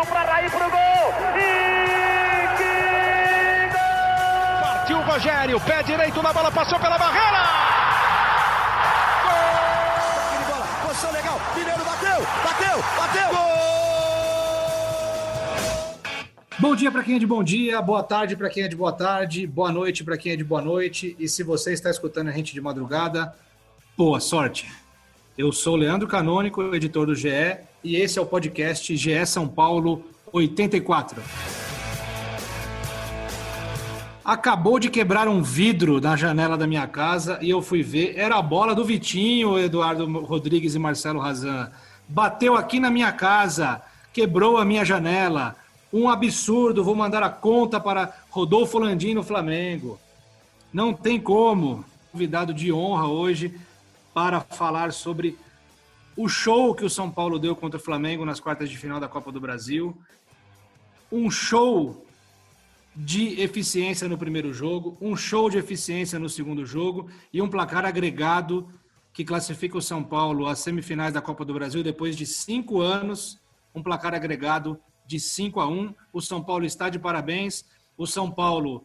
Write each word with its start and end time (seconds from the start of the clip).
Partiu 0.00 0.14
para 0.14 0.32
Raí 0.32 0.48
pro 0.48 0.70
gol. 0.70 1.14
E 1.36 2.48
que 2.56 3.68
gol! 3.70 4.62
Partiu 4.62 4.96
o 4.98 5.02
Rogério, 5.02 5.60
pé 5.60 5.82
direito 5.82 6.22
na 6.22 6.32
bola, 6.32 6.50
passou 6.50 6.80
pela 6.80 6.96
barreira. 6.96 7.42
Gol! 9.26 10.46
bola, 10.48 10.66
posição 10.86 11.12
legal. 11.12 11.38
Mineiro 11.54 11.84
bateu, 11.84 12.26
bateu, 12.44 12.82
bateu. 12.96 13.28
Gol! 13.28 13.50
Bom 16.58 16.74
dia 16.74 16.90
para 16.90 17.02
quem 17.02 17.16
é 17.16 17.18
de 17.18 17.26
bom 17.26 17.42
dia, 17.44 17.82
boa 17.82 18.02
tarde 18.02 18.36
para 18.36 18.48
quem 18.48 18.62
é 18.62 18.68
de 18.68 18.76
boa 18.76 18.92
tarde, 18.92 19.46
boa 19.46 19.70
noite 19.70 20.02
para 20.02 20.16
quem 20.16 20.32
é 20.32 20.36
de 20.36 20.44
boa 20.44 20.62
noite. 20.62 21.14
E 21.18 21.28
se 21.28 21.42
você 21.42 21.74
está 21.74 21.90
escutando 21.90 22.28
a 22.28 22.32
gente 22.32 22.54
de 22.54 22.60
madrugada, 22.60 23.34
boa 23.98 24.18
sorte. 24.18 24.66
Eu 25.40 25.52
sou 25.52 25.74
Leandro 25.74 26.06
Canônico, 26.06 26.74
editor 26.74 27.06
do 27.06 27.14
GE, 27.14 27.56
e 27.82 27.96
esse 27.96 28.18
é 28.18 28.22
o 28.22 28.26
podcast 28.26 28.94
GE 28.94 29.24
São 29.24 29.48
Paulo 29.48 30.04
84. 30.30 31.22
Acabou 34.22 34.78
de 34.78 34.90
quebrar 34.90 35.28
um 35.28 35.40
vidro 35.40 35.98
na 35.98 36.14
janela 36.14 36.58
da 36.58 36.66
minha 36.66 36.86
casa 36.86 37.38
e 37.40 37.48
eu 37.48 37.62
fui 37.62 37.82
ver. 37.82 38.18
Era 38.18 38.36
a 38.36 38.42
bola 38.42 38.74
do 38.74 38.84
Vitinho, 38.84 39.58
Eduardo 39.58 40.04
Rodrigues 40.26 40.74
e 40.74 40.78
Marcelo 40.78 41.20
Razan. 41.20 41.70
Bateu 42.06 42.54
aqui 42.54 42.78
na 42.78 42.90
minha 42.90 43.10
casa, 43.10 43.80
quebrou 44.12 44.58
a 44.58 44.64
minha 44.66 44.84
janela. 44.84 45.56
Um 45.90 46.10
absurdo, 46.10 46.84
vou 46.84 46.94
mandar 46.94 47.22
a 47.22 47.30
conta 47.30 47.80
para 47.80 48.14
Rodolfo 48.28 48.78
Landim 48.78 49.14
no 49.14 49.22
Flamengo. 49.22 49.98
Não 50.70 50.92
tem 50.92 51.18
como. 51.18 51.82
Convidado 52.12 52.52
de 52.52 52.70
honra 52.70 53.06
hoje 53.06 53.54
para 54.20 54.42
falar 54.42 54.92
sobre 54.92 55.38
o 56.14 56.28
show 56.28 56.74
que 56.74 56.84
o 56.84 56.90
São 56.90 57.10
Paulo 57.10 57.38
deu 57.38 57.56
contra 57.56 57.80
o 57.80 57.82
Flamengo 57.82 58.22
nas 58.22 58.38
quartas 58.38 58.68
de 58.68 58.76
final 58.76 59.00
da 59.00 59.08
Copa 59.08 59.32
do 59.32 59.40
Brasil. 59.40 59.96
Um 61.10 61.30
show 61.30 62.04
de 62.94 63.40
eficiência 63.40 64.06
no 64.06 64.18
primeiro 64.18 64.52
jogo, 64.52 64.94
um 65.00 65.16
show 65.16 65.48
de 65.48 65.56
eficiência 65.56 66.18
no 66.18 66.28
segundo 66.28 66.66
jogo 66.66 67.08
e 67.32 67.40
um 67.40 67.48
placar 67.48 67.86
agregado 67.86 68.68
que 69.10 69.24
classifica 69.24 69.78
o 69.78 69.82
São 69.82 70.04
Paulo 70.04 70.46
às 70.46 70.58
semifinais 70.58 71.14
da 71.14 71.22
Copa 71.22 71.42
do 71.42 71.54
Brasil 71.54 71.82
depois 71.82 72.14
de 72.14 72.26
cinco 72.26 72.82
anos. 72.82 73.40
Um 73.74 73.82
placar 73.82 74.12
agregado 74.12 74.78
de 75.06 75.18
5 75.18 75.60
a 75.60 75.66
1. 75.66 75.94
O 76.12 76.20
São 76.20 76.44
Paulo 76.44 76.66
está 76.66 76.90
de 76.90 76.98
parabéns. 76.98 77.64
O 77.96 78.06
São 78.06 78.30
Paulo 78.30 78.84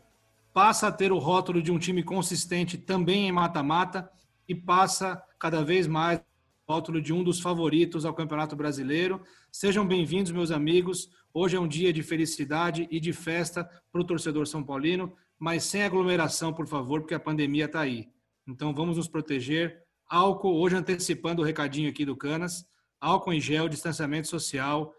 passa 0.53 0.87
a 0.87 0.93
ter 0.93 1.11
o 1.11 1.19
rótulo 1.19 1.61
de 1.61 1.73
um 1.73 1.77
time 1.77 2.03
consistente 2.03 2.77
também 2.77 3.27
em 3.27 3.33
mata-mata 3.33 4.09
e 4.47 4.53
passa 4.53 5.21
cada 5.39 5.63
vez 5.63 5.87
mais 5.87 6.19
o 6.67 6.73
rótulo 6.73 7.01
de 7.01 7.13
um 7.13 7.23
dos 7.23 7.39
favoritos 7.39 8.05
ao 8.05 8.13
Campeonato 8.13 8.55
Brasileiro. 8.55 9.21
Sejam 9.51 9.87
bem-vindos, 9.87 10.31
meus 10.31 10.51
amigos. 10.51 11.09
Hoje 11.33 11.55
é 11.55 11.59
um 11.59 11.67
dia 11.67 11.91
de 11.91 12.01
felicidade 12.01 12.87
e 12.89 12.99
de 12.99 13.13
festa 13.13 13.69
para 13.91 14.01
o 14.01 14.05
torcedor 14.05 14.47
são 14.47 14.63
paulino, 14.63 15.15
mas 15.37 15.63
sem 15.63 15.83
aglomeração, 15.83 16.53
por 16.53 16.67
favor, 16.67 17.01
porque 17.01 17.13
a 17.13 17.19
pandemia 17.19 17.65
está 17.65 17.81
aí. 17.81 18.09
Então 18.47 18.73
vamos 18.73 18.97
nos 18.97 19.07
proteger. 19.07 19.83
Álcool, 20.07 20.59
hoje 20.59 20.75
antecipando 20.75 21.41
o 21.41 21.45
recadinho 21.45 21.89
aqui 21.89 22.05
do 22.05 22.15
Canas, 22.15 22.65
álcool 22.99 23.33
em 23.33 23.41
gel, 23.41 23.67
distanciamento 23.67 24.27
social 24.27 24.93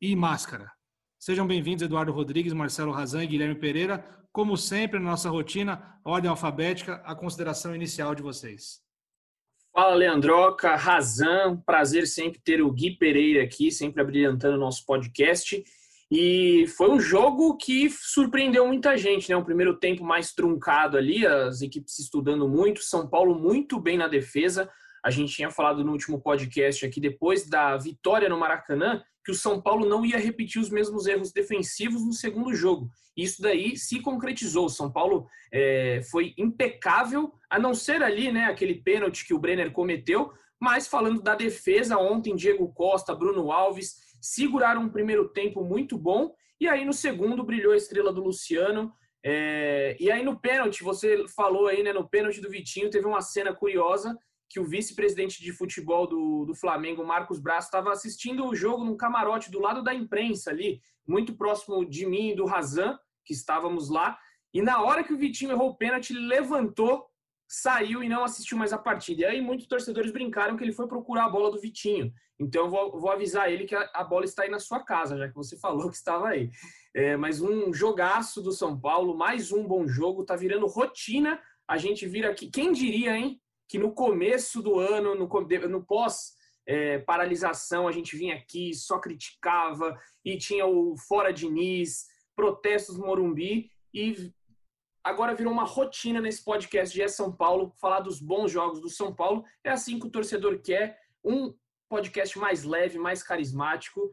e 0.00 0.14
máscara. 0.14 0.70
Sejam 1.18 1.46
bem-vindos, 1.46 1.82
Eduardo 1.82 2.12
Rodrigues, 2.12 2.52
Marcelo 2.52 2.92
Razan 2.92 3.24
e 3.24 3.28
Guilherme 3.28 3.54
Pereira. 3.54 4.04
Como 4.32 4.56
sempre, 4.56 4.98
na 4.98 5.10
nossa 5.10 5.28
rotina, 5.28 6.00
ordem 6.02 6.30
alfabética, 6.30 7.02
a 7.04 7.14
consideração 7.14 7.74
inicial 7.74 8.14
de 8.14 8.22
vocês. 8.22 8.80
Fala, 9.74 9.94
Leandroca, 9.94 10.74
Razan, 10.74 11.56
prazer 11.66 12.06
sempre 12.06 12.40
ter 12.42 12.62
o 12.62 12.70
Gui 12.70 12.96
Pereira 12.96 13.42
aqui, 13.42 13.70
sempre 13.70 14.00
abrilhantando 14.00 14.56
o 14.56 14.60
nosso 14.60 14.84
podcast. 14.86 15.62
E 16.10 16.66
foi 16.76 16.90
um 16.90 17.00
jogo 17.00 17.56
que 17.56 17.88
surpreendeu 17.88 18.66
muita 18.66 18.96
gente, 18.98 19.30
né? 19.30 19.36
Um 19.36 19.44
primeiro 19.44 19.78
tempo 19.78 20.04
mais 20.04 20.32
truncado 20.32 20.96
ali, 20.96 21.26
as 21.26 21.62
equipes 21.62 21.98
estudando 21.98 22.46
muito, 22.48 22.82
São 22.82 23.08
Paulo 23.08 23.34
muito 23.34 23.80
bem 23.80 23.96
na 23.96 24.08
defesa. 24.08 24.68
A 25.02 25.10
gente 25.10 25.34
tinha 25.34 25.50
falado 25.50 25.84
no 25.84 25.92
último 25.92 26.20
podcast 26.20 26.86
aqui, 26.86 27.00
depois 27.00 27.48
da 27.48 27.76
vitória 27.76 28.28
no 28.28 28.38
Maracanã, 28.38 29.02
que 29.24 29.32
o 29.32 29.34
São 29.34 29.60
Paulo 29.60 29.88
não 29.88 30.04
ia 30.04 30.18
repetir 30.18 30.60
os 30.60 30.70
mesmos 30.70 31.06
erros 31.06 31.32
defensivos 31.32 32.04
no 32.04 32.12
segundo 32.12 32.54
jogo. 32.54 32.90
Isso 33.16 33.42
daí 33.42 33.76
se 33.76 34.00
concretizou. 34.00 34.66
O 34.66 34.70
São 34.70 34.90
Paulo 34.90 35.26
é, 35.52 36.00
foi 36.10 36.34
impecável, 36.38 37.32
a 37.50 37.58
não 37.58 37.74
ser 37.74 38.02
ali, 38.02 38.32
né, 38.32 38.44
aquele 38.44 38.74
pênalti 38.74 39.26
que 39.26 39.34
o 39.34 39.38
Brenner 39.38 39.72
cometeu, 39.72 40.32
mas 40.60 40.86
falando 40.86 41.20
da 41.20 41.34
defesa, 41.34 41.98
ontem 41.98 42.36
Diego 42.36 42.72
Costa, 42.72 43.14
Bruno 43.14 43.50
Alves 43.50 43.96
seguraram 44.20 44.82
um 44.82 44.88
primeiro 44.88 45.28
tempo 45.28 45.64
muito 45.64 45.98
bom, 45.98 46.32
e 46.60 46.68
aí 46.68 46.84
no 46.84 46.92
segundo 46.92 47.42
brilhou 47.42 47.72
a 47.72 47.76
estrela 47.76 48.12
do 48.12 48.22
Luciano. 48.22 48.92
É, 49.24 49.96
e 49.98 50.10
aí 50.10 50.22
no 50.22 50.38
pênalti, 50.38 50.82
você 50.82 51.26
falou 51.34 51.66
aí, 51.66 51.82
né, 51.82 51.92
no 51.92 52.08
pênalti 52.08 52.40
do 52.40 52.48
Vitinho, 52.48 52.90
teve 52.90 53.06
uma 53.06 53.20
cena 53.20 53.52
curiosa 53.52 54.16
que 54.52 54.60
o 54.60 54.64
vice-presidente 54.64 55.42
de 55.42 55.50
futebol 55.50 56.06
do, 56.06 56.44
do 56.44 56.54
Flamengo, 56.54 57.04
Marcos 57.04 57.40
Braz, 57.40 57.64
estava 57.64 57.90
assistindo 57.90 58.46
o 58.46 58.54
jogo 58.54 58.84
num 58.84 58.96
camarote 58.96 59.50
do 59.50 59.58
lado 59.58 59.82
da 59.82 59.94
imprensa 59.94 60.50
ali, 60.50 60.82
muito 61.06 61.34
próximo 61.34 61.88
de 61.88 62.04
mim 62.04 62.30
e 62.30 62.36
do 62.36 62.44
Razan, 62.44 62.98
que 63.24 63.32
estávamos 63.32 63.88
lá. 63.88 64.18
E 64.52 64.60
na 64.60 64.82
hora 64.82 65.02
que 65.02 65.12
o 65.12 65.16
Vitinho 65.16 65.52
errou 65.52 65.70
o 65.70 65.74
pênalti, 65.74 66.10
ele 66.10 66.26
levantou, 66.26 67.06
saiu 67.48 68.02
e 68.02 68.08
não 68.10 68.24
assistiu 68.24 68.58
mais 68.58 68.74
a 68.74 68.78
partida. 68.78 69.22
E 69.22 69.24
aí 69.24 69.40
muitos 69.40 69.66
torcedores 69.66 70.12
brincaram 70.12 70.56
que 70.56 70.62
ele 70.62 70.72
foi 70.72 70.86
procurar 70.86 71.24
a 71.24 71.30
bola 71.30 71.50
do 71.50 71.60
Vitinho. 71.60 72.12
Então 72.38 72.64
eu 72.64 72.70
vou, 72.70 73.00
vou 73.00 73.10
avisar 73.10 73.50
ele 73.50 73.64
que 73.64 73.74
a, 73.74 73.90
a, 73.94 74.04
bola 74.04 74.26
está 74.26 74.42
aí 74.42 74.50
na 74.50 74.58
sua 74.58 74.80
casa, 74.80 75.16
já 75.16 75.28
que 75.28 75.34
você 75.34 75.56
falou 75.58 75.88
que 75.88 75.96
estava 75.96 76.28
aí. 76.28 76.50
É, 76.94 77.16
mas 77.16 77.40
um 77.40 77.72
jogaço 77.72 78.42
do 78.42 78.52
São 78.52 78.78
Paulo, 78.78 79.16
mais 79.16 79.50
um 79.50 79.66
bom 79.66 79.86
jogo, 79.88 80.26
tá 80.26 80.36
virando 80.36 80.66
rotina. 80.66 81.40
A 81.66 81.78
gente 81.78 82.06
vira 82.06 82.30
aqui, 82.30 82.50
quem 82.50 82.70
diria, 82.70 83.16
hein? 83.16 83.40
Que 83.72 83.78
no 83.78 83.90
começo 83.90 84.60
do 84.60 84.78
ano, 84.78 85.14
no, 85.14 85.26
no 85.26 85.82
pós 85.82 86.34
é, 86.66 86.98
paralisação, 86.98 87.88
a 87.88 87.90
gente 87.90 88.14
vinha 88.14 88.34
aqui, 88.34 88.74
só 88.74 88.98
criticava 88.98 89.98
e 90.22 90.36
tinha 90.36 90.66
o 90.66 90.94
fora 90.94 91.32
Diniz, 91.32 92.04
protestos 92.36 92.98
no 92.98 93.06
Morumbi 93.06 93.70
e 93.94 94.30
agora 95.02 95.34
virou 95.34 95.50
uma 95.50 95.64
rotina 95.64 96.20
nesse 96.20 96.44
podcast 96.44 96.94
de 96.94 97.08
São 97.08 97.34
Paulo, 97.34 97.72
falar 97.80 98.00
dos 98.00 98.20
bons 98.20 98.52
jogos 98.52 98.78
do 98.78 98.90
São 98.90 99.14
Paulo. 99.14 99.42
É 99.64 99.70
assim 99.70 99.98
que 99.98 100.06
o 100.06 100.10
torcedor 100.10 100.60
quer, 100.60 101.00
um 101.24 101.54
podcast 101.88 102.38
mais 102.38 102.64
leve, 102.64 102.98
mais 102.98 103.22
carismático 103.22 104.12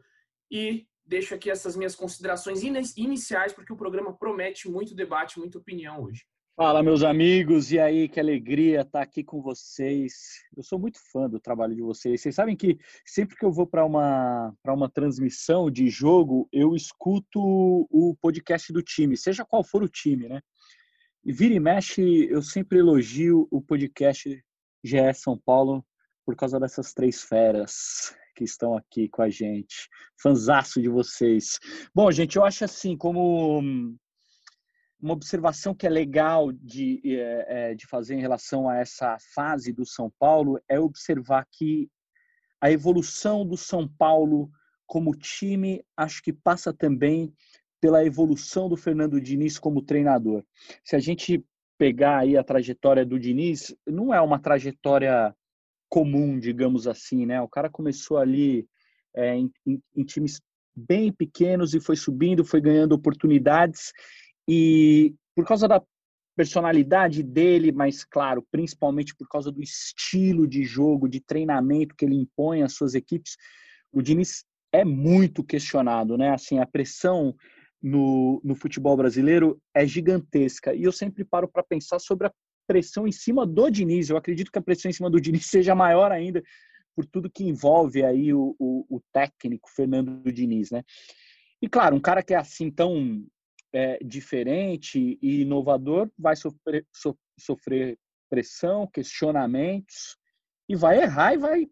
e 0.50 0.88
deixo 1.04 1.34
aqui 1.34 1.50
essas 1.50 1.76
minhas 1.76 1.94
considerações 1.94 2.62
iniciais 2.62 3.52
porque 3.52 3.74
o 3.74 3.76
programa 3.76 4.16
promete 4.16 4.70
muito 4.70 4.94
debate, 4.94 5.38
muita 5.38 5.58
opinião 5.58 6.02
hoje. 6.04 6.24
Fala, 6.62 6.82
meus 6.82 7.02
amigos, 7.02 7.72
e 7.72 7.78
aí, 7.78 8.06
que 8.06 8.20
alegria 8.20 8.82
estar 8.82 9.00
aqui 9.00 9.24
com 9.24 9.40
vocês. 9.40 10.12
Eu 10.54 10.62
sou 10.62 10.78
muito 10.78 10.98
fã 11.10 11.26
do 11.26 11.40
trabalho 11.40 11.74
de 11.74 11.80
vocês. 11.80 12.20
Vocês 12.20 12.34
sabem 12.34 12.54
que 12.54 12.78
sempre 13.02 13.34
que 13.34 13.46
eu 13.46 13.50
vou 13.50 13.66
para 13.66 13.82
uma, 13.82 14.54
uma 14.66 14.90
transmissão 14.90 15.70
de 15.70 15.88
jogo, 15.88 16.46
eu 16.52 16.76
escuto 16.76 17.40
o 17.90 18.14
podcast 18.20 18.74
do 18.74 18.82
time, 18.82 19.16
seja 19.16 19.42
qual 19.42 19.64
for 19.64 19.82
o 19.82 19.88
time, 19.88 20.28
né? 20.28 20.42
E 21.24 21.32
vira 21.32 21.54
e 21.54 21.58
mexe, 21.58 22.28
eu 22.30 22.42
sempre 22.42 22.78
elogio 22.78 23.48
o 23.50 23.62
podcast 23.62 24.28
GE 24.84 25.14
São 25.14 25.38
Paulo 25.38 25.82
por 26.26 26.36
causa 26.36 26.60
dessas 26.60 26.92
três 26.92 27.22
feras 27.22 28.14
que 28.36 28.44
estão 28.44 28.76
aqui 28.76 29.08
com 29.08 29.22
a 29.22 29.30
gente. 29.30 29.88
Fanzaço 30.22 30.78
de 30.78 30.90
vocês. 30.90 31.58
Bom, 31.94 32.12
gente, 32.12 32.36
eu 32.36 32.44
acho 32.44 32.66
assim, 32.66 32.98
como 32.98 33.62
uma 35.00 35.14
observação 35.14 35.74
que 35.74 35.86
é 35.86 35.90
legal 35.90 36.52
de, 36.52 37.00
é, 37.04 37.74
de 37.74 37.86
fazer 37.86 38.14
em 38.14 38.20
relação 38.20 38.68
a 38.68 38.76
essa 38.76 39.16
fase 39.34 39.72
do 39.72 39.86
São 39.86 40.12
Paulo 40.18 40.60
é 40.68 40.78
observar 40.78 41.46
que 41.50 41.88
a 42.60 42.70
evolução 42.70 43.46
do 43.46 43.56
São 43.56 43.88
Paulo 43.88 44.50
como 44.86 45.16
time 45.16 45.82
acho 45.96 46.22
que 46.22 46.32
passa 46.32 46.72
também 46.72 47.32
pela 47.80 48.04
evolução 48.04 48.68
do 48.68 48.76
Fernando 48.76 49.20
Diniz 49.20 49.58
como 49.58 49.82
treinador. 49.82 50.44
Se 50.84 50.94
a 50.94 50.98
gente 50.98 51.42
pegar 51.78 52.18
aí 52.18 52.36
a 52.36 52.44
trajetória 52.44 53.06
do 53.06 53.18
Diniz, 53.18 53.74
não 53.86 54.12
é 54.12 54.20
uma 54.20 54.38
trajetória 54.38 55.34
comum, 55.88 56.38
digamos 56.38 56.86
assim, 56.86 57.24
né? 57.24 57.40
O 57.40 57.48
cara 57.48 57.70
começou 57.70 58.18
ali 58.18 58.68
é, 59.14 59.34
em, 59.34 59.50
em, 59.66 59.82
em 59.96 60.04
times 60.04 60.40
bem 60.76 61.10
pequenos 61.10 61.72
e 61.74 61.80
foi 61.80 61.96
subindo, 61.96 62.44
foi 62.44 62.60
ganhando 62.60 62.92
oportunidades 62.92 63.92
e 64.52 65.14
por 65.32 65.46
causa 65.46 65.68
da 65.68 65.80
personalidade 66.36 67.22
dele, 67.22 67.70
mas 67.70 68.02
claro, 68.02 68.44
principalmente 68.50 69.14
por 69.14 69.28
causa 69.28 69.52
do 69.52 69.62
estilo 69.62 70.44
de 70.44 70.64
jogo, 70.64 71.08
de 71.08 71.20
treinamento 71.20 71.94
que 71.94 72.04
ele 72.04 72.16
impõe 72.16 72.64
às 72.64 72.72
suas 72.72 72.96
equipes, 72.96 73.36
o 73.92 74.02
Diniz 74.02 74.44
é 74.72 74.84
muito 74.84 75.44
questionado, 75.44 76.18
né? 76.18 76.30
Assim, 76.30 76.58
a 76.58 76.66
pressão 76.66 77.32
no, 77.80 78.40
no 78.42 78.56
futebol 78.56 78.96
brasileiro 78.96 79.56
é 79.72 79.86
gigantesca. 79.86 80.74
E 80.74 80.82
eu 80.82 80.90
sempre 80.90 81.24
paro 81.24 81.46
para 81.46 81.62
pensar 81.62 82.00
sobre 82.00 82.26
a 82.26 82.32
pressão 82.66 83.06
em 83.06 83.12
cima 83.12 83.46
do 83.46 83.70
Diniz. 83.70 84.10
Eu 84.10 84.16
acredito 84.16 84.50
que 84.50 84.58
a 84.58 84.62
pressão 84.62 84.90
em 84.90 84.94
cima 84.94 85.08
do 85.08 85.20
Diniz 85.20 85.46
seja 85.48 85.76
maior 85.76 86.10
ainda, 86.10 86.42
por 86.96 87.06
tudo 87.06 87.30
que 87.30 87.44
envolve 87.44 88.04
aí 88.04 88.34
o, 88.34 88.56
o, 88.58 88.96
o 88.96 89.00
técnico 89.12 89.70
Fernando 89.70 90.32
Diniz, 90.32 90.72
né? 90.72 90.82
E 91.62 91.68
claro, 91.68 91.94
um 91.94 92.00
cara 92.00 92.20
que 92.20 92.34
é 92.34 92.36
assim 92.36 92.68
tão 92.68 93.24
é, 93.72 93.98
diferente 94.02 95.18
e 95.22 95.42
inovador 95.42 96.10
vai 96.18 96.36
sofrer, 96.36 96.86
so, 96.92 97.16
sofrer 97.38 97.98
pressão, 98.28 98.86
questionamentos 98.86 100.16
e 100.68 100.76
vai 100.76 101.02
errar 101.02 101.34
e 101.34 101.38
vai 101.38 101.66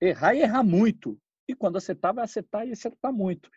errar 0.00 0.34
e 0.34 0.40
errar 0.40 0.62
muito. 0.62 1.18
E 1.46 1.54
quando 1.54 1.76
acertar, 1.76 2.14
vai 2.14 2.24
acertar 2.24 2.66
e 2.66 2.72
acertar 2.72 3.12
muito. 3.12 3.50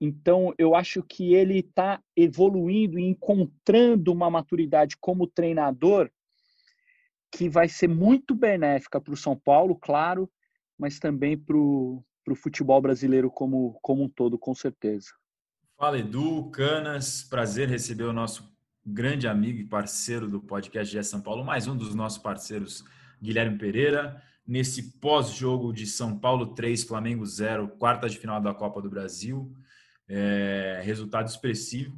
Então, 0.00 0.54
eu 0.58 0.74
acho 0.74 1.02
que 1.02 1.34
ele 1.34 1.58
está 1.58 2.00
evoluindo 2.16 2.98
e 2.98 3.04
encontrando 3.04 4.12
uma 4.12 4.30
maturidade 4.30 4.96
como 4.96 5.26
treinador 5.26 6.10
que 7.32 7.48
vai 7.48 7.68
ser 7.68 7.88
muito 7.88 8.34
benéfica 8.34 9.00
para 9.00 9.12
o 9.12 9.16
São 9.16 9.36
Paulo, 9.36 9.76
claro, 9.76 10.30
mas 10.78 10.98
também 10.98 11.36
para 11.36 11.56
o 11.56 12.04
futebol 12.36 12.80
brasileiro 12.80 13.30
como, 13.30 13.78
como 13.82 14.04
um 14.04 14.08
todo, 14.08 14.38
com 14.38 14.54
certeza. 14.54 15.08
Fala, 15.78 15.96
Edu, 15.96 16.50
Canas, 16.50 17.22
prazer 17.22 17.68
receber 17.68 18.02
o 18.02 18.12
nosso 18.12 18.52
grande 18.84 19.28
amigo 19.28 19.60
e 19.60 19.64
parceiro 19.64 20.26
do 20.26 20.40
podcast 20.40 20.90
de 20.90 21.04
São 21.04 21.20
Paulo, 21.20 21.44
mais 21.44 21.68
um 21.68 21.76
dos 21.76 21.94
nossos 21.94 22.18
parceiros, 22.18 22.84
Guilherme 23.22 23.56
Pereira, 23.56 24.20
nesse 24.44 24.98
pós-jogo 24.98 25.72
de 25.72 25.86
São 25.86 26.18
Paulo 26.18 26.46
3, 26.46 26.82
Flamengo 26.82 27.24
0, 27.24 27.68
quarta 27.78 28.08
de 28.08 28.18
final 28.18 28.40
da 28.40 28.52
Copa 28.52 28.82
do 28.82 28.90
Brasil. 28.90 29.54
É, 30.08 30.80
resultado 30.82 31.28
expressivo. 31.28 31.96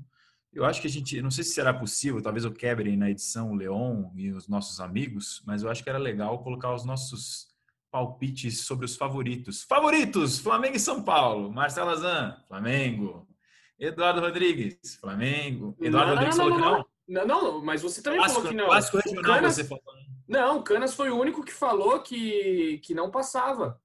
Eu 0.53 0.67
acho 0.67 0.79
que 0.83 0.87
a 0.87 0.91
gente, 0.91 1.23
não 1.23 1.31
sei 1.31 1.43
se 1.43 1.55
será 1.55 1.73
possível, 1.73 2.21
talvez 2.21 2.45
eu 2.45 2.53
quebre 2.53 2.95
na 2.99 3.09
edição 3.09 3.51
o 3.51 3.55
Leon 3.55 4.11
e 4.15 4.31
os 4.31 4.47
nossos 4.47 4.79
amigos, 4.79 5.43
mas 5.47 5.63
eu 5.63 5.71
acho 5.71 5.83
que 5.83 5.89
era 5.89 5.99
legal 5.99 6.43
colocar 6.43 6.75
os 6.75 6.85
nossos 6.85 7.49
palpites 7.91 8.61
sobre 8.61 8.85
os 8.85 8.95
favoritos. 8.95 9.63
Favoritos: 9.63 10.39
Flamengo 10.39 10.77
e 10.77 10.81
São 10.81 11.03
Paulo. 11.03 11.51
Marcelo 11.51 11.89
Azan, 11.89 12.37
Flamengo. 12.47 13.30
Eduardo 13.81 14.21
Rodrigues, 14.21 14.97
Flamengo. 15.01 15.75
Eduardo 15.81 16.11
não, 16.11 16.17
Rodrigues 16.17 16.37
não, 16.37 16.49
não, 16.51 16.59
falou 16.59 16.85
que 16.85 17.13
não. 17.13 17.27
Não, 17.27 17.27
não, 17.27 17.65
mas 17.65 17.83
você 17.83 18.03
também 18.03 18.21
clássico, 18.21 18.43
falou 18.43 18.51
que 18.53 18.57
não. 18.57 18.67
Clássico 18.67 18.97
regional 18.99 19.25
Canas, 19.25 19.55
você 19.55 19.65
falou. 19.65 19.85
Não, 20.29 20.63
Canas 20.63 20.95
foi 20.95 21.11
o 21.11 21.19
único 21.19 21.43
que 21.43 21.53
falou 21.53 22.01
que, 22.01 22.79
que 22.85 22.95
não 22.95 23.11
passava. 23.11 23.81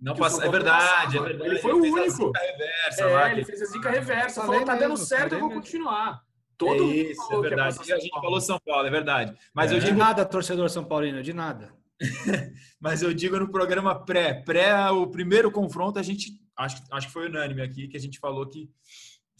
Não 0.00 0.14
passa, 0.14 0.44
é 0.46 0.48
verdade, 0.48 1.18
é 1.18 1.20
verdade. 1.20 1.50
Ele 1.50 1.58
foi 1.58 1.72
ele 1.72 1.90
o 1.90 1.94
único. 1.94 2.32
Reversa, 2.32 3.02
é, 3.02 3.06
lá, 3.06 3.32
ele 3.32 3.44
fez 3.44 3.60
a 3.60 3.64
zica 3.64 3.90
reversa. 3.90 4.40
Falou, 4.42 4.64
tá 4.64 4.76
dando 4.76 4.96
certo, 4.96 5.34
eu 5.34 5.40
vou 5.40 5.50
continuar. 5.50 6.22
Todo 6.56 6.84
é 6.84 6.96
isso, 6.96 7.32
é 7.32 7.40
verdade. 7.40 7.78
E 7.86 7.92
a 7.92 7.98
gente 7.98 8.20
falou 8.20 8.40
São 8.40 8.58
Paulo, 8.64 8.86
é 8.86 8.90
verdade. 8.90 9.36
Mas 9.52 9.72
é. 9.72 9.74
eu 9.74 9.80
digo... 9.80 9.92
De 9.92 9.98
nada, 9.98 10.24
torcedor 10.24 10.68
São 10.70 10.84
Paulino, 10.84 11.22
de 11.22 11.32
nada. 11.32 11.72
Mas 12.80 13.02
eu 13.02 13.12
digo 13.12 13.38
no 13.38 13.50
programa 13.50 13.94
pré, 13.94 14.34
pré 14.34 14.90
o 14.90 15.06
primeiro 15.06 15.50
confronto, 15.50 15.98
a 15.98 16.02
gente 16.02 16.40
acho, 16.56 16.82
acho 16.90 17.06
que 17.06 17.12
foi 17.12 17.28
unânime 17.28 17.62
aqui 17.62 17.88
que 17.88 17.96
a 17.96 18.00
gente 18.00 18.18
falou 18.18 18.46
que 18.46 18.70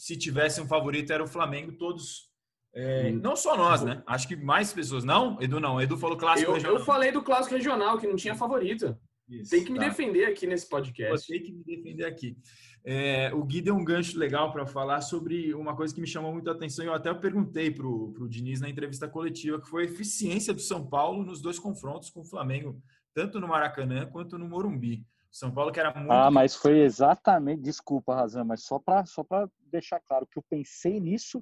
se 0.01 0.17
tivesse 0.17 0.63
um 0.63 0.67
favorito 0.67 1.13
era 1.13 1.23
o 1.23 1.27
Flamengo, 1.27 1.73
todos 1.73 2.31
é, 2.73 3.13
não 3.13 3.37
só 3.37 3.55
nós, 3.55 3.83
né? 3.83 4.03
Acho 4.07 4.27
que 4.27 4.35
mais 4.35 4.73
pessoas. 4.73 5.05
Não, 5.05 5.37
Edu 5.43 5.61
não. 5.61 5.79
Edu 5.79 5.99
falou 5.99 6.17
clássico 6.17 6.51
eu, 6.51 6.55
regional. 6.55 6.79
Eu 6.79 6.85
falei 6.87 7.13
do 7.13 7.21
clássico 7.21 7.55
regional, 7.55 7.99
que 7.99 8.07
não 8.07 8.17
tinha 8.17 8.35
favorito. 8.35 8.97
Isso, 9.29 9.51
tem 9.51 9.63
que 9.63 9.71
me 9.71 9.79
tá. 9.79 9.89
defender 9.89 10.25
aqui 10.25 10.47
nesse 10.47 10.67
podcast. 10.67 11.27
Tem 11.27 11.43
que 11.43 11.53
me 11.53 11.63
defender 11.63 12.07
aqui. 12.07 12.35
É, 12.83 13.31
o 13.35 13.45
Gui 13.45 13.61
deu 13.61 13.75
um 13.75 13.85
gancho 13.85 14.19
legal 14.19 14.51
para 14.51 14.67
falar 14.67 15.03
sobre 15.03 15.53
uma 15.53 15.77
coisa 15.77 15.95
que 15.95 16.01
me 16.01 16.07
chamou 16.07 16.33
muito 16.33 16.49
a 16.49 16.55
atenção. 16.55 16.83
Eu 16.83 16.95
até 16.95 17.13
perguntei 17.13 17.71
para 17.71 17.87
o 17.87 18.27
Diniz 18.27 18.59
na 18.59 18.71
entrevista 18.71 19.07
coletiva, 19.07 19.61
que 19.61 19.69
foi 19.69 19.83
a 19.83 19.87
eficiência 19.87 20.55
do 20.55 20.63
São 20.63 20.87
Paulo 20.87 21.23
nos 21.23 21.43
dois 21.43 21.59
confrontos 21.59 22.09
com 22.09 22.21
o 22.21 22.25
Flamengo, 22.25 22.81
tanto 23.13 23.39
no 23.39 23.49
Maracanã 23.49 24.07
quanto 24.07 24.39
no 24.39 24.49
Morumbi. 24.49 25.05
São 25.31 25.53
Paulo 25.53 25.71
que 25.73 25.79
era 25.79 25.95
muito. 25.95 26.11
Ah, 26.11 26.31
mas 26.31 26.55
foi 26.55 26.81
exatamente. 26.81 27.63
Desculpa, 27.63 28.15
Razão, 28.15 28.45
mas 28.45 28.65
só 28.65 28.79
para 28.79 29.07
só 29.07 29.25
deixar 29.71 30.01
claro 30.01 30.27
que 30.27 30.39
eu 30.39 30.45
pensei 30.49 30.99
nisso 30.99 31.41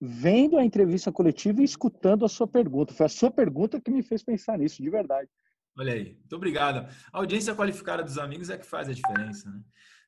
vendo 0.00 0.56
a 0.56 0.64
entrevista 0.64 1.10
coletiva 1.10 1.60
e 1.60 1.64
escutando 1.64 2.24
a 2.24 2.28
sua 2.28 2.46
pergunta. 2.46 2.94
Foi 2.94 3.06
a 3.06 3.08
sua 3.08 3.30
pergunta 3.30 3.80
que 3.80 3.90
me 3.90 4.02
fez 4.02 4.22
pensar 4.22 4.56
nisso, 4.58 4.82
de 4.82 4.88
verdade. 4.88 5.28
Olha 5.76 5.92
aí, 5.92 6.14
muito 6.14 6.36
obrigado. 6.36 6.88
A 7.12 7.18
audiência 7.18 7.54
qualificada 7.54 8.02
dos 8.02 8.18
amigos 8.18 8.50
é 8.50 8.56
que 8.56 8.66
faz 8.66 8.88
a 8.88 8.92
diferença, 8.92 9.50
né? 9.50 9.60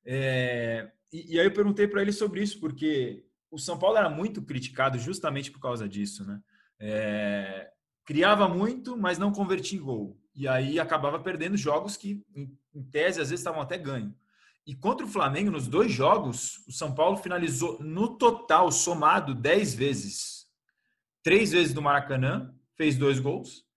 É, 0.05 0.91
e, 1.13 1.35
e, 1.35 1.41
aí 1.41 1.47
eu 1.47 1.53
perguntei 1.53 1.87
para 1.87 2.03
ele 2.03 2.13
sobre 2.13 2.43
isso, 2.43 2.59
porque 2.59 3.25
o 3.51 3.59
São 3.59 3.79
Paulo 3.79 3.97
era 3.97 4.09
muito 4.09 4.43
criticado 4.43 4.99
justamente 4.99 5.51
por 5.51 5.61
causa 5.61 5.89
disso, 5.89 6.25
né? 6.25 6.41
É, 6.81 7.71
criava 8.05 8.49
muito, 8.49 8.97
mas 8.97 9.19
não 9.19 9.31
convertia 9.31 9.79
em 9.79 9.83
gol. 9.83 10.20
E 10.41 10.49
aí 10.49 10.81
acabava 10.81 11.19
perdendo 11.21 11.57
jogos 11.57 11.97
que, 11.97 12.23
em, 12.35 12.83
tese, 12.91 13.21
às 13.21 13.31
vezes 13.31 13.41
estavam 13.41 13.61
até 13.61 13.77
ganho. 13.77 14.15
E 14.67 14.75
contra 14.75 15.05
o 15.05 15.09
Flamengo, 15.09 15.51
nos 15.51 15.69
dois 15.69 15.93
jogos, 15.93 16.65
o 16.67 16.73
São 16.73 16.95
Paulo 16.95 17.17
finalizou 17.17 17.79
no 17.83 18.17
total, 18.17 18.71
somado, 18.73 19.35
10 19.35 19.75
vezes. 19.75 20.47
Três 21.23 21.53
vezes 21.53 21.75
no 21.75 21.83
Maracanã, 21.83 22.55
fez 22.77 22.97
dois 22.97 23.19
gols 23.19 23.69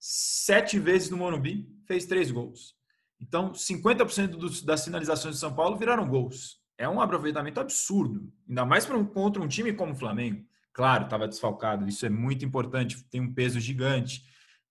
sete 0.00 0.78
vezes 0.78 1.10
no 1.10 1.18
Morumbi, 1.18 1.68
fez 1.86 2.06
três 2.06 2.30
gols. 2.30 2.74
Então, 3.20 3.52
50% 3.52 4.28
dos, 4.28 4.62
das 4.62 4.82
finalizações 4.82 5.34
de 5.34 5.40
São 5.40 5.54
Paulo 5.54 5.76
viraram 5.76 6.08
gols. 6.08 6.58
É 6.78 6.88
um 6.88 7.02
aproveitamento 7.02 7.60
absurdo, 7.60 8.32
ainda 8.48 8.64
mais 8.64 8.86
para 8.86 8.96
um, 8.96 9.04
contra 9.04 9.42
um 9.42 9.46
time 9.46 9.74
como 9.74 9.92
o 9.92 9.96
Flamengo. 9.96 10.42
Claro, 10.72 11.04
estava 11.04 11.28
desfalcado, 11.28 11.86
isso 11.86 12.06
é 12.06 12.08
muito 12.08 12.44
importante, 12.44 13.04
tem 13.10 13.20
um 13.20 13.34
peso 13.34 13.60
gigante. 13.60 14.24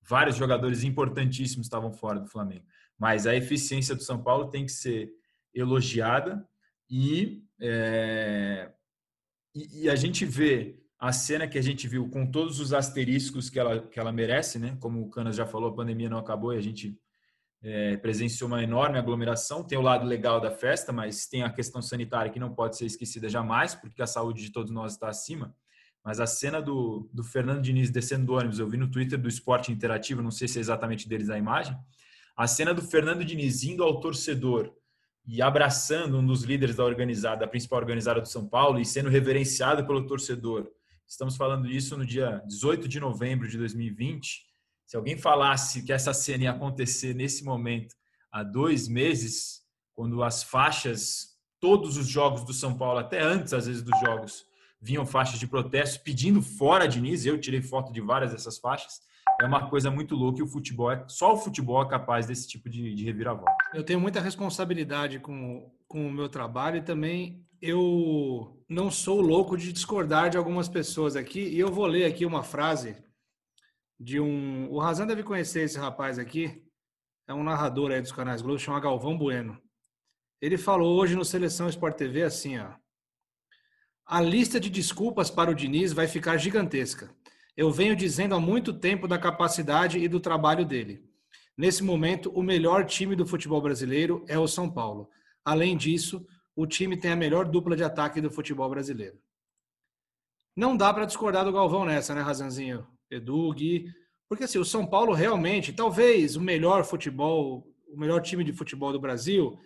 Vários 0.09 0.37
jogadores 0.37 0.83
importantíssimos 0.83 1.67
estavam 1.67 1.93
fora 1.93 2.19
do 2.19 2.25
Flamengo. 2.25 2.65
Mas 2.97 3.27
a 3.27 3.35
eficiência 3.35 3.93
do 3.93 4.01
São 4.01 4.23
Paulo 4.23 4.49
tem 4.49 4.65
que 4.65 4.71
ser 4.71 5.11
elogiada 5.53 6.43
e, 6.89 7.43
é, 7.61 8.71
e, 9.53 9.83
e 9.83 9.89
a 9.89 9.95
gente 9.95 10.25
vê 10.25 10.79
a 10.97 11.11
cena 11.11 11.47
que 11.47 11.59
a 11.59 11.61
gente 11.61 11.87
viu 11.87 12.09
com 12.09 12.25
todos 12.25 12.59
os 12.59 12.73
asteriscos 12.73 13.51
que 13.51 13.59
ela, 13.59 13.87
que 13.87 13.99
ela 13.99 14.11
merece, 14.11 14.57
né? 14.57 14.75
Como 14.79 14.99
o 14.99 15.09
Canas 15.11 15.35
já 15.35 15.45
falou, 15.45 15.69
a 15.69 15.75
pandemia 15.75 16.09
não 16.09 16.17
acabou 16.17 16.55
e 16.55 16.57
a 16.57 16.61
gente 16.61 16.99
é, 17.61 17.95
presenciou 17.97 18.47
uma 18.47 18.63
enorme 18.63 18.97
aglomeração. 18.97 19.63
Tem 19.63 19.77
o 19.77 19.81
lado 19.81 20.07
legal 20.07 20.41
da 20.41 20.49
festa, 20.49 20.91
mas 20.91 21.27
tem 21.27 21.43
a 21.43 21.53
questão 21.53 21.83
sanitária 21.83 22.31
que 22.31 22.39
não 22.39 22.53
pode 22.53 22.77
ser 22.77 22.87
esquecida 22.87 23.29
jamais, 23.29 23.75
porque 23.75 24.01
a 24.01 24.07
saúde 24.07 24.41
de 24.41 24.51
todos 24.51 24.71
nós 24.71 24.93
está 24.93 25.07
acima. 25.07 25.55
Mas 26.03 26.19
a 26.19 26.25
cena 26.25 26.61
do, 26.61 27.09
do 27.13 27.23
Fernando 27.23 27.61
Diniz 27.61 27.89
descendo 27.89 28.25
do 28.25 28.33
ônibus, 28.33 28.59
eu 28.59 28.69
vi 28.69 28.77
no 28.77 28.89
Twitter 28.89 29.19
do 29.19 29.27
Esporte 29.27 29.71
Interativo, 29.71 30.21
não 30.21 30.31
sei 30.31 30.47
se 30.47 30.57
é 30.57 30.61
exatamente 30.61 31.07
deles 31.07 31.29
a 31.29 31.37
imagem, 31.37 31.77
a 32.35 32.47
cena 32.47 32.73
do 32.73 32.81
Fernando 32.81 33.23
Diniz 33.25 33.63
indo 33.63 33.83
ao 33.83 33.99
torcedor 33.99 34.73
e 35.27 35.41
abraçando 35.41 36.17
um 36.17 36.25
dos 36.25 36.43
líderes 36.43 36.77
da 36.77 36.85
organizada, 36.85 37.41
da 37.41 37.47
principal 37.47 37.79
organizada 37.79 38.21
do 38.21 38.27
São 38.27 38.47
Paulo, 38.47 38.79
e 38.79 38.85
sendo 38.85 39.09
reverenciado 39.09 39.85
pelo 39.85 40.07
torcedor 40.07 40.71
Estamos 41.09 41.35
falando 41.35 41.67
isso 41.67 41.97
no 41.97 42.05
dia 42.05 42.39
18 42.45 42.87
de 42.87 42.99
novembro 42.99 43.47
de 43.47 43.57
2020. 43.57 44.45
Se 44.85 44.95
alguém 44.95 45.17
falasse 45.17 45.81
que 45.81 45.91
essa 45.91 46.13
cena 46.13 46.43
ia 46.43 46.51
acontecer 46.51 47.15
nesse 47.15 47.43
momento, 47.43 47.95
há 48.31 48.43
dois 48.43 48.87
meses, 48.87 49.63
quando 49.95 50.21
as 50.21 50.43
faixas, 50.43 51.35
todos 51.59 51.97
os 51.97 52.07
jogos 52.07 52.43
do 52.43 52.53
São 52.53 52.77
Paulo, 52.77 52.99
até 52.99 53.19
antes 53.19 53.53
às 53.53 53.65
vezes 53.65 53.81
dos 53.81 53.99
jogos, 53.99 54.45
vinham 54.81 55.05
faixas 55.05 55.39
de 55.39 55.47
protesto 55.47 56.03
pedindo 56.03 56.41
fora 56.41 56.87
Diniz. 56.87 57.25
Eu 57.25 57.39
tirei 57.39 57.61
foto 57.61 57.91
de 57.91 58.01
várias 58.01 58.31
dessas 58.31 58.57
faixas. 58.57 59.01
É 59.41 59.45
uma 59.45 59.69
coisa 59.69 59.89
muito 59.89 60.15
louca 60.15 60.39
e 60.39 60.43
o 60.43 60.47
futebol 60.47 60.91
é 60.91 61.03
só 61.07 61.33
o 61.33 61.37
futebol 61.37 61.81
é 61.81 61.87
capaz 61.87 62.25
desse 62.25 62.47
tipo 62.47 62.69
de, 62.69 62.93
de 62.93 63.05
reviravolta. 63.05 63.55
Eu 63.73 63.83
tenho 63.83 63.99
muita 63.99 64.19
responsabilidade 64.19 65.19
com, 65.19 65.71
com 65.87 66.07
o 66.07 66.11
meu 66.11 66.27
trabalho 66.27 66.77
e 66.77 66.81
também 66.81 67.45
eu 67.61 68.57
não 68.67 68.89
sou 68.89 69.21
louco 69.21 69.57
de 69.57 69.73
discordar 69.73 70.29
de 70.29 70.37
algumas 70.37 70.69
pessoas 70.69 71.15
aqui, 71.15 71.41
e 71.41 71.59
eu 71.59 71.71
vou 71.71 71.85
ler 71.85 72.05
aqui 72.05 72.25
uma 72.25 72.43
frase 72.43 72.95
de 73.99 74.19
um. 74.19 74.69
O 74.71 74.79
Razan 74.79 75.05
deve 75.05 75.23
conhecer 75.23 75.61
esse 75.61 75.77
rapaz 75.77 76.17
aqui, 76.17 76.63
é 77.27 77.33
um 77.33 77.43
narrador 77.43 77.91
aí 77.91 78.01
dos 78.01 78.11
canais 78.11 78.41
Globo, 78.41 78.59
chama 78.59 78.79
Galvão 78.79 79.17
Bueno. 79.17 79.61
Ele 80.41 80.57
falou 80.57 80.97
hoje 80.97 81.15
no 81.15 81.25
Seleção 81.25 81.67
Sport 81.67 81.97
TV 81.97 82.23
assim, 82.23 82.57
ó. 82.57 82.73
A 84.11 84.19
lista 84.19 84.59
de 84.59 84.71
desculpas 84.71 85.29
para 85.29 85.51
o 85.51 85.53
Diniz 85.53 85.93
vai 85.93 86.07
ficar 86.07 86.35
gigantesca. 86.35 87.15
Eu 87.55 87.71
venho 87.71 87.95
dizendo 87.95 88.33
há 88.33 88.39
muito 88.39 88.73
tempo 88.73 89.07
da 89.07 89.19
capacidade 89.19 89.99
e 89.99 90.07
do 90.07 90.19
trabalho 90.19 90.65
dele. 90.65 91.07
Nesse 91.55 91.83
momento, 91.83 92.31
o 92.31 92.41
melhor 92.41 92.85
time 92.85 93.15
do 93.15 93.23
futebol 93.23 93.61
brasileiro 93.61 94.25
é 94.27 94.35
o 94.39 94.47
São 94.47 94.67
Paulo. 94.67 95.11
Além 95.45 95.77
disso, 95.77 96.25
o 96.55 96.65
time 96.65 96.97
tem 96.97 97.11
a 97.11 97.15
melhor 97.15 97.45
dupla 97.45 97.75
de 97.75 97.83
ataque 97.83 98.19
do 98.19 98.31
futebol 98.31 98.67
brasileiro. 98.67 99.15
Não 100.55 100.75
dá 100.75 100.91
para 100.91 101.05
discordar 101.05 101.45
do 101.45 101.53
Galvão 101.53 101.85
nessa, 101.85 102.15
né, 102.15 102.21
Razanzinho? 102.21 102.87
Edu, 103.11 103.53
Gui. 103.53 103.93
Porque 104.27 104.45
assim, 104.45 104.57
o 104.57 104.65
São 104.65 104.87
Paulo 104.87 105.13
realmente, 105.13 105.71
talvez 105.71 106.35
o 106.35 106.41
melhor 106.41 106.83
futebol, 106.83 107.63
o 107.87 107.95
melhor 107.95 108.23
time 108.23 108.43
de 108.43 108.53
futebol 108.53 108.91
do 108.91 108.99
Brasil, 108.99 109.59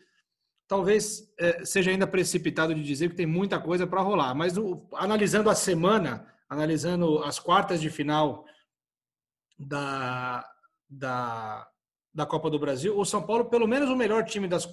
talvez 0.73 1.31
é, 1.37 1.63
seja 1.63 1.91
ainda 1.91 2.07
precipitado 2.07 2.73
de 2.73 2.81
dizer 2.81 3.11
que 3.11 3.15
tem 3.15 3.27
muita 3.27 3.59
coisa 3.59 3.85
para 3.85 4.01
rolar. 4.01 4.33
Mas 4.33 4.57
o, 4.57 4.81
analisando 4.95 5.47
a 5.47 5.53
semana, 5.53 6.25
analisando 6.49 7.19
as 7.19 7.37
quartas 7.37 7.79
de 7.79 7.91
final 7.91 8.43
da, 9.55 10.43
da, 10.89 11.67
da 12.11 12.25
Copa 12.25 12.49
do 12.49 12.57
Brasil, 12.57 12.97
o 12.97 13.05
São 13.05 13.21
Paulo, 13.21 13.45
pelo 13.45 13.67
menos 13.67 13.87
o 13.87 13.95
melhor 13.95 14.25
time 14.25 14.47
das, 14.47 14.67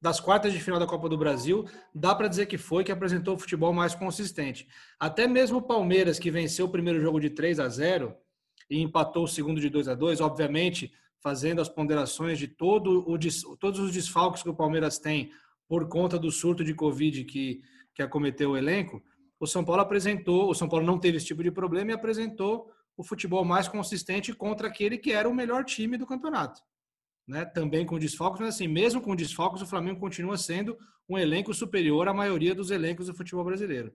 das 0.00 0.20
quartas 0.20 0.54
de 0.54 0.58
final 0.58 0.80
da 0.80 0.86
Copa 0.86 1.06
do 1.06 1.18
Brasil, 1.18 1.68
dá 1.94 2.14
para 2.14 2.28
dizer 2.28 2.46
que 2.46 2.56
foi, 2.56 2.82
que 2.82 2.90
apresentou 2.90 3.34
o 3.34 3.38
futebol 3.38 3.74
mais 3.74 3.94
consistente. 3.94 4.66
Até 4.98 5.26
mesmo 5.26 5.58
o 5.58 5.62
Palmeiras, 5.62 6.18
que 6.18 6.30
venceu 6.30 6.64
o 6.64 6.72
primeiro 6.72 6.98
jogo 6.98 7.20
de 7.20 7.28
3 7.28 7.60
a 7.60 7.68
0 7.68 8.16
e 8.70 8.80
empatou 8.80 9.24
o 9.24 9.28
segundo 9.28 9.60
de 9.60 9.68
2 9.68 9.86
a 9.86 9.94
2 9.94 10.22
obviamente 10.22 10.94
fazendo 11.22 11.60
as 11.60 11.68
ponderações 11.68 12.38
de 12.38 12.48
todo 12.48 13.04
o, 13.08 13.56
todos 13.56 13.80
os 13.80 13.92
desfalques 13.92 14.42
que 14.42 14.48
o 14.48 14.54
Palmeiras 14.54 14.98
tem 14.98 15.30
por 15.68 15.88
conta 15.88 16.18
do 16.18 16.30
surto 16.30 16.62
de 16.62 16.74
Covid 16.74 17.24
que, 17.24 17.60
que 17.94 18.02
acometeu 18.02 18.50
o 18.50 18.56
elenco, 18.56 19.02
o 19.38 19.46
São 19.46 19.64
Paulo 19.64 19.82
apresentou, 19.82 20.48
o 20.48 20.54
São 20.54 20.68
Paulo 20.68 20.86
não 20.86 20.98
teve 20.98 21.16
esse 21.16 21.26
tipo 21.26 21.42
de 21.42 21.50
problema 21.50 21.90
e 21.90 21.94
apresentou 21.94 22.70
o 22.96 23.04
futebol 23.04 23.44
mais 23.44 23.68
consistente 23.68 24.32
contra 24.32 24.68
aquele 24.68 24.96
que 24.96 25.12
era 25.12 25.28
o 25.28 25.34
melhor 25.34 25.64
time 25.64 25.98
do 25.98 26.06
campeonato. 26.06 26.62
Né? 27.26 27.44
Também 27.44 27.84
com 27.84 27.98
desfalques, 27.98 28.40
mas 28.40 28.54
assim, 28.54 28.68
mesmo 28.68 29.00
com 29.00 29.14
desfalques, 29.14 29.60
o 29.60 29.66
Flamengo 29.66 30.00
continua 30.00 30.38
sendo 30.38 30.78
um 31.08 31.18
elenco 31.18 31.52
superior 31.52 32.08
à 32.08 32.14
maioria 32.14 32.54
dos 32.54 32.70
elencos 32.70 33.06
do 33.06 33.14
futebol 33.14 33.44
brasileiro. 33.44 33.92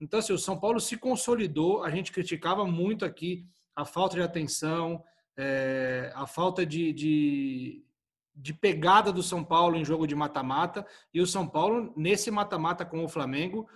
Então, 0.00 0.18
assim, 0.18 0.32
o 0.32 0.38
São 0.38 0.58
Paulo 0.58 0.80
se 0.80 0.96
consolidou, 0.96 1.82
a 1.82 1.90
gente 1.90 2.10
criticava 2.10 2.64
muito 2.64 3.04
aqui 3.04 3.46
a 3.76 3.84
falta 3.84 4.16
de 4.16 4.22
atenção, 4.22 5.02
é, 5.36 6.12
a 6.14 6.26
falta 6.26 6.64
de, 6.64 6.92
de, 6.92 7.84
de 8.34 8.54
pegada 8.54 9.12
do 9.12 9.22
São 9.22 9.44
Paulo 9.44 9.76
em 9.76 9.84
jogo 9.84 10.06
de 10.06 10.14
mata-mata, 10.14 10.86
e 11.12 11.20
o 11.20 11.26
São 11.26 11.46
Paulo, 11.46 11.92
nesse 11.96 12.30
mata-mata 12.30 12.84
com 12.84 13.04
o 13.04 13.08
Flamengo, 13.08 13.68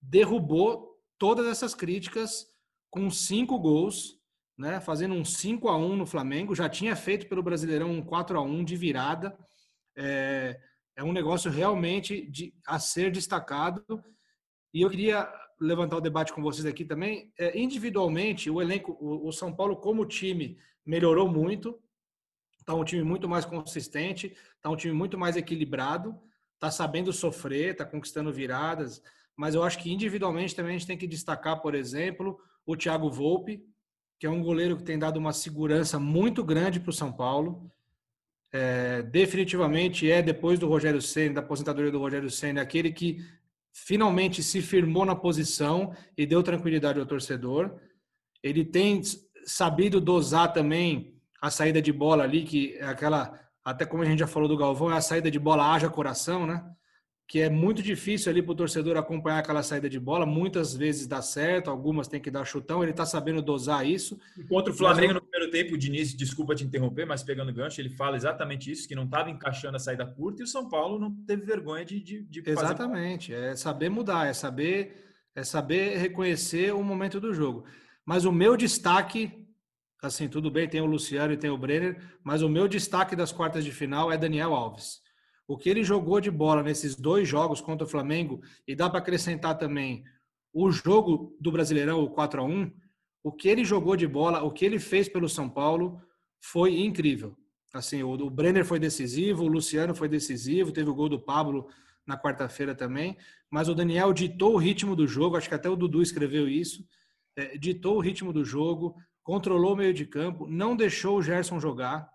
derrubou 0.00 0.98
todas 1.18 1.46
essas 1.46 1.74
críticas 1.74 2.46
com 2.90 3.08
cinco 3.08 3.58
gols, 3.58 4.20
né, 4.58 4.80
fazendo 4.80 5.14
um 5.14 5.24
5 5.24 5.68
a 5.68 5.76
1 5.76 5.96
no 5.96 6.06
Flamengo. 6.06 6.54
Já 6.54 6.68
tinha 6.68 6.94
feito 6.94 7.26
pelo 7.28 7.42
Brasileirão 7.42 7.90
um 7.90 8.02
4 8.02 8.38
a 8.38 8.42
1 8.42 8.64
de 8.64 8.76
virada. 8.76 9.36
É, 9.96 10.60
é 10.96 11.02
um 11.02 11.12
negócio 11.12 11.50
realmente 11.50 12.26
de, 12.30 12.54
a 12.66 12.78
ser 12.78 13.10
destacado. 13.10 13.84
E 14.74 14.82
eu 14.82 14.90
queria 14.90 15.28
levantar 15.60 15.96
o 15.96 16.00
debate 16.00 16.32
com 16.32 16.42
vocês 16.42 16.66
aqui 16.66 16.84
também. 16.84 17.32
É, 17.38 17.58
individualmente, 17.58 18.50
o 18.50 18.60
elenco, 18.60 18.96
o, 19.00 19.28
o 19.28 19.32
São 19.32 19.54
Paulo 19.54 19.76
como 19.76 20.06
time 20.06 20.58
melhorou 20.84 21.28
muito. 21.28 21.78
Está 22.58 22.74
um 22.74 22.84
time 22.84 23.02
muito 23.02 23.28
mais 23.28 23.44
consistente, 23.44 24.36
está 24.56 24.70
um 24.70 24.76
time 24.76 24.94
muito 24.94 25.18
mais 25.18 25.36
equilibrado, 25.36 26.16
está 26.54 26.70
sabendo 26.70 27.12
sofrer, 27.12 27.72
está 27.72 27.84
conquistando 27.84 28.32
viradas. 28.32 29.02
Mas 29.36 29.54
eu 29.54 29.62
acho 29.62 29.78
que 29.78 29.92
individualmente 29.92 30.54
também 30.54 30.76
a 30.76 30.78
gente 30.78 30.86
tem 30.86 30.98
que 30.98 31.06
destacar, 31.06 31.60
por 31.60 31.74
exemplo, 31.74 32.38
o 32.64 32.76
Thiago 32.76 33.10
Volpe, 33.10 33.64
que 34.18 34.26
é 34.26 34.30
um 34.30 34.42
goleiro 34.42 34.76
que 34.76 34.84
tem 34.84 34.98
dado 34.98 35.16
uma 35.16 35.32
segurança 35.32 35.98
muito 35.98 36.44
grande 36.44 36.78
para 36.78 36.90
o 36.90 36.92
São 36.92 37.12
Paulo. 37.12 37.68
É, 38.52 39.02
definitivamente 39.02 40.08
é, 40.08 40.22
depois 40.22 40.58
do 40.58 40.68
Rogério 40.68 41.02
Senna, 41.02 41.36
da 41.36 41.40
aposentadoria 41.40 41.90
do 41.90 41.98
Rogério 41.98 42.30
Senna, 42.30 42.62
aquele 42.62 42.92
que 42.92 43.24
finalmente 43.72 44.42
se 44.42 44.60
firmou 44.60 45.04
na 45.04 45.16
posição 45.16 45.94
e 46.16 46.26
deu 46.26 46.42
tranquilidade 46.42 47.00
ao 47.00 47.06
torcedor. 47.06 47.80
Ele 48.42 48.64
tem 48.64 49.00
sabido 49.44 50.00
dosar 50.00 50.52
também 50.52 51.14
a 51.40 51.50
saída 51.50 51.82
de 51.82 51.92
bola 51.92 52.24
ali, 52.24 52.44
que 52.44 52.76
é 52.78 52.84
aquela, 52.84 53.40
até 53.64 53.84
como 53.84 54.02
a 54.02 54.06
gente 54.06 54.20
já 54.20 54.26
falou 54.26 54.48
do 54.48 54.56
Galvão, 54.56 54.90
é 54.90 54.96
a 54.96 55.00
saída 55.00 55.30
de 55.30 55.38
bola 55.38 55.72
haja 55.72 55.88
coração, 55.90 56.46
né? 56.46 56.64
que 57.32 57.40
é 57.40 57.48
muito 57.48 57.82
difícil 57.82 58.30
ali 58.30 58.42
para 58.42 58.52
o 58.52 58.54
torcedor 58.54 58.94
acompanhar 58.98 59.38
aquela 59.38 59.62
saída 59.62 59.88
de 59.88 59.98
bola. 59.98 60.26
Muitas 60.26 60.74
vezes 60.74 61.06
dá 61.06 61.22
certo, 61.22 61.70
algumas 61.70 62.06
tem 62.06 62.20
que 62.20 62.30
dar 62.30 62.44
chutão. 62.44 62.82
Ele 62.82 62.90
está 62.90 63.06
sabendo 63.06 63.40
dosar 63.40 63.86
isso. 63.86 64.20
E 64.36 64.44
contra 64.44 64.70
o 64.70 64.76
Flamengo 64.76 65.14
no 65.14 65.22
primeiro 65.22 65.50
tempo, 65.50 65.72
o 65.72 65.78
Diniz, 65.78 66.14
desculpa 66.14 66.54
te 66.54 66.62
interromper, 66.62 67.06
mas 67.06 67.22
pegando 67.22 67.50
gancho, 67.50 67.80
ele 67.80 67.88
fala 67.88 68.18
exatamente 68.18 68.70
isso, 68.70 68.86
que 68.86 68.94
não 68.94 69.04
estava 69.04 69.30
encaixando 69.30 69.76
a 69.76 69.80
saída 69.80 70.04
curta 70.04 70.42
e 70.42 70.44
o 70.44 70.46
São 70.46 70.68
Paulo 70.68 70.98
não 70.98 71.10
teve 71.26 71.42
vergonha 71.46 71.86
de, 71.86 72.00
de, 72.00 72.22
de 72.22 72.42
Exatamente. 72.46 73.32
Fazer... 73.32 73.46
É 73.46 73.56
saber 73.56 73.88
mudar, 73.88 74.26
é 74.26 74.34
saber, 74.34 75.14
é 75.34 75.42
saber 75.42 75.96
reconhecer 75.96 76.74
o 76.74 76.82
momento 76.82 77.18
do 77.18 77.32
jogo. 77.32 77.64
Mas 78.04 78.24
o 78.24 78.32
meu 78.32 78.56
destaque, 78.56 79.46
assim, 80.02 80.28
tudo 80.28 80.50
bem, 80.50 80.68
tem 80.68 80.80
o 80.80 80.86
Luciano 80.86 81.32
e 81.32 81.36
tem 81.36 81.50
o 81.50 81.58
Brenner, 81.58 82.18
mas 82.24 82.42
o 82.42 82.48
meu 82.48 82.66
destaque 82.66 83.14
das 83.14 83.32
quartas 83.32 83.64
de 83.64 83.72
final 83.72 84.10
é 84.10 84.16
Daniel 84.16 84.54
Alves 84.54 85.02
o 85.46 85.56
que 85.58 85.68
ele 85.68 85.84
jogou 85.84 86.18
de 86.20 86.30
bola 86.30 86.62
nesses 86.62 86.96
dois 86.96 87.28
jogos 87.28 87.60
contra 87.60 87.86
o 87.86 87.90
Flamengo, 87.90 88.40
e 88.66 88.74
dá 88.74 88.88
para 88.88 89.00
acrescentar 89.00 89.58
também 89.58 90.02
o 90.50 90.70
jogo 90.70 91.36
do 91.38 91.52
Brasileirão, 91.52 92.02
o 92.02 92.08
4 92.08 92.40
a 92.40 92.44
1 92.44 92.72
o 93.24 93.30
que 93.30 93.48
ele 93.48 93.62
jogou 93.62 93.94
de 93.94 94.06
bola, 94.06 94.42
o 94.42 94.50
que 94.50 94.64
ele 94.64 94.78
fez 94.78 95.08
pelo 95.08 95.28
São 95.28 95.48
Paulo 95.48 96.00
foi 96.40 96.80
incrível. 96.80 97.36
Assim, 97.72 98.02
o, 98.02 98.30
Brenner 98.30 98.64
foi 98.64 98.80
decisivo, 98.80 99.44
o 99.44 99.46
Luciano 99.46 99.94
foi 99.94 100.08
decisivo, 100.08 100.72
teve 100.72 100.90
o 100.90 100.94
gol 100.94 101.08
do 101.08 101.20
Pablo 101.20 101.68
na 102.04 102.18
quarta-feira 102.18 102.74
também, 102.74 103.16
mas 103.48 103.68
o 103.68 103.74
Daniel 103.74 104.12
ditou 104.12 104.54
o 104.54 104.58
ritmo 104.58 104.96
do 104.96 105.06
jogo, 105.06 105.36
acho 105.36 105.48
que 105.48 105.54
até 105.54 105.68
o 105.68 105.76
Dudu 105.76 106.02
escreveu 106.02 106.48
isso, 106.48 106.84
é, 107.36 107.56
ditou 107.56 107.96
o 107.96 108.00
ritmo 108.00 108.32
do 108.32 108.44
jogo, 108.44 108.96
controlou 109.22 109.74
o 109.74 109.76
meio 109.76 109.94
de 109.94 110.06
campo, 110.06 110.46
não 110.46 110.76
deixou 110.76 111.18
o 111.18 111.22
Gerson 111.22 111.60
jogar, 111.60 112.12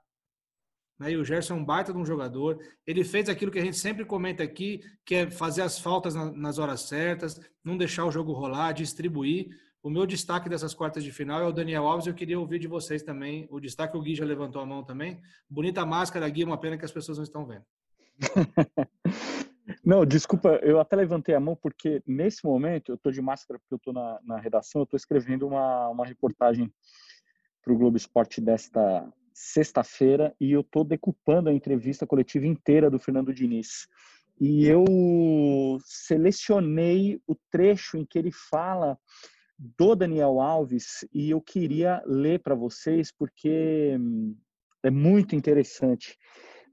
né? 0.99 1.11
E 1.11 1.17
o 1.17 1.23
Gerson 1.23 1.53
é 1.53 1.57
um 1.57 1.65
baita 1.65 1.93
de 1.93 1.99
um 1.99 2.05
jogador. 2.05 2.59
Ele 2.85 3.03
fez 3.03 3.29
aquilo 3.29 3.51
que 3.51 3.59
a 3.59 3.63
gente 3.63 3.77
sempre 3.77 4.03
comenta 4.03 4.43
aqui, 4.43 4.81
que 5.05 5.15
é 5.15 5.29
fazer 5.29 5.61
as 5.61 5.79
faltas 5.79 6.15
nas 6.15 6.57
horas 6.57 6.81
certas, 6.81 7.39
não 7.63 7.77
deixar 7.77 8.05
o 8.05 8.11
jogo 8.11 8.33
rolar, 8.33 8.71
distribuir. 8.71 9.47
O 9.83 9.89
meu 9.89 10.05
destaque 10.05 10.49
dessas 10.49 10.73
quartas 10.73 11.03
de 11.03 11.11
final 11.11 11.41
é 11.41 11.45
o 11.45 11.51
Daniel 11.51 11.87
Alves. 11.87 12.07
Eu 12.07 12.13
queria 12.13 12.39
ouvir 12.39 12.59
de 12.59 12.67
vocês 12.67 13.03
também. 13.03 13.47
O 13.51 13.59
destaque, 13.59 13.95
o 13.95 14.01
Gui 14.01 14.15
já 14.15 14.25
levantou 14.25 14.61
a 14.61 14.65
mão 14.65 14.83
também. 14.83 15.21
Bonita 15.49 15.85
máscara, 15.85 16.27
Gui, 16.27 16.43
uma 16.43 16.57
pena 16.57 16.77
que 16.77 16.85
as 16.85 16.91
pessoas 16.91 17.17
não 17.17 17.23
estão 17.23 17.45
vendo. 17.45 17.63
Não, 19.83 20.05
desculpa, 20.05 20.59
eu 20.63 20.79
até 20.79 20.95
levantei 20.95 21.35
a 21.35 21.39
mão 21.39 21.55
porque 21.55 22.01
nesse 22.05 22.45
momento 22.45 22.91
eu 22.91 22.95
estou 22.95 23.11
de 23.11 23.21
máscara 23.21 23.59
porque 23.59 23.73
eu 23.73 23.77
estou 23.77 23.93
na, 23.93 24.19
na 24.23 24.39
redação, 24.39 24.81
eu 24.81 24.83
estou 24.83 24.97
escrevendo 24.97 25.47
uma, 25.47 25.89
uma 25.89 26.05
reportagem 26.05 26.71
para 27.61 27.73
o 27.73 27.77
Globo 27.77 27.97
Esporte 27.97 28.39
desta 28.39 29.11
sexta-feira 29.33 30.33
e 30.39 30.51
eu 30.51 30.61
estou 30.61 30.83
decupando 30.83 31.49
a 31.49 31.53
entrevista 31.53 32.07
coletiva 32.07 32.47
inteira 32.47 32.89
do 32.89 32.97
Fernando 32.97 33.33
Diniz. 33.33 33.87
E 34.39 34.65
eu 34.65 34.85
selecionei 35.83 37.19
o 37.27 37.35
trecho 37.51 37.97
em 37.97 38.05
que 38.05 38.17
ele 38.17 38.31
fala 38.31 38.97
do 39.57 39.95
Daniel 39.95 40.39
Alves 40.39 41.05
e 41.13 41.31
eu 41.31 41.41
queria 41.41 42.01
ler 42.05 42.39
para 42.39 42.55
vocês 42.55 43.11
porque 43.11 43.97
é 44.83 44.89
muito 44.89 45.35
interessante. 45.35 46.17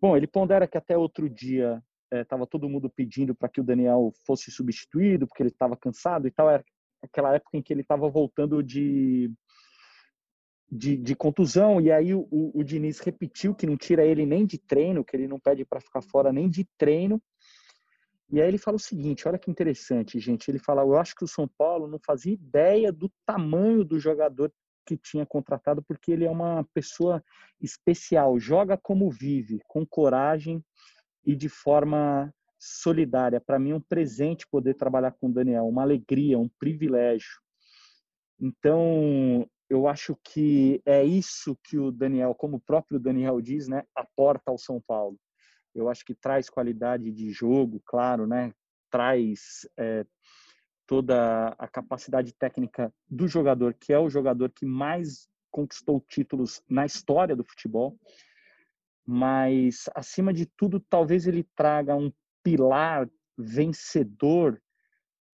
Bom, 0.01 0.17
ele 0.17 0.27
pondera 0.27 0.69
que 0.69 0.77
até 0.77 0.97
outro 0.97 1.29
dia 1.29 1.83
estava 2.21 2.45
é, 2.45 2.47
todo 2.47 2.69
mundo 2.69 2.91
pedindo 2.91 3.35
para 3.35 3.49
que 3.49 3.61
o 3.61 3.65
Daniel 3.65 4.13
fosse 4.27 4.51
substituído 4.51 5.27
porque 5.27 5.43
ele 5.43 5.51
estava 5.51 5.77
cansado 5.77 6.27
e 6.27 6.31
tal. 6.31 6.51
Era 6.51 6.65
aquela 7.03 7.35
época 7.35 7.57
em 7.57 7.63
que 7.63 7.73
ele 7.73 7.83
estava 7.83 8.09
voltando 8.09 8.63
de 8.63 9.31
de, 10.71 10.97
de, 10.97 11.15
contusão, 11.15 11.81
e 11.81 11.93
aí 11.93 12.13
o, 12.15 12.27
o, 12.33 12.61
o, 12.61 12.65
Diniz 12.65 12.99
repetiu 12.99 13.55
que 13.55 13.67
não 13.67 13.77
tira 13.77 14.05
ele 14.05 14.27
nem 14.27 14.45
de 14.45 14.59
treino, 14.59 15.05
que 15.05 15.17
ele 15.17 15.29
não 15.29 15.39
pede 15.39 15.65
para 15.65 15.81
ficar 15.81 16.03
fora 16.03 16.33
nem 16.33 16.51
de 16.51 16.67
treino. 16.77 17.23
E 18.31 18.41
aí 18.41 18.49
ele 18.49 18.59
fala 18.59 18.77
o 18.77 18.81
seguinte: 18.81 19.29
olha 19.29 19.39
que 19.39 19.51
interessante, 19.51 20.19
gente. 20.19 20.51
Ele 20.51 20.59
fala: 20.59 20.83
eu 20.83 20.97
acho 20.97 21.15
que 21.15 21.25
o 21.25 21.29
São 21.29 21.47
Paulo 21.47 21.87
não 21.87 22.01
fazia 22.05 22.33
ideia 22.33 22.91
do 22.91 23.11
tamanho 23.25 23.85
do 23.85 24.01
jogador 24.01 24.53
que 24.85 24.97
tinha 24.97 25.25
contratado, 25.25 25.83
porque 25.83 26.11
ele 26.11 26.25
é 26.25 26.31
uma 26.31 26.67
pessoa 26.75 27.23
especial, 27.61 28.39
joga 28.39 28.77
como 28.77 29.11
vive, 29.11 29.61
com 29.67 29.87
coragem 29.87 30.63
e 31.27 31.35
de 31.35 31.49
forma 31.49 32.33
solidária. 32.59 33.41
Para 33.41 33.59
mim 33.59 33.71
é 33.71 33.75
um 33.75 33.81
presente 33.81 34.47
poder 34.47 34.75
trabalhar 34.75 35.13
com 35.13 35.29
o 35.29 35.33
Daniel, 35.33 35.67
uma 35.67 35.83
alegria, 35.83 36.39
um 36.39 36.49
privilégio. 36.59 37.41
Então, 38.41 39.49
eu 39.69 39.87
acho 39.87 40.17
que 40.23 40.81
é 40.85 41.05
isso 41.05 41.59
que 41.65 41.79
o 41.79 41.91
Daniel, 41.91 42.35
como 42.35 42.57
o 42.57 42.61
próprio 42.61 42.99
Daniel 42.99 43.41
diz, 43.41 43.69
né, 43.69 43.85
aporta 43.95 44.51
ao 44.51 44.59
São 44.59 44.81
Paulo. 44.81 45.19
Eu 45.75 45.89
acho 45.89 46.05
que 46.05 46.15
traz 46.15 46.49
qualidade 46.49 47.11
de 47.11 47.31
jogo, 47.31 47.83
claro, 47.85 48.27
né, 48.27 48.53
traz 48.91 49.69
é, 49.77 50.07
toda 50.87 51.49
a 51.59 51.67
capacidade 51.67 52.33
técnica 52.35 52.93
do 53.09 53.27
jogador, 53.27 53.75
que 53.75 53.93
é 53.93 53.99
o 53.99 54.11
jogador 54.11 54.51
que 54.51 54.65
mais 54.65 55.29
conquistou 55.51 56.01
títulos 56.09 56.63
na 56.69 56.85
história 56.85 57.35
do 57.35 57.45
futebol. 57.45 57.97
Mas, 59.07 59.85
acima 59.95 60.33
de 60.33 60.47
tudo, 60.47 60.81
talvez 60.81 61.27
ele 61.27 61.47
traga 61.55 61.95
um 61.95 62.11
pilar 62.43 63.09
vencedor 63.37 64.61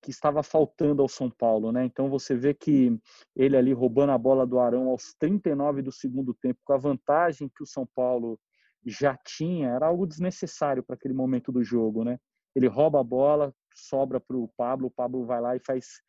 que 0.03 0.11
estava 0.11 0.43
faltando 0.43 1.03
ao 1.03 1.09
São 1.09 1.31
Paulo, 1.31 1.71
né? 1.71 1.85
Então 1.85 2.09
você 2.09 2.35
vê 2.35 2.55
que 2.55 2.99
ele 3.37 3.57
ali 3.57 3.73
roubando 3.73 4.13
a 4.13 4.19
bola 4.19 4.47
do 4.47 4.59
Arão 4.59 4.89
aos 4.89 5.15
39 5.19 5.83
do 5.83 5.93
segundo 5.93 6.33
tempo, 6.35 6.59
com 6.65 6.73
a 6.73 6.79
vantagem 6.79 7.51
que 7.55 7.63
o 7.63 7.67
São 7.67 7.87
Paulo 7.95 8.41
já 8.85 9.17
tinha, 9.17 9.69
era 9.69 9.87
algo 9.87 10.07
desnecessário 10.07 10.83
para 10.83 10.95
aquele 10.95 11.13
momento 11.13 11.53
do 11.53 11.63
jogo, 11.63 12.03
né? 12.03 12.19
Ele 12.55 12.67
rouba 12.67 13.01
a 13.01 13.05
bola, 13.05 13.55
sobra 13.75 14.19
para 14.19 14.37
o 14.37 14.49
Pablo, 14.57 14.87
o 14.87 14.91
Pablo 14.91 15.27
vai 15.27 15.41
lá 15.41 15.55
e 15.55 15.61
faz 15.61 16.01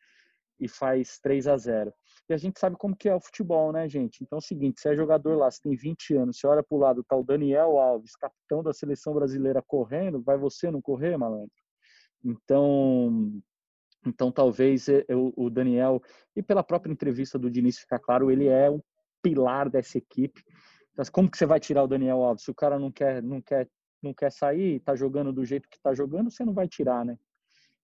e 0.58 0.68
faz 0.68 1.18
3 1.18 1.46
a 1.46 1.56
0 1.56 1.92
E 2.28 2.34
a 2.34 2.36
gente 2.36 2.58
sabe 2.58 2.76
como 2.76 2.96
que 2.96 3.08
é 3.08 3.14
o 3.14 3.20
futebol, 3.20 3.72
né, 3.72 3.88
gente? 3.88 4.22
Então 4.22 4.38
é 4.38 4.40
o 4.40 4.44
seguinte, 4.44 4.80
você 4.80 4.90
é 4.90 4.96
jogador 4.96 5.36
lá, 5.36 5.50
você 5.50 5.60
tem 5.62 5.74
20 5.74 6.16
anos, 6.16 6.38
você 6.38 6.46
olha 6.46 6.62
para 6.62 6.76
o 6.76 6.78
lado, 6.78 7.04
tá 7.04 7.16
o 7.16 7.24
Daniel 7.24 7.78
Alves, 7.78 8.16
capitão 8.16 8.62
da 8.62 8.72
seleção 8.72 9.14
brasileira 9.14 9.62
correndo, 9.62 10.22
vai 10.22 10.38
você 10.38 10.70
não 10.70 10.80
correr, 10.80 11.16
malandro? 11.16 11.50
Então, 12.24 13.42
então 14.06 14.30
talvez 14.30 14.88
é, 14.88 15.04
o 15.10 15.50
Daniel, 15.50 16.00
e 16.36 16.42
pela 16.42 16.62
própria 16.62 16.92
entrevista 16.92 17.38
do 17.38 17.50
Diniz 17.50 17.78
ficar 17.78 17.98
claro, 17.98 18.30
ele 18.30 18.46
é 18.46 18.70
o 18.70 18.82
pilar 19.22 19.68
dessa 19.70 19.98
equipe. 19.98 20.42
Mas 20.96 21.08
como 21.08 21.30
que 21.30 21.38
você 21.38 21.46
vai 21.46 21.58
tirar 21.58 21.84
o 21.84 21.88
Daniel 21.88 22.22
Alves? 22.22 22.44
Se 22.44 22.50
o 22.50 22.54
cara 22.54 22.78
não 22.78 22.90
quer, 22.90 23.22
não 23.22 23.40
quer, 23.40 23.68
não 24.02 24.12
quer 24.12 24.30
sair, 24.30 24.80
tá 24.80 24.94
jogando 24.94 25.32
do 25.32 25.44
jeito 25.44 25.68
que 25.68 25.80
tá 25.80 25.94
jogando, 25.94 26.30
você 26.30 26.44
não 26.44 26.52
vai 26.52 26.68
tirar, 26.68 27.04
né? 27.04 27.16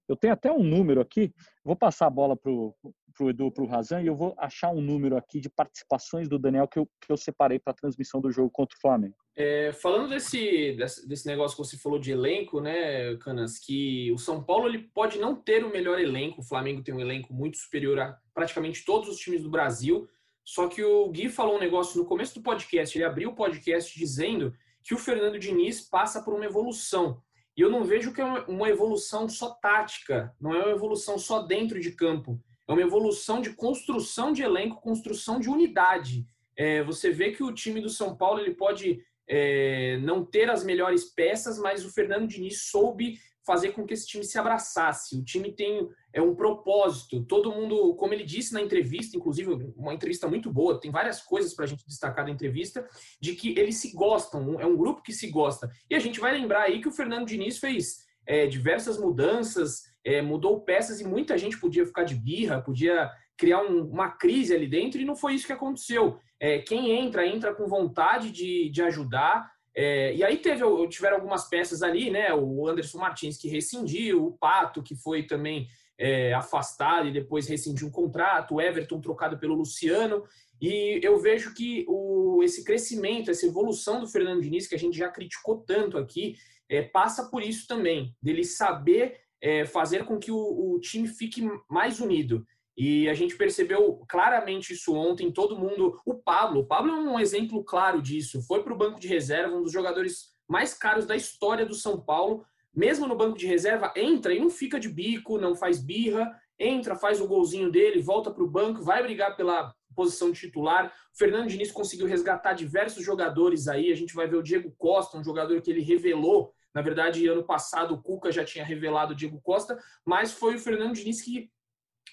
Eu 0.08 0.16
tenho 0.16 0.32
até 0.32 0.50
um 0.50 0.62
número 0.62 1.00
aqui, 1.00 1.32
vou 1.62 1.76
passar 1.76 2.06
a 2.06 2.10
bola 2.10 2.36
pro, 2.36 2.74
pro 3.14 3.28
Edu, 3.28 3.50
pro 3.50 3.66
Razan, 3.66 4.00
e 4.00 4.06
eu 4.06 4.16
vou 4.16 4.34
achar 4.38 4.70
um 4.70 4.80
número 4.80 5.16
aqui 5.16 5.40
de 5.40 5.50
participações 5.50 6.28
do 6.28 6.38
Daniel 6.38 6.66
que 6.66 6.78
eu, 6.78 6.88
que 7.00 7.12
eu 7.12 7.16
separei 7.16 7.58
para 7.58 7.72
a 7.72 7.76
transmissão 7.76 8.20
do 8.20 8.30
jogo 8.30 8.50
contra 8.50 8.76
o 8.76 8.80
Flamengo. 8.80 9.16
É, 9.36 9.72
falando 9.72 10.08
desse, 10.08 10.76
desse 11.06 11.26
negócio 11.26 11.56
que 11.56 11.62
você 11.62 11.76
falou 11.76 11.98
de 11.98 12.10
elenco, 12.10 12.60
né, 12.60 13.16
Canas, 13.16 13.58
que 13.58 14.10
o 14.12 14.18
São 14.18 14.42
Paulo 14.42 14.68
ele 14.68 14.88
pode 14.94 15.18
não 15.18 15.34
ter 15.34 15.64
o 15.64 15.70
melhor 15.70 16.00
elenco, 16.00 16.40
o 16.40 16.44
Flamengo 16.44 16.82
tem 16.82 16.94
um 16.94 17.00
elenco 17.00 17.34
muito 17.34 17.58
superior 17.58 17.98
a 18.00 18.18
praticamente 18.32 18.84
todos 18.84 19.08
os 19.08 19.18
times 19.18 19.42
do 19.42 19.50
Brasil, 19.50 20.08
só 20.44 20.66
que 20.66 20.82
o 20.82 21.10
Gui 21.10 21.28
falou 21.28 21.56
um 21.56 21.60
negócio 21.60 22.00
no 22.00 22.06
começo 22.06 22.34
do 22.34 22.42
podcast, 22.42 22.96
ele 22.96 23.04
abriu 23.04 23.30
o 23.30 23.34
podcast 23.34 23.96
dizendo 23.98 24.54
que 24.82 24.94
o 24.94 24.98
Fernando 24.98 25.38
Diniz 25.38 25.82
passa 25.82 26.22
por 26.22 26.32
uma 26.32 26.46
evolução. 26.46 27.22
E 27.58 27.60
eu 27.60 27.68
não 27.68 27.82
vejo 27.82 28.12
que 28.12 28.20
é 28.20 28.24
uma 28.24 28.68
evolução 28.68 29.28
só 29.28 29.50
tática, 29.50 30.32
não 30.40 30.54
é 30.54 30.62
uma 30.62 30.70
evolução 30.70 31.18
só 31.18 31.42
dentro 31.42 31.80
de 31.80 31.90
campo. 31.90 32.40
É 32.68 32.72
uma 32.72 32.82
evolução 32.82 33.40
de 33.40 33.52
construção 33.52 34.32
de 34.32 34.44
elenco, 34.44 34.80
construção 34.80 35.40
de 35.40 35.50
unidade. 35.50 36.24
É, 36.56 36.84
você 36.84 37.10
vê 37.10 37.32
que 37.32 37.42
o 37.42 37.52
time 37.52 37.80
do 37.80 37.88
São 37.88 38.16
Paulo 38.16 38.38
ele 38.38 38.54
pode 38.54 39.02
é, 39.28 39.98
não 40.04 40.24
ter 40.24 40.48
as 40.48 40.62
melhores 40.62 41.06
peças, 41.06 41.58
mas 41.58 41.84
o 41.84 41.92
Fernando 41.92 42.28
Diniz 42.28 42.62
soube 42.70 43.18
fazer 43.44 43.72
com 43.72 43.84
que 43.84 43.94
esse 43.94 44.06
time 44.06 44.22
se 44.22 44.38
abraçasse. 44.38 45.16
O 45.16 45.24
time 45.24 45.50
tem 45.50 45.88
é 46.18 46.22
um 46.22 46.34
propósito. 46.34 47.24
Todo 47.24 47.52
mundo, 47.52 47.94
como 47.94 48.12
ele 48.12 48.24
disse 48.24 48.52
na 48.52 48.60
entrevista, 48.60 49.16
inclusive 49.16 49.72
uma 49.76 49.94
entrevista 49.94 50.26
muito 50.28 50.52
boa, 50.52 50.80
tem 50.80 50.90
várias 50.90 51.22
coisas 51.22 51.54
para 51.54 51.64
a 51.64 51.68
gente 51.68 51.86
destacar 51.86 52.24
da 52.24 52.30
entrevista, 52.30 52.86
de 53.20 53.34
que 53.34 53.58
eles 53.58 53.76
se 53.76 53.94
gostam, 53.94 54.60
é 54.60 54.66
um 54.66 54.76
grupo 54.76 55.02
que 55.02 55.12
se 55.12 55.28
gosta. 55.28 55.70
E 55.88 55.94
a 55.94 55.98
gente 55.98 56.18
vai 56.18 56.32
lembrar 56.32 56.62
aí 56.62 56.80
que 56.80 56.88
o 56.88 56.92
Fernando 56.92 57.26
Diniz 57.26 57.58
fez 57.58 58.06
é, 58.26 58.46
diversas 58.46 58.98
mudanças, 58.98 59.84
é, 60.04 60.20
mudou 60.20 60.60
peças 60.60 61.00
e 61.00 61.04
muita 61.04 61.38
gente 61.38 61.58
podia 61.58 61.86
ficar 61.86 62.02
de 62.02 62.14
birra, 62.14 62.60
podia 62.60 63.10
criar 63.36 63.62
um, 63.62 63.84
uma 63.84 64.10
crise 64.10 64.52
ali 64.54 64.66
dentro 64.66 65.00
e 65.00 65.04
não 65.04 65.14
foi 65.14 65.34
isso 65.34 65.46
que 65.46 65.52
aconteceu. 65.52 66.18
É, 66.40 66.58
quem 66.58 66.90
entra, 66.90 67.26
entra 67.26 67.54
com 67.54 67.68
vontade 67.68 68.32
de, 68.32 68.70
de 68.70 68.82
ajudar, 68.82 69.48
é, 69.74 70.12
e 70.12 70.24
aí 70.24 70.38
teve, 70.38 70.64
tiveram 70.88 71.18
algumas 71.18 71.48
peças 71.48 71.84
ali, 71.84 72.10
né? 72.10 72.34
O 72.34 72.66
Anderson 72.66 72.98
Martins 72.98 73.36
que 73.36 73.48
rescindiu, 73.48 74.26
o 74.26 74.32
Pato 74.32 74.82
que 74.82 74.96
foi 74.96 75.22
também 75.22 75.68
é, 75.98 76.32
afastado 76.32 77.08
e 77.08 77.12
depois 77.12 77.48
rescindiu 77.48 77.88
um 77.88 77.90
contrato, 77.90 78.54
o 78.54 78.60
Everton 78.60 79.00
trocado 79.00 79.38
pelo 79.38 79.54
Luciano. 79.54 80.24
E 80.60 81.00
eu 81.02 81.18
vejo 81.18 81.54
que 81.54 81.84
o, 81.88 82.40
esse 82.42 82.64
crescimento, 82.64 83.30
essa 83.30 83.46
evolução 83.46 84.00
do 84.00 84.06
Fernando 84.06 84.42
Diniz, 84.42 84.66
que 84.66 84.74
a 84.74 84.78
gente 84.78 84.96
já 84.96 85.08
criticou 85.08 85.58
tanto 85.66 85.98
aqui, 85.98 86.36
é, 86.68 86.82
passa 86.82 87.30
por 87.30 87.42
isso 87.42 87.66
também, 87.66 88.14
dele 88.22 88.44
saber 88.44 89.20
é, 89.40 89.64
fazer 89.64 90.04
com 90.04 90.18
que 90.18 90.30
o, 90.30 90.36
o 90.74 90.80
time 90.80 91.06
fique 91.06 91.48
mais 91.68 92.00
unido. 92.00 92.44
E 92.76 93.08
a 93.08 93.14
gente 93.14 93.36
percebeu 93.36 94.04
claramente 94.08 94.72
isso 94.72 94.94
ontem, 94.94 95.32
todo 95.32 95.58
mundo. 95.58 96.00
O 96.06 96.14
Pablo, 96.14 96.60
o 96.60 96.66
Pablo 96.66 96.92
é 96.92 96.94
um 96.94 97.18
exemplo 97.18 97.64
claro 97.64 98.00
disso. 98.00 98.40
Foi 98.42 98.62
para 98.62 98.72
o 98.72 98.78
banco 98.78 99.00
de 99.00 99.08
reserva, 99.08 99.56
um 99.56 99.62
dos 99.62 99.72
jogadores 99.72 100.28
mais 100.48 100.74
caros 100.74 101.04
da 101.04 101.16
história 101.16 101.66
do 101.66 101.74
São 101.74 102.00
Paulo. 102.00 102.44
Mesmo 102.78 103.08
no 103.08 103.16
banco 103.16 103.36
de 103.36 103.44
reserva, 103.44 103.92
entra 103.96 104.32
e 104.32 104.38
não 104.38 104.48
fica 104.48 104.78
de 104.78 104.88
bico, 104.88 105.36
não 105.36 105.56
faz 105.56 105.82
birra, 105.82 106.32
entra, 106.56 106.94
faz 106.94 107.20
o 107.20 107.26
golzinho 107.26 107.72
dele, 107.72 108.00
volta 108.00 108.30
para 108.30 108.44
o 108.44 108.48
banco, 108.48 108.84
vai 108.84 109.02
brigar 109.02 109.36
pela 109.36 109.74
posição 109.96 110.30
de 110.30 110.38
titular. 110.38 110.94
O 111.12 111.18
Fernando 111.18 111.48
Diniz 111.48 111.72
conseguiu 111.72 112.06
resgatar 112.06 112.52
diversos 112.52 113.04
jogadores 113.04 113.66
aí. 113.66 113.90
A 113.90 113.96
gente 113.96 114.14
vai 114.14 114.28
ver 114.28 114.36
o 114.36 114.42
Diego 114.44 114.72
Costa, 114.78 115.18
um 115.18 115.24
jogador 115.24 115.60
que 115.60 115.72
ele 115.72 115.80
revelou. 115.80 116.52
Na 116.72 116.80
verdade, 116.80 117.26
ano 117.26 117.42
passado 117.42 117.94
o 117.94 118.00
Cuca 118.00 118.30
já 118.30 118.44
tinha 118.44 118.64
revelado 118.64 119.12
o 119.12 119.16
Diego 119.16 119.40
Costa, 119.42 119.76
mas 120.06 120.32
foi 120.32 120.54
o 120.54 120.60
Fernando 120.60 120.94
Diniz 120.94 121.20
que 121.20 121.50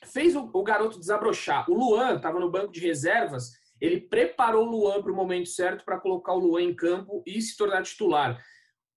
fez 0.03 0.35
o, 0.35 0.63
garoto 0.63 0.97
desabrochar. 0.97 1.69
O 1.69 1.75
Luan 1.75 2.15
estava 2.15 2.39
no 2.39 2.49
banco 2.49 2.71
de 2.71 2.79
reservas, 2.79 3.51
ele 3.79 4.01
preparou 4.01 4.65
o 4.65 4.71
Luan 4.71 5.03
para 5.03 5.11
o 5.11 5.15
momento 5.15 5.47
certo 5.47 5.85
para 5.85 5.99
colocar 5.99 6.33
o 6.33 6.39
Luan 6.39 6.63
em 6.63 6.75
campo 6.75 7.21
e 7.23 7.39
se 7.39 7.55
tornar 7.55 7.83
titular. 7.83 8.43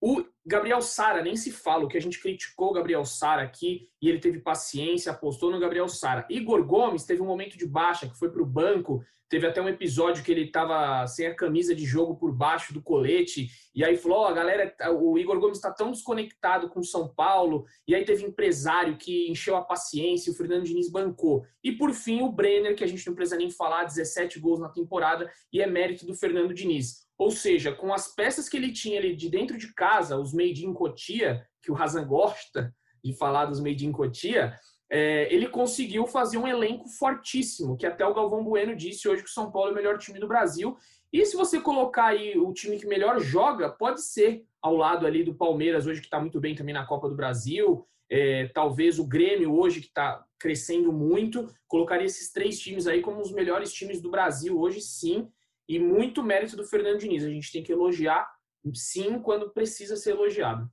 O 0.01 0.25
Gabriel 0.47 0.81
Sara, 0.81 1.23
nem 1.23 1.37
se 1.37 1.51
fala, 1.51 1.85
o 1.85 1.89
que 1.89 1.99
a 1.99 2.01
gente 2.01 2.21
criticou 2.21 2.71
o 2.71 2.73
Gabriel 2.73 3.05
Sara 3.05 3.43
aqui, 3.43 3.89
e 4.01 4.09
ele 4.09 4.21
teve 4.21 4.39
paciência, 4.39 5.13
apostou 5.13 5.51
no 5.51 5.59
Gabriel 5.59 5.89
Sara. 5.89 6.27
Igor 6.31 6.65
Gomes 6.65 7.05
teve 7.05 7.21
um 7.21 7.27
momento 7.27 7.59
de 7.59 7.67
baixa, 7.67 8.09
que 8.09 8.19
foi 8.19 8.31
para 8.31 8.43
o 8.43 8.47
banco, 8.47 9.05
teve 9.29 9.47
até 9.47 9.61
um 9.61 9.69
episódio 9.69 10.25
que 10.25 10.33
ele 10.33 10.45
estava 10.45 11.07
sem 11.07 11.27
a 11.27 11.35
camisa 11.35 11.75
de 11.75 11.85
jogo 11.85 12.17
por 12.17 12.33
baixo 12.33 12.73
do 12.73 12.81
colete, 12.81 13.49
e 13.75 13.85
aí 13.85 13.97
falou, 13.97 14.25
a 14.25 14.33
galera, 14.33 14.75
o 14.93 15.19
Igor 15.19 15.39
Gomes 15.39 15.59
está 15.59 15.71
tão 15.71 15.91
desconectado 15.91 16.69
com 16.71 16.83
São 16.83 17.09
Paulo, 17.09 17.67
e 17.87 17.95
aí 17.95 18.05
teve 18.05 18.25
empresário 18.25 18.97
que 18.97 19.31
encheu 19.31 19.57
a 19.57 19.63
paciência, 19.63 20.33
o 20.33 20.37
Fernando 20.37 20.65
Diniz 20.65 20.91
bancou. 20.91 21.45
E 21.63 21.73
por 21.73 21.93
fim, 21.93 22.23
o 22.23 22.33
Brenner, 22.33 22.75
que 22.75 22.85
a 22.85 22.87
gente 22.87 23.07
não 23.07 23.15
precisa 23.15 23.37
nem 23.37 23.51
falar, 23.51 23.85
17 23.85 24.39
gols 24.41 24.61
na 24.61 24.69
temporada, 24.69 25.31
e 25.53 25.61
é 25.61 25.67
mérito 25.67 26.07
do 26.07 26.15
Fernando 26.15 26.55
Diniz. 26.55 27.08
Ou 27.19 27.33
seja, 27.33 27.73
com 27.73 27.93
as 27.93 28.15
peças 28.15 28.49
que 28.49 28.57
ele 28.57 28.71
tinha 28.71 29.01
ali 29.01 29.17
de 29.17 29.29
dentro 29.29 29.59
de 29.59 29.75
casa, 29.75 30.17
os 30.17 30.33
made 30.33 30.65
in 30.65 30.73
Cotia, 30.73 31.45
que 31.61 31.71
o 31.71 31.75
Razan 31.75 32.07
gosta 32.07 32.73
de 33.03 33.13
falar 33.13 33.47
dos 33.47 33.61
made 33.61 33.85
in 33.85 33.91
Cotia, 33.91 34.55
é, 34.91 35.33
ele 35.35 35.49
conseguiu 35.49 36.07
fazer 36.07 36.39
um 36.39 36.47
elenco 36.47 36.89
fortíssimo, 36.89 37.77
que 37.77 37.85
até 37.85 38.07
o 38.07 38.15
Galvão 38.15 38.45
Bueno 38.45 38.75
disse 38.75 39.09
hoje 39.09 39.25
que 39.25 39.29
o 39.29 39.33
São 39.33 39.51
Paulo 39.51 39.71
é 39.71 39.73
o 39.73 39.75
melhor 39.75 39.99
time 39.99 40.21
do 40.21 40.29
Brasil. 40.29 40.77
E 41.13 41.27
se 41.27 41.37
você 41.37 41.61
colocar 41.61 42.07
aí 42.07 42.39
o 42.39 42.53
time 42.53 42.79
que 42.79 42.87
melhor 42.87 43.19
joga, 43.21 43.69
pode 43.69 44.01
ser 44.01 44.45
ao 44.63 44.77
lado 44.77 45.05
ali 45.05 45.25
do 45.25 45.35
Palmeiras, 45.35 45.87
hoje 45.87 46.01
que 46.01 46.07
está 46.07 46.21
muito 46.21 46.41
bem 46.41 46.55
também 46.55 46.73
na 46.73 46.87
Copa 46.87 47.09
do 47.09 47.17
Brasil, 47.17 47.85
é, 48.09 48.47
talvez 48.55 48.99
o 48.99 49.07
Grêmio 49.07 49.55
hoje 49.55 49.81
que 49.81 49.89
está 49.89 50.25
crescendo 50.39 50.93
muito, 50.93 51.53
colocaria 51.67 52.07
esses 52.07 52.33
três 52.33 52.59
times 52.59 52.87
aí 52.87 53.03
como 53.03 53.21
os 53.21 53.33
melhores 53.33 53.73
times 53.73 54.01
do 54.01 54.11
Brasil 54.11 54.59
hoje, 54.59 54.81
sim 54.81 55.29
e 55.69 55.79
muito 55.79 56.23
mérito 56.23 56.57
do 56.57 56.65
Fernando 56.65 56.99
Diniz. 56.99 57.25
A 57.25 57.29
gente 57.29 57.53
tem 57.53 57.63
que 57.63 57.73
elogiar, 57.73 58.29
sim, 58.75 59.21
quando 59.21 59.51
precisa 59.51 59.97
ser 59.97 60.13
elogiado. 60.13 60.71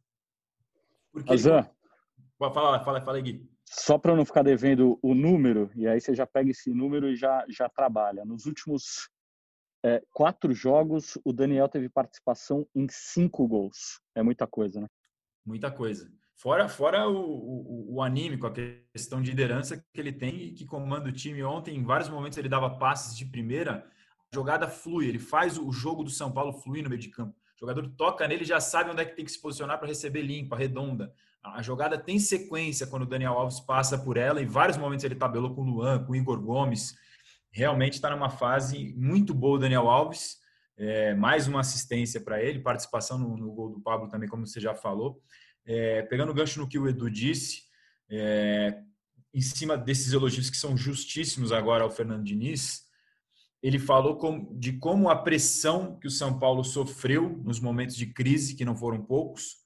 Porque 1.12 1.34
Azan, 1.34 1.70
falar, 2.38 2.84
fala, 2.84 3.02
fala, 3.02 3.20
Gui. 3.20 3.50
Só 3.66 3.98
para 3.98 4.16
não 4.16 4.26
ficar 4.26 4.44
devendo 4.44 4.98
o 5.02 5.14
número, 5.14 5.72
e 5.76 5.88
aí 5.88 6.00
você 6.00 6.14
já 6.14 6.26
pega 6.26 6.52
esse 6.52 6.72
número 6.74 7.10
e 7.10 7.16
já, 7.16 7.46
já 7.50 7.68
trabalha. 7.68 8.24
Nos 8.24 8.46
últimos 8.46 9.10
é, 9.84 10.02
quatro 10.12 10.54
jogos, 10.54 11.18
o 11.26 11.34
Daniel 11.34 11.68
teve 11.68 11.90
participação 11.90 12.68
em 12.76 12.88
cinco 12.90 13.48
gols. 13.48 14.00
É 14.16 14.22
muita 14.22 14.48
coisa, 14.48 14.80
né? 14.80 14.88
Muita 15.46 15.72
coisa. 15.72 16.12
Fora, 16.36 16.68
fora 16.68 17.08
o, 17.08 17.16
o, 17.16 17.96
o 17.96 18.02
anímico, 18.02 18.46
a 18.46 18.54
questão 18.92 19.22
de 19.22 19.30
liderança 19.32 19.78
que 19.78 20.00
ele 20.00 20.12
tem 20.12 20.44
e 20.44 20.54
que 20.54 20.66
comanda 20.66 21.10
o 21.10 21.14
time. 21.14 21.44
Ontem, 21.44 21.76
em 21.76 21.84
vários 21.84 22.10
momentos, 22.10 22.38
ele 22.38 22.50
dava 22.50 22.78
passes 22.78 23.16
de 23.16 23.26
primeira 23.26 23.90
jogada 24.36 24.67
flui, 24.67 25.08
ele 25.08 25.19
faz 25.19 25.58
o 25.58 25.71
jogo 25.71 26.04
do 26.04 26.10
São 26.10 26.32
Paulo 26.32 26.54
fluir 26.54 26.84
no 26.84 26.89
meio 26.89 27.02
de 27.02 27.10
campo. 27.10 27.34
O 27.56 27.60
jogador 27.60 27.88
toca 27.95 28.28
nele 28.28 28.43
já 28.43 28.60
sabe 28.60 28.91
onde 28.91 29.02
é 29.02 29.06
que 29.06 29.15
tem 29.15 29.24
que 29.24 29.32
se 29.32 29.41
posicionar 29.41 29.80
para 29.80 29.88
receber 29.88 30.21
limpa, 30.21 30.58
redonda. 30.58 31.13
A 31.41 31.62
jogada 31.62 31.98
tem 31.98 32.19
sequência 32.19 32.88
quando 32.88 33.04
o 33.04 33.06
Daniel 33.06 33.34
Alves 33.34 33.60
passa 33.60 33.98
por 33.98 34.17
ela. 34.17 34.41
Em 34.41 34.48
vários 34.48 34.78
momentos 34.78 35.06
ele 35.06 35.15
tabelou 35.15 35.56
com 35.56 35.62
o 35.62 35.65
Luan, 35.65 36.04
com 36.04 36.12
o 36.12 36.15
Igor 36.15 36.41
Gomes. 36.41 36.95
Realmente 37.52 37.93
está 37.93 38.10
numa 38.10 38.30
fase 38.30 38.93
muito 38.98 39.34
boa 39.34 39.56
o 39.56 39.60
Daniel 39.60 39.88
Alves. 39.88 40.38
É, 40.78 41.15
mais 41.15 41.48
uma 41.48 41.62
assistência 41.62 42.19
para 42.19 42.43
ele, 42.43 42.60
participação 42.60 43.17
no, 43.17 43.38
no, 43.38 43.54
gol 43.54 43.69
do 43.69 43.80
Pablo 43.80 44.10
também, 44.10 44.28
como 44.28 44.45
você 44.45 44.60
já 44.60 44.76
falou. 44.76 45.21
É, 45.65 46.02
pegando 46.02 46.32
o 46.32 46.36
gancho 46.36 46.60
no 46.60 46.67
que 46.67 46.78
o 46.78 46.89
Edu 46.89 47.10
disse, 47.10 47.63
é, 48.10 48.82
em 49.34 49.41
cima 49.41 49.78
desses 49.78 50.12
elogios 50.12 50.50
que 50.50 50.58
são 50.58 50.76
justíssimos 50.76 51.54
agora 51.54 51.84
ao 51.86 51.89
Fernando 51.89 52.26
Diniz, 52.26 52.85
ele 53.62 53.80
falou 53.80 54.20
de 54.54 54.74
como 54.74 55.10
a 55.10 55.15
pressão 55.15 55.98
que 56.00 56.08
o 56.08 56.12
São 56.12 56.38
Paulo 56.38 56.63
sofreu 56.63 57.41
nos 57.44 57.60
momentos 57.60 57.96
de 57.96 58.08
crise, 58.08 58.56
que 58.56 58.65
não 58.65 58.76
foram 58.76 59.04
poucos, 59.04 59.65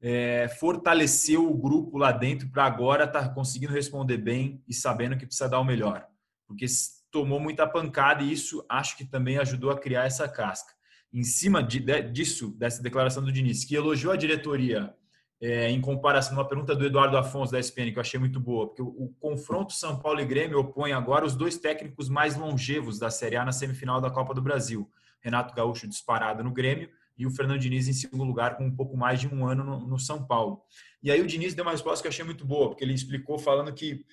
é, 0.00 0.48
fortaleceu 0.58 1.50
o 1.50 1.56
grupo 1.56 1.98
lá 1.98 2.10
dentro 2.10 2.48
para 2.48 2.64
agora 2.64 3.04
estar 3.04 3.28
tá 3.28 3.34
conseguindo 3.34 3.72
responder 3.72 4.16
bem 4.16 4.62
e 4.66 4.72
sabendo 4.72 5.16
que 5.16 5.26
precisa 5.26 5.48
dar 5.48 5.60
o 5.60 5.64
melhor. 5.64 6.06
Porque 6.46 6.66
tomou 7.10 7.38
muita 7.40 7.66
pancada 7.66 8.22
e 8.22 8.32
isso 8.32 8.64
acho 8.68 8.96
que 8.96 9.04
também 9.04 9.38
ajudou 9.38 9.70
a 9.70 9.78
criar 9.78 10.04
essa 10.04 10.28
casca. 10.28 10.72
Em 11.12 11.24
cima 11.24 11.62
de, 11.62 11.80
de, 11.80 12.02
disso, 12.02 12.56
dessa 12.56 12.82
declaração 12.82 13.22
do 13.22 13.32
Diniz, 13.32 13.64
que 13.64 13.74
elogiou 13.74 14.12
a 14.12 14.16
diretoria 14.16 14.94
é, 15.40 15.70
em 15.70 15.80
comparação, 15.80 16.34
uma 16.34 16.46
pergunta 16.46 16.76
do 16.76 16.84
Eduardo 16.84 17.16
Afonso 17.16 17.50
da 17.50 17.58
ESPN, 17.58 17.92
que 17.92 17.98
eu 17.98 18.02
achei 18.02 18.20
muito 18.20 18.38
boa, 18.38 18.66
porque 18.66 18.82
o, 18.82 18.88
o, 18.88 19.08
confronto 19.18 19.72
São 19.72 19.98
Paulo 19.98 20.20
e 20.20 20.24
Grêmio 20.26 20.58
opõe 20.58 20.92
agora 20.92 21.24
os 21.24 21.34
dois 21.34 21.56
técnicos 21.56 22.10
mais 22.10 22.36
longevos 22.36 22.98
da 22.98 23.10
Série 23.10 23.36
A 23.36 23.44
na 23.44 23.52
semifinal 23.52 24.00
da 24.00 24.10
Copa 24.10 24.34
do 24.34 24.42
Brasil. 24.42 24.90
Renato 25.22 25.54
Gaúcho 25.54 25.88
disparado 25.88 26.44
no 26.44 26.50
Grêmio 26.50 26.90
e 27.16 27.26
o 27.26 27.30
Fernando 27.30 27.58
Diniz 27.58 27.88
em 27.88 27.92
segundo 27.92 28.24
lugar 28.24 28.56
com 28.56 28.66
um 28.66 28.74
pouco 28.74 28.96
mais 28.96 29.20
de 29.20 29.28
um 29.28 29.46
ano 29.46 29.64
no, 29.64 29.80
no 29.80 29.98
São 29.98 30.26
Paulo. 30.26 30.62
E 31.02 31.10
aí 31.10 31.20
o 31.22 31.26
Diniz 31.26 31.54
deu 31.54 31.64
uma 31.64 31.72
resposta 31.72 32.02
que 32.02 32.06
eu 32.06 32.10
achei 32.10 32.24
muito 32.24 32.44
boa, 32.44 32.68
porque 32.68 32.84
ele 32.84 32.92
explicou 32.92 33.38
falando 33.38 33.72
que 33.72 34.04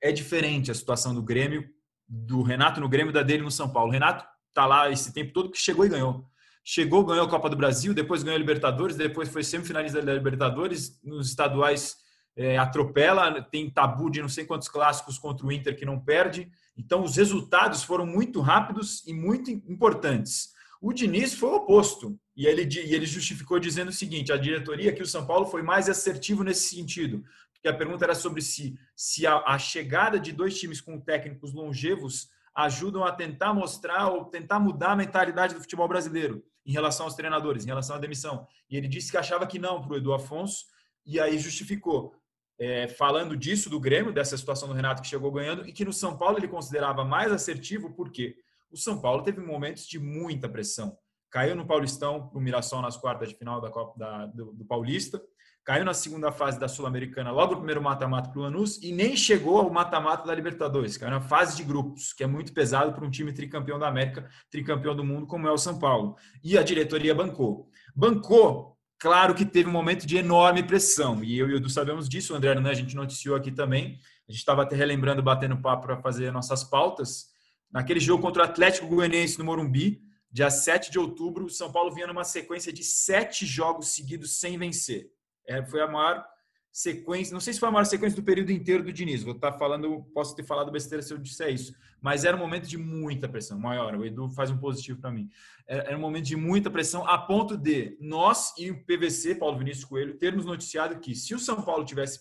é 0.00 0.12
diferente 0.12 0.70
a 0.70 0.74
situação 0.74 1.12
do 1.12 1.22
Grêmio, 1.22 1.68
do 2.08 2.42
Renato 2.42 2.80
no 2.80 2.88
Grêmio 2.88 3.12
da 3.12 3.22
dele 3.22 3.42
no 3.42 3.50
São 3.50 3.68
Paulo. 3.68 3.88
O 3.88 3.92
Renato 3.92 4.24
tá 4.54 4.66
lá 4.66 4.88
esse 4.90 5.12
tempo 5.12 5.32
todo 5.32 5.50
que 5.50 5.58
chegou 5.58 5.84
e 5.84 5.88
ganhou 5.88 6.24
chegou, 6.68 7.04
ganhou 7.04 7.24
a 7.24 7.30
Copa 7.30 7.48
do 7.48 7.56
Brasil, 7.56 7.94
depois 7.94 8.24
ganhou 8.24 8.34
a 8.34 8.40
Libertadores, 8.40 8.96
depois 8.96 9.28
foi 9.28 9.44
semifinalista 9.44 10.02
da 10.02 10.12
Libertadores, 10.12 10.98
nos 11.04 11.28
estaduais 11.28 11.94
é, 12.34 12.58
atropela, 12.58 13.40
tem 13.40 13.70
tabu 13.70 14.10
de 14.10 14.20
não 14.20 14.28
sei 14.28 14.44
quantos 14.44 14.68
clássicos 14.68 15.16
contra 15.16 15.46
o 15.46 15.52
Inter 15.52 15.76
que 15.76 15.86
não 15.86 16.00
perde. 16.00 16.50
Então, 16.76 17.04
os 17.04 17.16
resultados 17.16 17.84
foram 17.84 18.04
muito 18.04 18.40
rápidos 18.40 19.06
e 19.06 19.14
muito 19.14 19.48
importantes. 19.48 20.52
O 20.80 20.92
Diniz 20.92 21.34
foi 21.34 21.50
o 21.50 21.54
oposto. 21.54 22.18
E 22.36 22.46
ele, 22.46 22.68
e 22.68 22.94
ele 22.94 23.06
justificou 23.06 23.60
dizendo 23.60 23.88
o 23.88 23.94
seguinte: 23.94 24.32
a 24.32 24.36
diretoria 24.36 24.92
que 24.92 25.02
o 25.02 25.06
São 25.06 25.24
Paulo 25.24 25.46
foi 25.46 25.62
mais 25.62 25.88
assertivo 25.88 26.42
nesse 26.42 26.74
sentido. 26.74 27.24
Porque 27.52 27.68
a 27.68 27.74
pergunta 27.74 28.04
era 28.04 28.14
sobre 28.14 28.42
se, 28.42 28.76
se 28.94 29.24
a, 29.24 29.36
a 29.46 29.56
chegada 29.56 30.18
de 30.18 30.32
dois 30.32 30.58
times 30.58 30.80
com 30.80 31.00
técnicos 31.00 31.54
longevos 31.54 32.28
ajudam 32.56 33.04
a 33.04 33.12
tentar 33.12 33.52
mostrar 33.52 34.08
ou 34.08 34.24
tentar 34.24 34.58
mudar 34.58 34.92
a 34.92 34.96
mentalidade 34.96 35.54
do 35.54 35.60
futebol 35.60 35.86
brasileiro 35.86 36.42
em 36.64 36.72
relação 36.72 37.06
aos 37.06 37.14
treinadores, 37.14 37.64
em 37.64 37.68
relação 37.68 37.96
à 37.96 37.98
demissão. 37.98 38.46
E 38.68 38.76
ele 38.76 38.88
disse 38.88 39.10
que 39.10 39.16
achava 39.16 39.46
que 39.46 39.58
não 39.58 39.80
para 39.80 39.92
o 39.92 39.96
Edu 39.96 40.12
Afonso, 40.12 40.64
e 41.04 41.20
aí 41.20 41.38
justificou, 41.38 42.14
é, 42.58 42.88
falando 42.88 43.36
disso 43.36 43.68
do 43.68 43.78
Grêmio, 43.78 44.12
dessa 44.12 44.36
situação 44.36 44.66
do 44.66 44.74
Renato 44.74 45.02
que 45.02 45.08
chegou 45.08 45.30
ganhando, 45.30 45.68
e 45.68 45.72
que 45.72 45.84
no 45.84 45.92
São 45.92 46.16
Paulo 46.16 46.38
ele 46.38 46.48
considerava 46.48 47.04
mais 47.04 47.30
assertivo, 47.30 47.94
porque 47.94 48.34
o 48.70 48.76
São 48.76 49.00
Paulo 49.00 49.22
teve 49.22 49.40
momentos 49.40 49.86
de 49.86 49.98
muita 49.98 50.48
pressão. 50.48 50.96
Caiu 51.30 51.54
no 51.54 51.66
Paulistão, 51.66 52.30
o 52.34 52.40
Mirassol 52.40 52.80
nas 52.80 52.96
quartas 52.96 53.28
de 53.28 53.36
final 53.36 53.60
da 53.60 53.70
Copa 53.70 53.98
da, 53.98 54.26
do, 54.26 54.52
do 54.54 54.64
Paulista, 54.64 55.22
caiu 55.66 55.84
na 55.84 55.92
segunda 55.92 56.30
fase 56.30 56.60
da 56.60 56.68
Sul-Americana, 56.68 57.32
logo 57.32 57.54
o 57.54 57.56
primeiro 57.56 57.82
mata-mata 57.82 58.30
para 58.30 58.38
o 58.38 58.42
Lanús, 58.42 58.80
e 58.80 58.92
nem 58.92 59.16
chegou 59.16 59.58
ao 59.58 59.68
mata-mata 59.68 60.24
da 60.24 60.32
Libertadores, 60.32 60.96
caiu 60.96 61.10
na 61.10 61.20
fase 61.20 61.56
de 61.56 61.64
grupos, 61.64 62.12
que 62.12 62.22
é 62.22 62.26
muito 62.26 62.52
pesado 62.52 62.92
para 62.92 63.04
um 63.04 63.10
time 63.10 63.32
tricampeão 63.32 63.76
da 63.76 63.88
América, 63.88 64.30
tricampeão 64.48 64.94
do 64.94 65.02
mundo, 65.02 65.26
como 65.26 65.48
é 65.48 65.50
o 65.50 65.58
São 65.58 65.76
Paulo. 65.76 66.14
E 66.42 66.56
a 66.56 66.62
diretoria 66.62 67.12
bancou. 67.12 67.68
Bancou, 67.96 68.78
claro 68.96 69.34
que 69.34 69.44
teve 69.44 69.68
um 69.68 69.72
momento 69.72 70.06
de 70.06 70.16
enorme 70.16 70.62
pressão, 70.62 71.24
e 71.24 71.36
eu 71.36 71.50
e 71.50 71.54
o 71.54 71.56
Edu 71.56 71.68
sabemos 71.68 72.08
disso, 72.08 72.32
o 72.32 72.36
André 72.36 72.54
né, 72.54 72.70
a 72.70 72.74
gente 72.74 72.94
noticiou 72.94 73.34
aqui 73.34 73.50
também, 73.50 73.98
a 74.28 74.30
gente 74.30 74.38
estava 74.38 74.62
até 74.62 74.76
relembrando, 74.76 75.20
batendo 75.20 75.60
papo 75.60 75.88
para 75.88 75.96
fazer 75.96 76.32
nossas 76.32 76.62
pautas, 76.62 77.26
naquele 77.72 77.98
jogo 77.98 78.22
contra 78.22 78.42
o 78.42 78.46
Atlético 78.46 78.86
Goianiense 78.86 79.36
no 79.36 79.44
Morumbi, 79.44 80.00
dia 80.30 80.48
7 80.48 80.92
de 80.92 80.98
outubro, 81.00 81.46
o 81.46 81.50
São 81.50 81.72
Paulo 81.72 81.92
vinha 81.92 82.06
numa 82.06 82.22
sequência 82.22 82.72
de 82.72 82.84
sete 82.84 83.44
jogos 83.44 83.88
seguidos 83.88 84.38
sem 84.38 84.56
vencer 84.56 85.15
é, 85.46 85.64
foi 85.64 85.80
a 85.80 85.88
maior 85.88 86.26
sequência, 86.72 87.32
não 87.32 87.40
sei 87.40 87.54
se 87.54 87.58
foi 87.58 87.70
a 87.70 87.72
maior 87.72 87.86
sequência 87.86 88.16
do 88.16 88.22
período 88.22 88.52
inteiro 88.52 88.84
do 88.84 88.92
Diniz, 88.92 89.22
vou 89.22 89.34
estar 89.34 89.52
falando, 89.52 90.02
posso 90.12 90.36
ter 90.36 90.44
falado 90.44 90.70
besteira 90.70 91.02
se 91.02 91.10
eu 91.10 91.16
disser 91.16 91.48
isso, 91.48 91.74
mas 92.02 92.22
era 92.22 92.36
um 92.36 92.40
momento 92.40 92.68
de 92.68 92.76
muita 92.76 93.26
pressão, 93.26 93.58
maior, 93.58 93.94
o 93.94 94.04
Edu 94.04 94.28
faz 94.28 94.50
um 94.50 94.58
positivo 94.58 95.00
para 95.00 95.10
mim, 95.10 95.30
era 95.66 95.96
um 95.96 96.00
momento 96.00 96.26
de 96.26 96.36
muita 96.36 96.70
pressão, 96.70 97.08
a 97.08 97.16
ponto 97.16 97.56
de 97.56 97.96
nós 97.98 98.52
e 98.58 98.70
o 98.70 98.84
PVC, 98.84 99.36
Paulo 99.36 99.56
Vinícius 99.56 99.86
Coelho, 99.86 100.18
termos 100.18 100.44
noticiado 100.44 101.00
que 101.00 101.14
se 101.14 101.34
o 101.34 101.38
São 101.38 101.62
Paulo 101.62 101.82
tivesse 101.82 102.20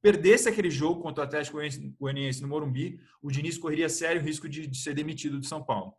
perdesse 0.00 0.48
aquele 0.48 0.70
jogo 0.70 1.02
contra 1.02 1.24
o 1.24 1.26
Atlético 1.26 1.58
Goianiense 1.98 2.40
no 2.40 2.46
Morumbi, 2.46 3.00
o 3.20 3.28
Diniz 3.28 3.58
correria 3.58 3.88
sério 3.88 4.22
risco 4.22 4.48
de, 4.48 4.64
de 4.64 4.78
ser 4.78 4.94
demitido 4.94 5.40
do 5.40 5.44
São 5.44 5.64
Paulo. 5.64 5.94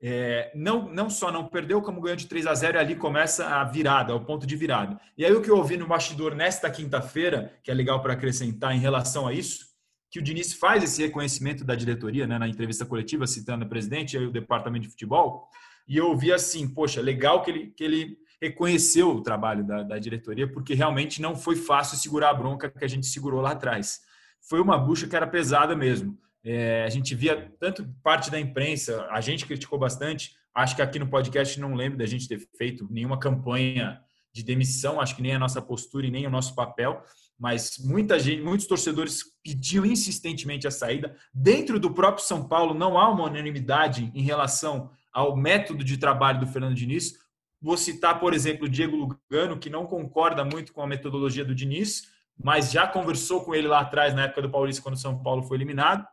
É, 0.00 0.52
não, 0.54 0.88
não 0.92 1.10
só 1.10 1.32
não 1.32 1.46
perdeu, 1.46 1.82
como 1.82 2.00
ganhou 2.00 2.16
de 2.16 2.26
3 2.26 2.46
a 2.46 2.54
0 2.54 2.76
e 2.76 2.80
ali 2.80 2.96
começa 2.96 3.46
a 3.46 3.64
virada, 3.64 4.14
o 4.14 4.24
ponto 4.24 4.46
de 4.46 4.54
virada. 4.54 5.00
E 5.16 5.24
aí 5.24 5.32
o 5.32 5.42
que 5.42 5.50
eu 5.50 5.56
ouvi 5.56 5.76
no 5.76 5.88
bastidor 5.88 6.34
nesta 6.34 6.70
quinta-feira, 6.70 7.52
que 7.64 7.70
é 7.70 7.74
legal 7.74 8.00
para 8.00 8.12
acrescentar 8.12 8.74
em 8.74 8.78
relação 8.78 9.26
a 9.26 9.32
isso, 9.32 9.66
que 10.10 10.18
o 10.18 10.22
Diniz 10.22 10.52
faz 10.52 10.82
esse 10.84 11.02
reconhecimento 11.02 11.64
da 11.64 11.74
diretoria, 11.74 12.26
né, 12.26 12.38
na 12.38 12.48
entrevista 12.48 12.86
coletiva, 12.86 13.26
citando 13.26 13.64
o 13.64 13.68
presidente 13.68 14.16
e 14.16 14.26
o 14.26 14.30
departamento 14.30 14.84
de 14.84 14.90
futebol, 14.90 15.48
e 15.86 15.96
eu 15.96 16.08
ouvi 16.08 16.32
assim, 16.32 16.68
poxa, 16.68 17.00
legal 17.00 17.42
que 17.42 17.50
ele, 17.50 17.66
que 17.76 17.82
ele 17.82 18.18
reconheceu 18.40 19.10
o 19.10 19.22
trabalho 19.22 19.66
da, 19.66 19.82
da 19.82 19.98
diretoria, 19.98 20.50
porque 20.50 20.74
realmente 20.74 21.20
não 21.20 21.34
foi 21.34 21.56
fácil 21.56 21.98
segurar 21.98 22.30
a 22.30 22.34
bronca 22.34 22.70
que 22.70 22.84
a 22.84 22.88
gente 22.88 23.06
segurou 23.06 23.40
lá 23.40 23.52
atrás. 23.52 24.00
Foi 24.48 24.60
uma 24.60 24.78
bucha 24.78 25.08
que 25.08 25.16
era 25.16 25.26
pesada 25.26 25.74
mesmo. 25.74 26.16
É, 26.50 26.82
a 26.82 26.88
gente 26.88 27.14
via 27.14 27.52
tanto 27.60 27.86
parte 28.02 28.30
da 28.30 28.40
imprensa, 28.40 29.06
a 29.10 29.20
gente 29.20 29.44
criticou 29.44 29.78
bastante. 29.78 30.34
Acho 30.54 30.74
que 30.74 30.80
aqui 30.80 30.98
no 30.98 31.06
podcast 31.06 31.60
não 31.60 31.74
lembro 31.74 31.98
da 31.98 32.06
gente 32.06 32.26
ter 32.26 32.38
feito 32.56 32.88
nenhuma 32.90 33.18
campanha 33.18 34.00
de 34.32 34.42
demissão, 34.42 34.98
acho 34.98 35.14
que 35.14 35.20
nem 35.20 35.34
a 35.34 35.38
nossa 35.38 35.60
postura 35.60 36.06
e 36.06 36.10
nem 36.10 36.26
o 36.26 36.30
nosso 36.30 36.54
papel, 36.54 37.02
mas 37.38 37.76
muita 37.78 38.18
gente, 38.18 38.40
muitos 38.40 38.66
torcedores 38.66 39.24
pediam 39.44 39.84
insistentemente 39.84 40.66
a 40.66 40.70
saída. 40.70 41.14
Dentro 41.34 41.78
do 41.78 41.90
próprio 41.90 42.24
São 42.24 42.48
Paulo 42.48 42.72
não 42.72 42.98
há 42.98 43.10
uma 43.10 43.24
unanimidade 43.24 44.10
em 44.14 44.22
relação 44.22 44.90
ao 45.12 45.36
método 45.36 45.84
de 45.84 45.98
trabalho 45.98 46.40
do 46.40 46.46
Fernando 46.46 46.74
Diniz. 46.74 47.12
Vou 47.60 47.76
citar, 47.76 48.18
por 48.18 48.32
exemplo, 48.32 48.64
o 48.64 48.70
Diego 48.70 48.96
Lugano, 48.96 49.58
que 49.58 49.68
não 49.68 49.84
concorda 49.84 50.46
muito 50.46 50.72
com 50.72 50.80
a 50.80 50.86
metodologia 50.86 51.44
do 51.44 51.54
Diniz, 51.54 52.08
mas 52.42 52.72
já 52.72 52.86
conversou 52.86 53.44
com 53.44 53.54
ele 53.54 53.68
lá 53.68 53.80
atrás, 53.80 54.14
na 54.14 54.24
época 54.24 54.40
do 54.40 54.50
Paulista, 54.50 54.80
quando 54.80 54.94
o 54.94 54.98
São 54.98 55.22
Paulo 55.22 55.42
foi 55.42 55.58
eliminado 55.58 56.06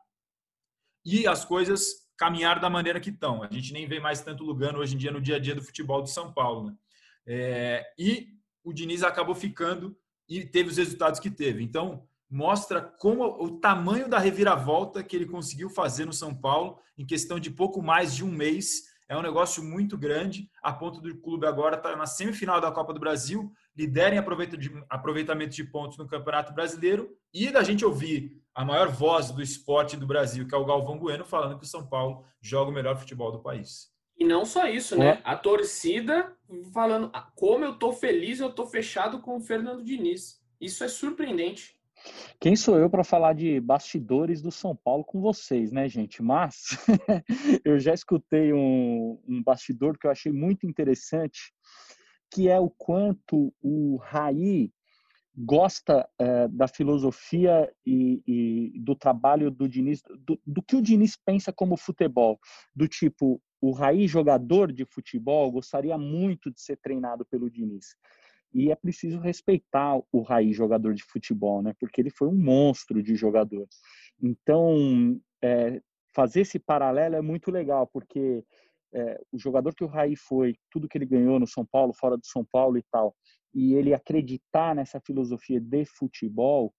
e 1.06 1.28
as 1.28 1.46
coisas 1.46 2.06
caminhar 2.18 2.60
da 2.60 2.70
maneira 2.70 3.00
que 3.00 3.10
estão. 3.10 3.44
A 3.44 3.50
gente 3.52 3.74
nem 3.74 3.88
vê 3.88 4.00
mais 4.00 4.22
tanto 4.22 4.44
Lugano 4.44 4.80
hoje 4.80 4.96
em 4.96 4.98
dia 4.98 5.12
no 5.12 5.22
dia 5.22 5.36
a 5.36 5.40
dia 5.40 5.54
do 5.54 5.62
futebol 5.62 6.02
do 6.02 6.10
São 6.10 6.34
Paulo. 6.34 6.68
Né? 6.68 6.76
É, 7.28 7.86
e 7.98 8.30
o 8.64 8.74
Diniz 8.74 9.04
acabou 9.04 9.36
ficando 9.36 9.96
e 10.28 10.44
teve 10.44 10.70
os 10.70 10.78
resultados 10.78 11.20
que 11.20 11.30
teve. 11.30 11.64
Então, 11.64 12.08
mostra 12.30 12.82
como 12.82 13.24
o 13.24 13.60
tamanho 13.60 14.10
da 14.10 14.18
reviravolta 14.18 15.04
que 15.04 15.16
ele 15.16 15.26
conseguiu 15.26 15.70
fazer 15.70 16.06
no 16.06 16.14
São 16.14 16.34
Paulo 16.34 16.80
em 16.98 17.06
questão 17.06 17.40
de 17.40 17.52
pouco 17.52 17.82
mais 17.82 18.16
de 18.16 18.24
um 18.24 18.32
mês. 18.32 18.96
É 19.08 19.16
um 19.16 19.22
negócio 19.22 19.64
muito 19.64 19.96
grande, 19.96 20.50
a 20.64 20.74
ponto 20.74 21.00
do 21.00 21.16
clube 21.18 21.46
agora 21.46 21.76
estar 21.76 21.92
tá 21.92 21.96
na 21.96 22.08
semifinal 22.08 22.60
da 22.60 22.72
Copa 22.72 22.92
do 22.92 23.00
Brasil, 23.00 23.54
lidera 23.78 24.16
em 24.16 24.18
aproveitamento 24.90 25.56
de 25.56 25.64
pontos 25.64 25.98
no 25.98 26.08
Campeonato 26.08 26.54
Brasileiro 26.54 27.16
e 27.32 27.52
da 27.52 27.62
gente 27.62 27.86
ouvir 27.86 28.42
a 28.56 28.64
maior 28.64 28.88
voz 28.88 29.32
do 29.32 29.42
esporte 29.42 29.98
do 29.98 30.08
Brasil, 30.08 30.48
que 30.48 30.56
é 30.56 30.58
o 30.58 30.66
Galvão 30.66 30.98
Bueno, 30.98 31.26
falando 31.26 31.58
que 31.58 31.66
o 31.66 31.68
São 31.68 31.86
Paulo 31.86 32.24
joga 32.42 32.72
o 32.72 32.74
melhor 32.74 32.98
futebol 32.98 33.30
do 33.30 33.42
país. 33.42 33.94
E 34.18 34.24
não 34.24 34.46
só 34.46 34.66
isso, 34.66 34.98
né? 34.98 35.20
A 35.26 35.36
torcida 35.36 36.34
falando 36.74 37.10
ah, 37.14 37.30
como 37.36 37.66
eu 37.66 37.78
tô 37.78 37.92
feliz, 37.92 38.40
eu 38.40 38.50
tô 38.50 38.66
fechado 38.66 39.20
com 39.20 39.36
o 39.36 39.42
Fernando 39.42 39.84
Diniz. 39.84 40.42
Isso 40.60 40.86
é 40.86 40.88
surpreendente. 40.88 41.78
Quem 42.40 42.56
sou 42.56 42.78
eu 42.78 42.90
para 42.90 43.04
falar 43.04 43.34
de 43.34 43.60
bastidores 43.60 44.42
do 44.42 44.52
São 44.52 44.74
Paulo 44.74 45.04
com 45.04 45.20
vocês, 45.20 45.72
né, 45.74 45.90
gente? 45.90 46.24
Mas 46.24 46.78
eu 47.66 47.78
já 47.78 47.94
escutei 47.94 48.54
um, 48.54 49.20
um 49.28 49.44
bastidor 49.44 49.98
que 49.98 50.08
eu 50.08 50.12
achei 50.12 50.32
muito 50.32 50.66
interessante, 50.66 51.54
que 52.32 52.48
é 52.48 52.60
o 52.60 52.70
quanto 52.70 53.54
o 53.62 53.98
Raí 53.98 54.72
gosta 55.38 56.08
é, 56.18 56.48
da 56.48 56.68
filosofia 56.68 57.72
e, 57.86 58.22
e, 58.26 58.80
do 58.80 58.96
trabalho 58.96 59.52
do 59.52 59.68
Diniz, 59.68 60.02
do, 60.20 60.40
do, 60.46 60.62
que 60.62 60.76
o 60.76 60.82
Diniz 60.82 61.18
pensa 61.18 61.52
como 61.52 61.76
futebol, 61.76 62.40
do 62.74 62.88
tipo, 62.88 63.42
o 63.60 63.72
raiz 63.72 64.10
jogador 64.10 64.72
de 64.72 64.86
futebol 64.86 65.52
gostaria 65.52 65.98
muito 65.98 66.52
de 66.52 66.62
ser 66.62 66.78
treinado 66.78 67.26
pelo 67.26 67.50
Diniz. 67.50 67.96
E 68.54 68.72
é 68.72 68.76
preciso 68.76 69.20
respeitar 69.20 70.00
o 70.12 70.22
raiz 70.22 70.56
jogador 70.56 70.94
de 70.94 71.04
futebol, 71.04 71.62
né? 71.62 71.74
Porque 71.78 72.00
ele 72.00 72.10
foi 72.10 72.30
um 72.30 72.36
monstro 72.36 73.04
de 73.04 73.14
jogador. 73.16 73.68
Então, 74.22 75.20
é, 75.44 75.82
fazer 76.14 76.42
esse 76.42 76.58
paralelo 76.58 77.16
é 77.16 77.22
muito 77.22 77.52
legal, 77.52 77.86
porque 77.88 78.46
é, 78.94 79.22
o 79.30 79.38
jogador 79.38 79.76
que 79.76 79.84
o 79.84 79.88
Raí 79.88 80.16
foi, 80.16 80.56
tudo 80.72 80.88
que 80.88 80.98
ele 80.98 81.06
ganhou 81.06 81.38
no 81.38 81.46
São 81.46 81.66
Paulo, 81.66 81.94
fora 81.94 82.16
do 82.16 82.26
São 82.26 82.46
Paulo 82.46 82.78
e 82.78 82.84
tal, 82.90 83.14
e 83.56 83.74
ele 83.74 83.94
acreditar 83.94 84.76
nessa 84.76 85.00
filosofia 85.00 85.62
de 85.62 85.86
futebol 85.86 86.74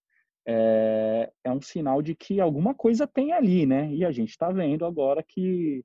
é, 0.47 1.33
é 1.43 1.51
um 1.51 1.61
sinal 1.61 2.03
de 2.03 2.15
que 2.15 2.39
alguma 2.39 2.75
coisa 2.75 3.07
tem 3.07 3.33
ali, 3.33 3.67
né? 3.67 3.93
E 3.93 4.05
a 4.05 4.13
gente 4.13 4.31
está 4.31 4.53
vendo 4.53 4.85
agora 4.85 5.25
que 5.27 5.83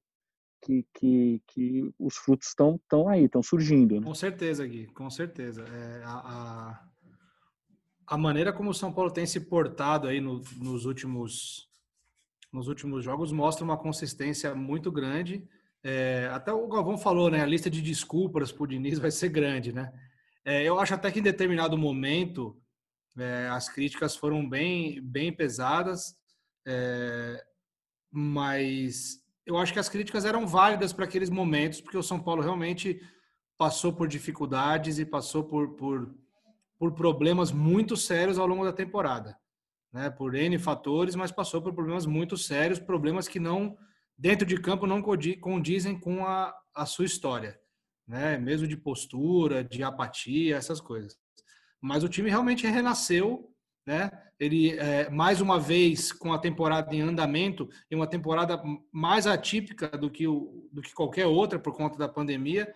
que, 0.63 0.85
que, 0.93 1.41
que 1.47 1.91
os 1.97 2.15
frutos 2.17 2.49
estão 2.49 2.75
estão 2.75 3.09
aí, 3.09 3.25
estão 3.25 3.41
surgindo. 3.41 3.99
Né? 3.99 4.05
Com 4.05 4.13
certeza, 4.13 4.63
Gui, 4.67 4.85
com 4.87 5.09
certeza. 5.09 5.63
É, 5.63 6.03
a, 6.03 6.13
a, 6.13 6.89
a, 8.05 8.17
maneira 8.17 8.53
como 8.53 8.69
o 8.69 8.73
São 8.73 8.93
Paulo 8.93 9.09
tem 9.09 9.25
se 9.25 9.39
portado 9.39 10.07
aí 10.07 10.21
no, 10.21 10.39
nos 10.57 10.85
últimos 10.85 11.67
nos 12.53 12.67
últimos 12.67 13.03
jogos 13.03 13.31
mostra 13.31 13.63
uma 13.63 13.77
consistência 13.77 14.53
muito 14.53 14.91
grande. 14.91 15.43
É, 15.83 16.29
até 16.31 16.53
o 16.53 16.67
Galvão 16.67 16.97
falou, 16.97 17.31
né? 17.31 17.41
A 17.41 17.47
lista 17.47 17.69
de 17.69 17.81
desculpas 17.81 18.51
para 18.51 18.63
o 18.63 18.67
Diniz 18.67 18.99
vai 18.99 19.09
ser 19.09 19.29
grande, 19.29 19.73
né? 19.73 19.91
É, 20.45 20.63
eu 20.63 20.79
acho 20.79 20.93
até 20.93 21.11
que 21.11 21.19
em 21.19 21.23
determinado 21.23 21.77
momento 21.77 22.57
É, 23.17 23.49
as 23.49 23.67
críticas 23.67 24.15
foram 24.15 24.47
bem, 24.47 25.01
bem 25.01 25.33
pesadas, 25.35 26.15
é, 26.65 27.43
mas 28.09 29.19
eu 29.45 29.57
acho 29.57 29.73
que 29.73 29.79
as 29.79 29.89
críticas 29.89 30.23
eram 30.23 30.47
válidas 30.47 30.93
para 30.93 31.03
aqueles 31.03 31.29
momentos, 31.29 31.81
porque 31.81 31.97
o 31.97 32.03
São 32.03 32.23
Paulo 32.23 32.41
realmente 32.41 33.01
passou 33.57 33.91
por 33.91 34.07
dificuldades 34.07 34.97
e 34.97 35.05
passou 35.05 35.43
por, 35.43 35.75
por, 35.75 36.15
por 36.79 36.93
problemas 36.93 37.51
muito 37.51 37.97
sérios 37.97 38.39
ao 38.39 38.47
longo 38.47 38.63
da 38.63 38.71
temporada. 38.71 39.37
Né? 39.91 40.09
Por 40.09 40.33
N 40.33 40.57
fatores, 40.57 41.13
mas 41.13 41.33
passou 41.33 41.61
por 41.61 41.73
problemas 41.73 42.05
muito 42.05 42.37
sérios, 42.37 42.79
problemas 42.79 43.27
que 43.27 43.41
não, 43.41 43.77
dentro 44.17 44.47
de 44.47 44.55
campo, 44.55 44.87
não 44.87 45.01
condizem 45.41 45.99
com 45.99 46.25
a, 46.25 46.55
a 46.73 46.85
sua 46.85 47.05
história. 47.05 47.59
Né? 48.11 48.37
Mesmo 48.37 48.67
de 48.67 48.75
postura, 48.75 49.63
de 49.63 49.81
apatia, 49.81 50.57
essas 50.57 50.81
coisas 50.81 51.17
mas 51.81 52.03
o 52.03 52.09
time 52.09 52.29
realmente 52.29 52.67
renasceu, 52.67 53.51
né? 53.85 54.11
Ele 54.39 54.77
é, 54.77 55.09
mais 55.09 55.41
uma 55.41 55.59
vez 55.59 56.11
com 56.11 56.31
a 56.31 56.37
temporada 56.37 56.93
em 56.95 57.01
andamento, 57.01 57.67
em 57.89 57.95
uma 57.95 58.07
temporada 58.07 58.61
mais 58.91 59.25
atípica 59.25 59.89
do 59.89 60.09
que 60.09 60.27
o, 60.27 60.69
do 60.71 60.81
que 60.81 60.93
qualquer 60.93 61.25
outra 61.25 61.57
por 61.57 61.75
conta 61.75 61.97
da 61.97 62.07
pandemia. 62.07 62.73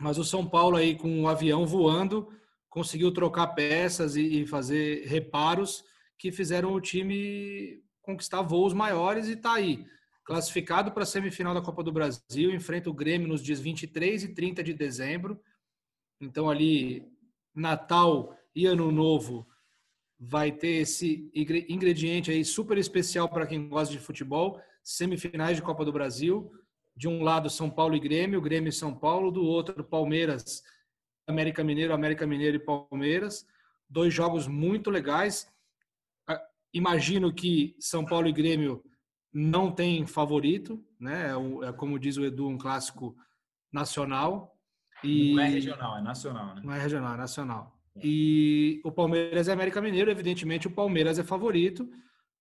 Mas 0.00 0.18
o 0.18 0.24
São 0.24 0.46
Paulo 0.46 0.76
aí 0.76 0.96
com 0.96 1.22
o 1.22 1.28
avião 1.28 1.66
voando 1.66 2.28
conseguiu 2.68 3.12
trocar 3.12 3.48
peças 3.48 4.16
e, 4.16 4.42
e 4.42 4.46
fazer 4.46 5.06
reparos 5.06 5.84
que 6.18 6.32
fizeram 6.32 6.72
o 6.72 6.80
time 6.80 7.82
conquistar 8.02 8.42
voos 8.42 8.72
maiores 8.72 9.28
e 9.28 9.32
está 9.32 9.54
aí 9.54 9.86
classificado 10.24 10.90
para 10.90 11.02
a 11.02 11.06
semifinal 11.06 11.54
da 11.54 11.60
Copa 11.60 11.82
do 11.82 11.92
Brasil, 11.92 12.50
enfrenta 12.54 12.88
o 12.88 12.94
Grêmio 12.94 13.28
nos 13.28 13.42
dias 13.42 13.60
23 13.60 14.24
e 14.24 14.34
30 14.34 14.64
de 14.64 14.72
dezembro. 14.72 15.40
Então 16.20 16.48
ali 16.48 17.06
Natal 17.54 18.36
e 18.54 18.66
Ano 18.66 18.90
Novo 18.90 19.46
vai 20.18 20.50
ter 20.50 20.80
esse 20.80 21.30
ingrediente 21.34 22.30
aí 22.30 22.44
super 22.44 22.78
especial 22.78 23.28
para 23.28 23.46
quem 23.46 23.68
gosta 23.68 23.92
de 23.92 24.00
futebol, 24.00 24.60
semifinais 24.82 25.56
de 25.56 25.62
Copa 25.62 25.84
do 25.84 25.92
Brasil, 25.92 26.50
de 26.96 27.08
um 27.08 27.22
lado 27.22 27.50
São 27.50 27.68
Paulo 27.68 27.94
e 27.94 28.00
Grêmio, 28.00 28.40
Grêmio 28.40 28.70
e 28.70 28.72
São 28.72 28.94
Paulo, 28.96 29.30
do 29.30 29.44
outro 29.44 29.84
Palmeiras, 29.84 30.62
América 31.26 31.62
Mineiro, 31.62 31.92
América 31.92 32.26
Mineiro 32.26 32.56
e 32.56 32.60
Palmeiras, 32.60 33.46
dois 33.88 34.14
jogos 34.14 34.46
muito 34.46 34.90
legais. 34.90 35.52
Imagino 36.72 37.32
que 37.32 37.76
São 37.78 38.04
Paulo 38.04 38.28
e 38.28 38.32
Grêmio 38.32 38.82
não 39.34 39.72
tem 39.72 40.06
favorito, 40.06 40.80
né? 40.98 41.32
É, 41.32 41.68
é 41.68 41.72
como 41.72 41.98
diz 41.98 42.16
o 42.16 42.24
Edu, 42.24 42.46
um 42.48 42.56
clássico 42.56 43.16
nacional. 43.72 44.56
E... 45.02 45.34
Não 45.34 45.42
é 45.42 45.48
regional, 45.48 45.98
é 45.98 46.02
nacional, 46.02 46.54
né? 46.54 46.62
Não 46.64 46.72
é 46.72 46.80
regional, 46.80 47.14
é 47.14 47.16
nacional. 47.16 47.78
É. 47.96 48.00
E 48.04 48.80
o 48.84 48.92
Palmeiras 48.92 49.48
é 49.48 49.52
América 49.52 49.82
Mineiro, 49.82 50.10
evidentemente 50.10 50.68
o 50.68 50.70
Palmeiras 50.70 51.18
é 51.18 51.24
favorito, 51.24 51.90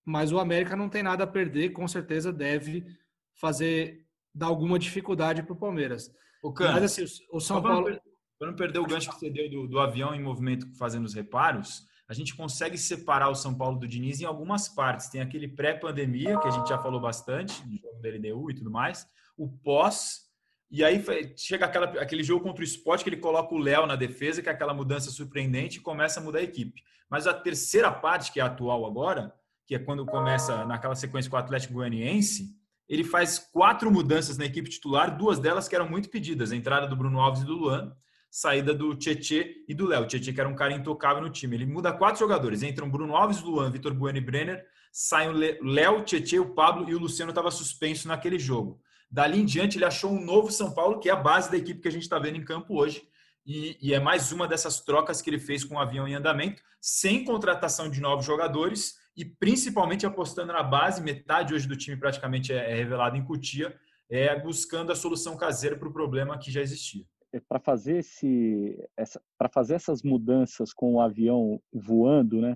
mas 0.06 0.32
o 0.32 0.40
América 0.40 0.76
não 0.76 0.88
tem 0.88 1.02
nada 1.02 1.24
a 1.24 1.28
perder, 1.28 1.72
com 1.72 1.88
certeza 1.88 2.32
deve 2.32 2.86
fazer 3.34 4.06
dar 4.34 4.48
alguma 4.48 4.78
dificuldade 4.78 5.42
para 5.42 5.54
o 5.54 5.58
Palmeiras. 5.58 6.14
O 6.44 6.54
Cano, 6.54 6.74
mas 6.74 6.84
assim, 6.84 7.06
o 7.32 7.40
São 7.40 7.62
Paulo 7.62 8.00
para 8.38 8.52
não 8.52 8.58
perder 8.58 8.80
o 8.80 8.86
gancho 8.86 9.10
que 9.10 9.16
você 9.16 9.30
deu 9.30 9.50
do, 9.50 9.68
do, 9.68 9.80
avião 9.80 10.14
em 10.14 10.22
movimento 10.22 10.68
fazendo 10.76 11.06
os 11.06 11.14
reparos, 11.14 11.88
a 12.08 12.14
gente 12.14 12.36
consegue 12.36 12.78
separar 12.78 13.30
o 13.30 13.36
São 13.36 13.54
Paulo 13.54 13.80
do 13.80 13.88
Diniz 13.88 14.20
em 14.20 14.26
algumas 14.26 14.68
partes. 14.68 15.10
Tem 15.10 15.22
aquele 15.22 15.48
pré-pandemia, 15.48 16.40
que 16.40 16.48
a 16.48 16.52
gente 16.52 16.70
já 16.70 16.78
falou 16.78 17.00
bastante, 17.00 17.62
do 17.64 17.78
jogo 17.78 18.02
da 18.02 18.10
LDU 18.10 18.52
e 18.52 18.56
tudo 18.56 18.70
mais, 18.70 19.08
o 19.38 19.48
pós, 19.48 20.24
e 20.70 20.84
aí 20.84 21.04
chega 21.38 21.66
aquela, 21.66 21.86
aquele 22.02 22.24
jogo 22.24 22.44
contra 22.44 22.62
o 22.62 22.66
esporte 22.66 23.04
que 23.04 23.10
ele 23.10 23.18
coloca 23.18 23.54
o 23.54 23.60
Léo 23.60 23.86
na 23.86 23.96
defesa, 23.96 24.42
que 24.42 24.50
é 24.50 24.52
aquela 24.52 24.74
mudança 24.74 25.12
surpreendente 25.12 25.78
e 25.78 25.82
começa 25.82 26.20
a 26.20 26.24
mudar 26.24 26.40
a 26.40 26.44
equipe. 26.44 26.82
Mas 27.10 27.28
a 27.28 27.34
terceira 27.34 27.92
parte, 27.92 28.32
que 28.32 28.40
é 28.40 28.44
a 28.44 28.48
atual 28.48 28.86
agora, 28.86 29.34
que 29.66 29.76
é 29.76 29.80
quando 29.80 30.06
começa 30.06 30.66
naquela 30.66 30.96
sequência 30.96 31.30
com 31.30 31.38
o 31.38 31.40
Atlético 31.40 31.76
Goianiense, 31.76 32.56
ele 32.90 33.04
faz 33.04 33.40
quatro 33.40 33.92
mudanças 33.92 34.38
na 34.38 34.46
equipe 34.46 34.70
titular, 34.70 35.16
duas 35.16 35.40
delas 35.40 35.68
que 35.68 35.76
eram 35.76 35.88
muito 35.88 36.10
pedidas: 36.10 36.52
a 36.52 36.56
entrada 36.56 36.88
do 36.88 36.96
Bruno 36.96 37.20
Alves 37.20 37.44
e 37.44 37.46
do 37.46 37.54
Luan, 37.54 37.96
saída 38.34 38.74
do 38.74 38.96
Tietê 38.96 39.64
e 39.68 39.76
do 39.76 39.86
Léo. 39.86 40.08
Tietê, 40.08 40.34
que 40.34 40.40
era 40.40 40.50
um 40.50 40.56
cara 40.56 40.74
intocável 40.74 41.22
no 41.22 41.30
time. 41.30 41.56
Ele 41.56 41.68
muda 41.68 41.94
quatro 41.94 42.20
jogadores: 42.20 42.64
entram 42.64 42.90
Bruno 42.90 43.16
Alves, 43.16 43.40
Luan, 43.44 43.70
Vitor 43.70 43.94
Bueno 43.94 44.18
e 44.18 44.22
Brenner, 44.22 44.66
saem 44.92 45.30
o 45.30 45.72
Léo, 45.72 46.02
Tietê, 46.02 46.40
o 46.40 46.56
Pablo 46.56 46.90
e 46.90 46.96
o 46.96 47.00
Luciano 47.00 47.30
estava 47.30 47.52
suspenso 47.52 48.08
naquele 48.08 48.40
jogo. 48.40 48.82
Dali 49.10 49.40
em 49.40 49.46
diante, 49.46 49.78
ele 49.78 49.86
achou 49.86 50.12
um 50.12 50.20
novo 50.20 50.52
São 50.52 50.74
Paulo, 50.74 51.00
que 51.00 51.10
é 51.10 51.12
a 51.12 51.16
base 51.16 51.52
da 51.52 51.58
equipe 51.58 51.80
que 51.80 51.88
a 51.88 51.92
gente 51.92 52.02
está 52.02 52.18
vendo 52.18 52.36
em 52.38 52.44
campo 52.44 52.76
hoje. 52.76 53.04
E, 53.46 53.78
e, 53.80 53.94
é 53.94 54.00
mais 54.00 54.32
uma 54.32 54.48
dessas 54.48 54.82
trocas 54.82 55.22
que 55.22 55.30
ele 55.30 55.38
fez 55.38 55.64
com 55.64 55.76
o 55.76 55.80
avião 55.80 56.08
em 56.08 56.16
andamento, 56.16 56.64
sem 56.82 57.24
contratação 57.24 57.88
de 57.88 58.02
novos 58.02 58.26
jogadores 58.26 58.96
e 59.16 59.24
principalmente 59.24 60.08
apostando 60.08 60.54
na 60.54 60.64
base. 60.64 61.04
Metade 61.04 61.54
hoje 61.54 61.68
do 61.68 61.78
time 61.78 61.98
praticamente 61.98 62.52
é, 62.52 62.72
é 62.72 62.74
revelado 62.74 63.16
em 63.16 63.24
Cutia, 63.24 63.76
é, 64.10 64.40
buscando 64.40 64.92
a 64.92 64.96
solução 64.96 65.38
caseira 65.38 65.78
para 65.78 65.88
o 65.88 65.94
problema 65.94 66.40
que 66.40 66.50
já 66.50 66.62
existia. 66.62 67.06
É, 67.34 67.40
para 67.40 67.60
fazer 67.60 67.98
esse, 67.98 68.90
essa, 68.96 69.22
para 69.38 69.50
fazer 69.50 69.74
essas 69.74 70.04
mudanças 70.04 70.72
com 70.72 70.94
o 70.94 71.02
avião 71.02 71.60
voando, 71.74 72.40
né, 72.40 72.56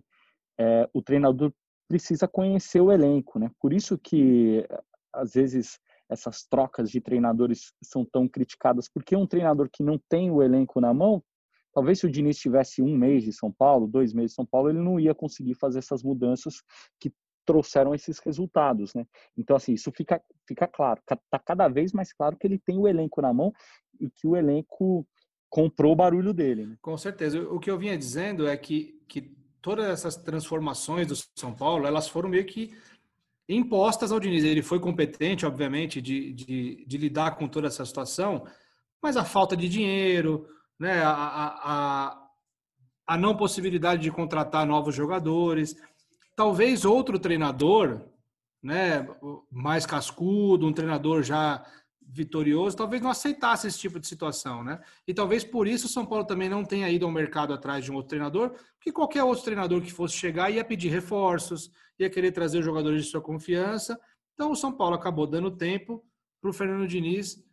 é, 0.58 0.90
o 0.94 1.02
treinador 1.02 1.52
precisa 1.88 2.28
conhecer 2.28 2.82
o 2.82 2.92
elenco, 2.92 3.40
né? 3.40 3.50
Por 3.60 3.74
isso 3.74 3.98
que 3.98 4.68
às 5.14 5.34
vezes 5.34 5.80
essas 6.10 6.46
trocas 6.46 6.90
de 6.92 7.02
treinadores 7.02 7.74
são 7.82 8.06
tão 8.06 8.28
criticadas, 8.28 8.90
porque 8.90 9.16
um 9.16 9.28
treinador 9.28 9.70
que 9.72 9.84
não 9.84 10.00
tem 10.10 10.30
o 10.32 10.42
elenco 10.42 10.80
na 10.80 10.94
mão, 10.94 11.24
talvez 11.74 12.00
se 12.00 12.06
o 12.06 12.12
Diniz 12.12 12.38
tivesse 12.38 12.82
um 12.82 12.96
mês 12.96 13.24
de 13.24 13.34
São 13.34 13.52
Paulo, 13.52 13.88
dois 13.88 14.14
meses 14.14 14.32
de 14.32 14.36
São 14.36 14.46
Paulo, 14.46 14.70
ele 14.70 14.80
não 14.80 15.00
ia 15.00 15.16
conseguir 15.16 15.56
fazer 15.56 15.80
essas 15.80 16.04
mudanças 16.04 16.62
que 17.00 17.12
trouxeram 17.48 17.96
esses 17.96 18.20
resultados, 18.20 18.94
né? 18.94 19.08
Então, 19.38 19.56
assim, 19.56 19.74
isso 19.74 19.90
fica, 19.92 20.22
fica 20.46 20.68
claro, 20.68 21.02
tá 21.06 21.40
cada 21.40 21.70
vez 21.70 21.94
mais 21.94 22.12
claro 22.12 22.36
que 22.36 22.46
ele 22.46 22.60
tem 22.60 22.78
o 22.78 22.88
elenco 22.88 23.22
na 23.22 23.34
mão 23.34 23.54
e 24.00 24.10
que 24.10 24.28
o 24.28 24.36
elenco 24.36 25.08
comprou 25.50 25.94
o 25.94 25.96
barulho 25.96 26.34
dele. 26.34 26.68
Né? 26.68 26.78
Com 26.82 26.98
certeza. 26.98 27.42
O 27.50 27.58
que 27.58 27.72
eu 27.72 27.78
vinha 27.78 27.98
dizendo 27.98 28.46
é 28.46 28.58
que, 28.58 29.02
que 29.08 29.34
todas 29.62 29.86
essas 29.88 30.18
transformações 30.18 31.08
do 31.08 31.16
São 31.36 31.54
Paulo, 31.54 31.88
elas 31.88 32.10
foram 32.10 32.30
meio 32.30 32.46
que 32.46 32.76
impostas 33.48 34.12
ao 34.12 34.20
Diniz. 34.20 34.44
Ele 34.44 34.62
foi 34.62 34.80
competente, 34.80 35.46
obviamente, 35.46 36.02
de, 36.02 36.34
de, 36.34 36.86
de, 36.86 36.98
lidar 36.98 37.38
com 37.38 37.48
toda 37.48 37.68
essa 37.68 37.86
situação, 37.86 38.46
mas 39.02 39.16
a 39.16 39.24
falta 39.24 39.56
de 39.56 39.70
dinheiro, 39.70 40.46
né, 40.78 41.02
a, 41.02 41.12
a, 41.12 42.28
a 43.08 43.18
não 43.18 43.38
possibilidade 43.38 44.02
de 44.02 44.12
contratar 44.12 44.68
novos 44.68 44.94
jogadores, 44.94 45.78
talvez 46.38 46.86
outro 46.86 47.18
treinador, 47.18 48.00
né, 48.62 49.08
mais 49.52 49.88
cascudo, 49.88 50.68
um 50.68 50.72
treinador 50.72 51.24
já 51.24 51.66
vitorioso, 52.00 52.78
talvez 52.78 53.02
não 53.02 53.10
aceitasse 53.10 53.68
esse 53.68 53.80
tipo 53.80 54.00
de 54.00 54.08
situação, 54.08 54.64
né? 54.64 54.80
E 55.06 55.14
talvez 55.14 55.44
por 55.44 55.68
isso 55.68 55.88
o 55.88 55.90
São 55.90 56.06
Paulo 56.06 56.24
também 56.24 56.48
não 56.48 56.64
tenha 56.64 56.90
ido 56.90 57.06
ao 57.06 57.12
mercado 57.12 57.54
atrás 57.54 57.84
de 57.84 57.92
um 57.92 57.96
outro 57.96 58.10
treinador, 58.10 58.52
porque 58.76 58.94
qualquer 58.94 59.24
outro 59.24 59.44
treinador 59.44 59.82
que 59.82 59.92
fosse 59.92 60.16
chegar 60.16 60.50
ia 60.50 60.64
pedir 60.64 60.90
reforços, 60.90 61.70
ia 62.00 62.10
querer 62.10 62.32
trazer 62.32 62.62
jogadores 62.62 63.04
de 63.04 63.12
sua 63.12 63.20
confiança. 63.20 64.00
Então 64.36 64.52
o 64.52 64.56
São 64.56 64.72
Paulo 64.72 64.96
acabou 64.96 65.28
dando 65.28 65.52
tempo 65.52 66.06
para 66.40 66.52
o 66.52 66.54
Fernando 66.54 66.88
Diniz 66.88 67.44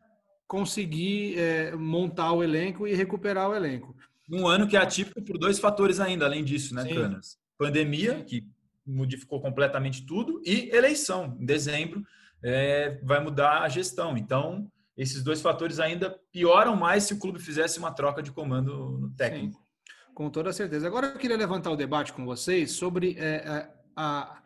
conseguir 0.46 1.38
é, 1.38 1.74
montar 1.74 2.32
o 2.32 2.44
elenco 2.44 2.86
e 2.86 2.94
recuperar 2.94 3.48
o 3.48 3.56
elenco. 3.56 3.96
Um 4.30 4.46
ano 4.46 4.68
que 4.68 4.76
é 4.76 4.80
atípico 4.80 5.22
por 5.22 5.38
dois 5.38 5.58
fatores 5.58 5.98
ainda, 5.98 6.26
além 6.26 6.44
disso, 6.44 6.74
né, 6.74 6.82
Sim. 6.82 6.94
Canas? 6.94 7.38
Pandemia, 7.58 8.22
que 8.22 8.46
modificou 8.86 9.40
completamente 9.40 10.04
tudo, 10.04 10.40
e 10.44 10.68
eleição, 10.70 11.36
em 11.40 11.46
dezembro, 11.46 12.04
é, 12.42 13.00
vai 13.02 13.22
mudar 13.22 13.62
a 13.62 13.68
gestão. 13.68 14.16
Então, 14.16 14.70
esses 14.96 15.22
dois 15.22 15.40
fatores 15.40 15.80
ainda 15.80 16.18
pioram 16.30 16.76
mais 16.76 17.04
se 17.04 17.14
o 17.14 17.18
clube 17.18 17.38
fizesse 17.40 17.78
uma 17.78 17.92
troca 17.92 18.22
de 18.22 18.30
comando 18.30 18.98
no 18.98 19.10
técnico. 19.10 19.58
Sim, 19.58 20.12
com 20.14 20.30
toda 20.30 20.52
certeza. 20.52 20.86
Agora 20.86 21.08
eu 21.08 21.18
queria 21.18 21.36
levantar 21.36 21.70
o 21.70 21.76
debate 21.76 22.12
com 22.12 22.24
vocês 22.24 22.72
sobre 22.72 23.16
é, 23.18 23.36
é, 23.36 23.70
a, 23.96 24.40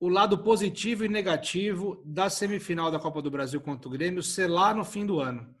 o 0.00 0.08
lado 0.08 0.38
positivo 0.38 1.04
e 1.04 1.08
negativo 1.08 2.02
da 2.04 2.28
semifinal 2.28 2.90
da 2.90 2.98
Copa 2.98 3.22
do 3.22 3.30
Brasil 3.30 3.60
contra 3.60 3.88
o 3.88 3.92
Grêmio 3.92 4.22
ser 4.22 4.48
lá 4.48 4.74
no 4.74 4.84
fim 4.84 5.06
do 5.06 5.20
ano. 5.20 5.54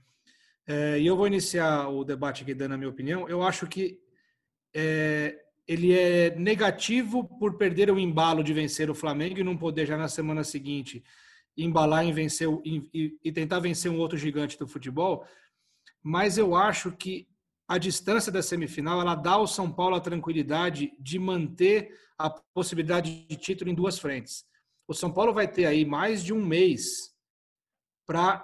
É, 0.66 0.98
e 0.98 1.06
eu 1.06 1.16
vou 1.16 1.26
iniciar 1.26 1.88
o 1.88 2.04
debate 2.04 2.42
aqui 2.42 2.54
dando 2.54 2.74
a 2.74 2.76
minha 2.76 2.90
opinião. 2.90 3.28
Eu 3.28 3.42
acho 3.42 3.66
que 3.66 4.00
é, 4.74 5.38
ele 5.68 5.92
é 5.92 6.34
negativo 6.34 7.24
por 7.38 7.58
perder 7.58 7.90
o 7.90 7.98
embalo 7.98 8.42
de 8.42 8.54
vencer 8.54 8.88
o 8.88 8.94
Flamengo 8.94 9.38
e 9.38 9.44
não 9.44 9.54
poder 9.54 9.84
já 9.84 9.98
na 9.98 10.08
semana 10.08 10.42
seguinte 10.42 11.04
embalar 11.54 12.04
em 12.04 12.12
vencer 12.12 12.48
e, 12.64 13.18
e 13.22 13.30
tentar 13.30 13.60
vencer 13.60 13.90
um 13.90 13.98
outro 13.98 14.16
gigante 14.16 14.58
do 14.58 14.66
futebol. 14.66 15.26
Mas 16.02 16.38
eu 16.38 16.56
acho 16.56 16.92
que 16.92 17.28
a 17.68 17.76
distância 17.76 18.32
da 18.32 18.40
semifinal 18.40 18.98
ela 19.00 19.14
dá 19.14 19.32
ao 19.32 19.46
São 19.46 19.70
Paulo 19.70 19.96
a 19.96 20.00
tranquilidade 20.00 20.92
de 20.98 21.18
manter 21.18 21.94
a 22.16 22.30
possibilidade 22.30 23.26
de 23.26 23.36
título 23.36 23.70
em 23.70 23.74
duas 23.74 23.98
frentes. 23.98 24.46
O 24.86 24.94
São 24.94 25.12
Paulo 25.12 25.34
vai 25.34 25.46
ter 25.46 25.66
aí 25.66 25.84
mais 25.84 26.24
de 26.24 26.32
um 26.32 26.42
mês 26.42 27.14
para 28.06 28.42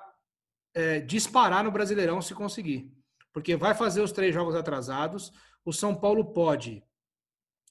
é, 0.75 1.01
disparar 1.01 1.65
no 1.65 1.71
Brasileirão 1.71 2.21
se 2.21 2.35
conseguir, 2.35 2.93
porque 3.33 3.57
vai 3.57 3.75
fazer 3.75 4.03
os 4.03 4.13
três 4.13 4.35
jogos 4.35 4.55
atrasados. 4.55 5.33
O 5.65 5.73
São 5.73 5.95
Paulo 5.95 6.35
pode 6.35 6.85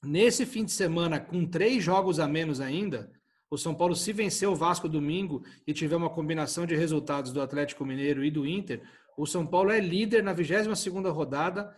Nesse 0.04 0.44
fim 0.44 0.64
de 0.64 0.72
semana, 0.72 1.18
com 1.18 1.46
três 1.46 1.82
jogos 1.82 2.20
a 2.20 2.28
menos 2.28 2.60
ainda, 2.60 3.10
o 3.50 3.56
São 3.56 3.74
Paulo, 3.74 3.94
se 3.94 4.12
vencer 4.12 4.48
o 4.48 4.54
Vasco 4.54 4.88
domingo 4.88 5.42
e 5.66 5.72
tiver 5.72 5.96
uma 5.96 6.10
combinação 6.10 6.66
de 6.66 6.74
resultados 6.74 7.32
do 7.32 7.40
Atlético 7.40 7.84
Mineiro 7.84 8.24
e 8.24 8.30
do 8.30 8.46
Inter, 8.46 8.82
o 9.16 9.26
São 9.26 9.46
Paulo 9.46 9.70
é 9.70 9.80
líder 9.80 10.22
na 10.22 10.32
22 10.32 10.82
rodada 11.14 11.74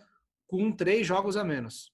com 0.47 0.71
três 0.71 1.05
jogos 1.05 1.37
a 1.37 1.43
menos. 1.43 1.91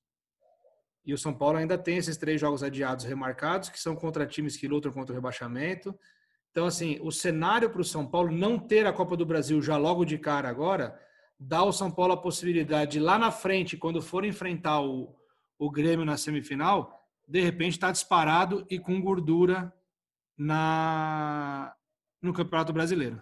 E 1.06 1.14
o 1.14 1.18
São 1.18 1.34
Paulo 1.34 1.58
ainda 1.58 1.78
tem 1.78 1.98
esses 1.98 2.16
três 2.16 2.40
jogos 2.40 2.64
adiados 2.64 3.04
remarcados, 3.04 3.70
que 3.70 3.80
são 3.80 3.96
contra 3.96 4.26
times 4.26 4.56
que 4.56 4.68
lutam 4.68 4.92
contra 4.92 5.12
o 5.12 5.16
rebaixamento. 5.16 5.94
Então, 6.52 6.66
assim, 6.66 6.98
o 7.02 7.12
cenário 7.12 7.70
para 7.70 7.82
o 7.82 7.86
São 7.86 8.08
Paulo 8.08 8.32
não 8.32 8.58
ter 8.58 8.88
a 8.88 8.94
Copa 8.94 9.18
do 9.18 9.26
Brasil 9.26 9.62
já 9.62 9.76
logo 9.76 10.06
de 10.06 10.18
cara 10.18 10.48
agora, 10.48 10.98
dá 11.38 11.58
ao 11.58 11.74
São 11.74 11.92
Paulo 11.92 12.14
a 12.14 12.22
possibilidade 12.22 12.92
de 12.92 13.00
lá 13.00 13.20
na 13.20 13.32
frente, 13.32 13.76
quando 13.76 14.02
for 14.02 14.24
enfrentar 14.24 14.80
o, 14.82 15.14
o 15.58 15.70
Grêmio 15.72 16.06
na 16.06 16.18
semifinal, 16.18 17.00
de 17.28 17.42
repente 17.42 17.74
está 17.74 17.92
disparado 17.92 18.66
e 18.70 18.80
com 18.80 19.02
gordura 19.02 19.74
na 20.38 21.76
no 22.22 22.34
Campeonato 22.34 22.72
Brasileiro. 22.72 23.22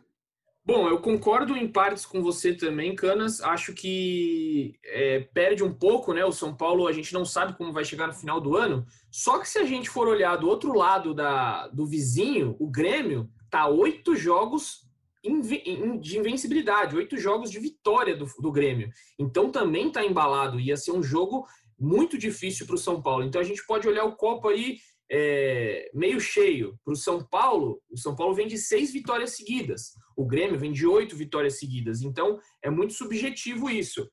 Bom, 0.64 0.88
eu 0.88 1.00
concordo 1.00 1.58
em 1.58 1.68
partes 1.68 2.06
com 2.06 2.22
você 2.22 2.54
também, 2.54 2.94
Canas. 2.94 3.42
Acho 3.42 3.74
que 3.74 4.78
é, 4.86 5.22
perde 5.34 5.64
um 5.64 5.74
pouco, 5.74 6.14
né? 6.14 6.24
O 6.24 6.32
São 6.32 6.56
Paulo, 6.56 6.88
a 6.88 6.92
gente 6.92 7.12
não 7.14 7.26
sabe 7.26 7.58
como 7.58 7.74
vai 7.74 7.84
chegar 7.84 8.06
no 8.06 8.14
final 8.14 8.40
do 8.40 8.56
ano. 8.56 8.86
Só 9.10 9.40
que 9.40 9.50
se 9.50 9.58
a 9.58 9.66
gente 9.66 9.90
for 9.90 10.08
olhar 10.08 10.36
do 10.36 10.48
outro 10.48 10.72
lado 10.78 11.16
da, 11.16 11.68
do 11.70 11.88
vizinho, 11.88 12.56
o 12.60 12.70
Grêmio 12.70 13.28
tá 13.50 13.68
oito 13.68 14.16
jogos 14.16 14.88
de 15.24 16.18
invencibilidade, 16.18 16.96
oito 16.96 17.18
jogos 17.18 17.50
de 17.50 17.60
vitória 17.60 18.16
do, 18.16 18.28
do 18.40 18.52
Grêmio. 18.52 18.92
Então 19.18 19.52
também 19.52 19.88
está 19.88 20.06
embalado. 20.06 20.60
Ia 20.60 20.78
ser 20.78 20.92
um 20.92 21.02
jogo 21.02 21.48
muito 21.82 22.16
difícil 22.16 22.68
para 22.68 22.76
o 22.76 22.78
São 22.78 23.02
Paulo. 23.02 23.24
Então 23.24 23.42
a 23.42 23.44
gente 23.44 23.66
pode 23.66 23.88
olhar 23.88 24.06
o 24.06 24.16
copo 24.16 24.48
aí 24.48 24.78
é, 25.12 25.90
meio 25.94 26.20
cheio. 26.20 26.80
Para 26.86 26.94
o 26.94 26.96
São 26.96 27.26
Paulo, 27.26 27.82
o 27.90 27.98
São 27.98 28.16
Paulo 28.16 28.36
vem 28.36 28.48
de 28.48 28.58
seis 28.58 28.94
vitórias 28.94 29.36
seguidas. 29.36 29.94
O 30.16 30.26
Grêmio 30.26 30.60
vem 30.60 30.72
de 30.72 30.86
oito 30.86 31.16
vitórias 31.16 31.58
seguidas. 31.58 32.04
Então, 32.04 32.40
é 32.62 32.70
muito 32.70 32.94
subjetivo 32.94 33.68
isso. 33.70 34.08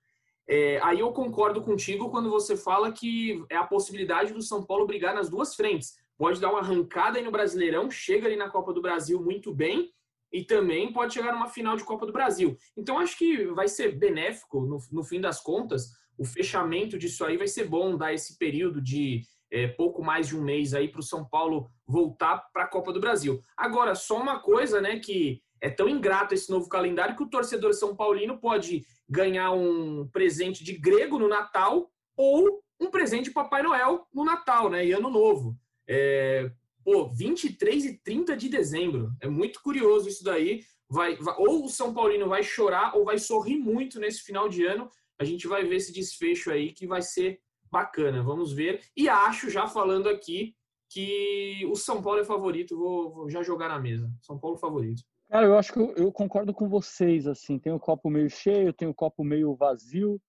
É, 0.49 0.81
aí 0.83 1.01
eu 1.01 1.13
concordo 1.13 1.61
contigo 1.61 2.11
quando 2.11 2.31
você 2.31 2.57
fala 2.57 2.91
que 2.91 3.45
é 3.51 3.57
a 3.57 3.67
possibilidade 3.67 4.33
do 4.33 4.41
São 4.41 4.65
Paulo 4.65 4.87
brigar 4.87 5.15
nas 5.15 5.29
duas 5.29 5.55
frentes. 5.55 5.93
Pode 6.17 6.41
dar 6.41 6.51
uma 6.51 6.61
arrancada 6.61 7.19
aí 7.19 7.25
no 7.25 7.31
Brasileirão, 7.31 7.91
chega 7.91 8.27
ali 8.27 8.35
na 8.35 8.49
Copa 8.49 8.73
do 8.73 8.81
Brasil 8.81 9.23
muito 9.23 9.55
bem 9.55 9.93
e 10.33 10.43
também 10.43 10.93
pode 10.93 11.15
chegar 11.15 11.33
numa 11.33 11.49
final 11.49 11.77
de 11.77 11.85
Copa 11.85 12.07
do 12.07 12.13
Brasil. 12.13 12.57
Então 12.77 12.99
acho 12.99 13.17
que 13.17 13.45
vai 13.47 13.69
ser 13.69 13.97
benéfico, 13.97 14.63
no, 14.63 14.79
no 14.91 15.05
fim 15.05 15.21
das 15.21 15.41
contas, 15.41 15.91
o 16.19 16.25
fechamento 16.25 16.99
disso 16.99 17.25
aí 17.25 17.37
vai 17.37 17.47
ser 17.47 17.65
bom, 17.65 17.97
dar 17.97 18.13
esse 18.13 18.37
período 18.37 18.83
de 18.83 19.23
é, 19.51 19.69
pouco 19.69 20.03
mais 20.03 20.29
de 20.29 20.37
um 20.37 20.43
mês 20.43 20.75
aí 20.75 20.89
para 20.89 21.01
o 21.01 21.05
São 21.05 21.25
Paulo 21.25 21.71
voltar 21.87 22.39
para 22.53 22.65
a 22.65 22.69
Copa 22.69 22.93
do 22.93 23.01
Brasil. 23.01 23.41
Agora, 23.57 23.95
só 23.95 24.21
uma 24.21 24.41
coisa, 24.41 24.81
né, 24.81 24.99
que 24.99 25.41
é 25.61 25.71
tão 25.71 25.89
ingrato 25.89 26.35
esse 26.35 26.51
novo 26.51 26.69
calendário 26.69 27.17
que 27.17 27.23
o 27.23 27.31
torcedor 27.31 27.73
São 27.73 27.97
Paulino 27.97 28.39
pode 28.39 28.85
ganhar 29.09 29.53
um 29.53 30.07
presente 30.09 30.63
de 30.63 30.75
grego 30.75 31.19
no 31.19 31.29
Natal 31.29 31.91
ou 32.17 32.63
um 32.81 32.91
presente 32.91 33.25
de 33.25 33.31
Papai 33.31 33.63
Noel 33.63 34.07
no 34.13 34.25
Natal, 34.25 34.69
né, 34.69 34.85
e 34.87 34.93
Ano 34.93 35.11
Novo. 35.11 35.57
É, 35.89 36.51
pô, 36.85 37.09
23 37.09 37.85
e 37.87 37.99
30 37.99 38.37
de 38.37 38.49
dezembro. 38.49 39.13
É 39.21 39.29
muito 39.29 39.63
curioso 39.63 40.09
isso 40.09 40.23
daí. 40.23 40.63
Vai, 40.91 41.17
vai, 41.17 41.35
ou 41.39 41.65
o 41.65 41.69
São 41.69 41.93
Paulino 41.93 42.29
vai 42.29 42.43
chorar 42.43 42.97
ou 42.97 43.05
vai 43.05 43.19
sorrir 43.19 43.57
muito 43.57 43.99
nesse 43.99 44.23
final 44.23 44.49
de 44.49 44.65
ano. 44.65 44.91
A 45.19 45.25
gente 45.25 45.47
vai 45.47 45.65
ver 45.65 45.77
esse 45.77 45.93
desfecho 45.93 46.51
aí 46.51 46.73
que 46.73 46.87
vai 46.87 47.03
ser 47.03 47.41
bacana, 47.71 48.23
vamos 48.23 48.53
ver. 48.53 48.81
E 48.97 49.09
acho, 49.09 49.51
já 49.51 49.67
falando 49.67 50.09
aqui, 50.09 50.55
que 50.91 51.67
o 51.71 51.77
São 51.77 52.03
Paulo 52.03 52.21
é 52.21 52.25
favorito, 52.25 52.77
vou, 52.77 53.11
vou 53.13 53.31
já 53.31 53.43
jogar 53.43 53.69
na 53.69 53.79
mesa. 53.79 54.11
São 54.21 54.39
Paulo 54.39 54.57
favorito. 54.57 55.03
Cara, 55.29 55.47
eu 55.47 55.59
acho 55.59 55.73
que 55.73 55.79
eu, 55.79 55.93
eu, 55.95 56.11
concordo 56.11 56.55
com 56.55 56.69
vocês, 56.69 57.27
assim, 57.27 57.59
tem 57.59 57.73
o 57.73 57.79
copo 57.79 58.09
meio 58.09 58.31
cheio, 58.31 58.73
tem 58.73 58.89
o 58.89 58.95
copo 58.95 59.23
meio 59.23 59.55
vazio. 59.55 60.21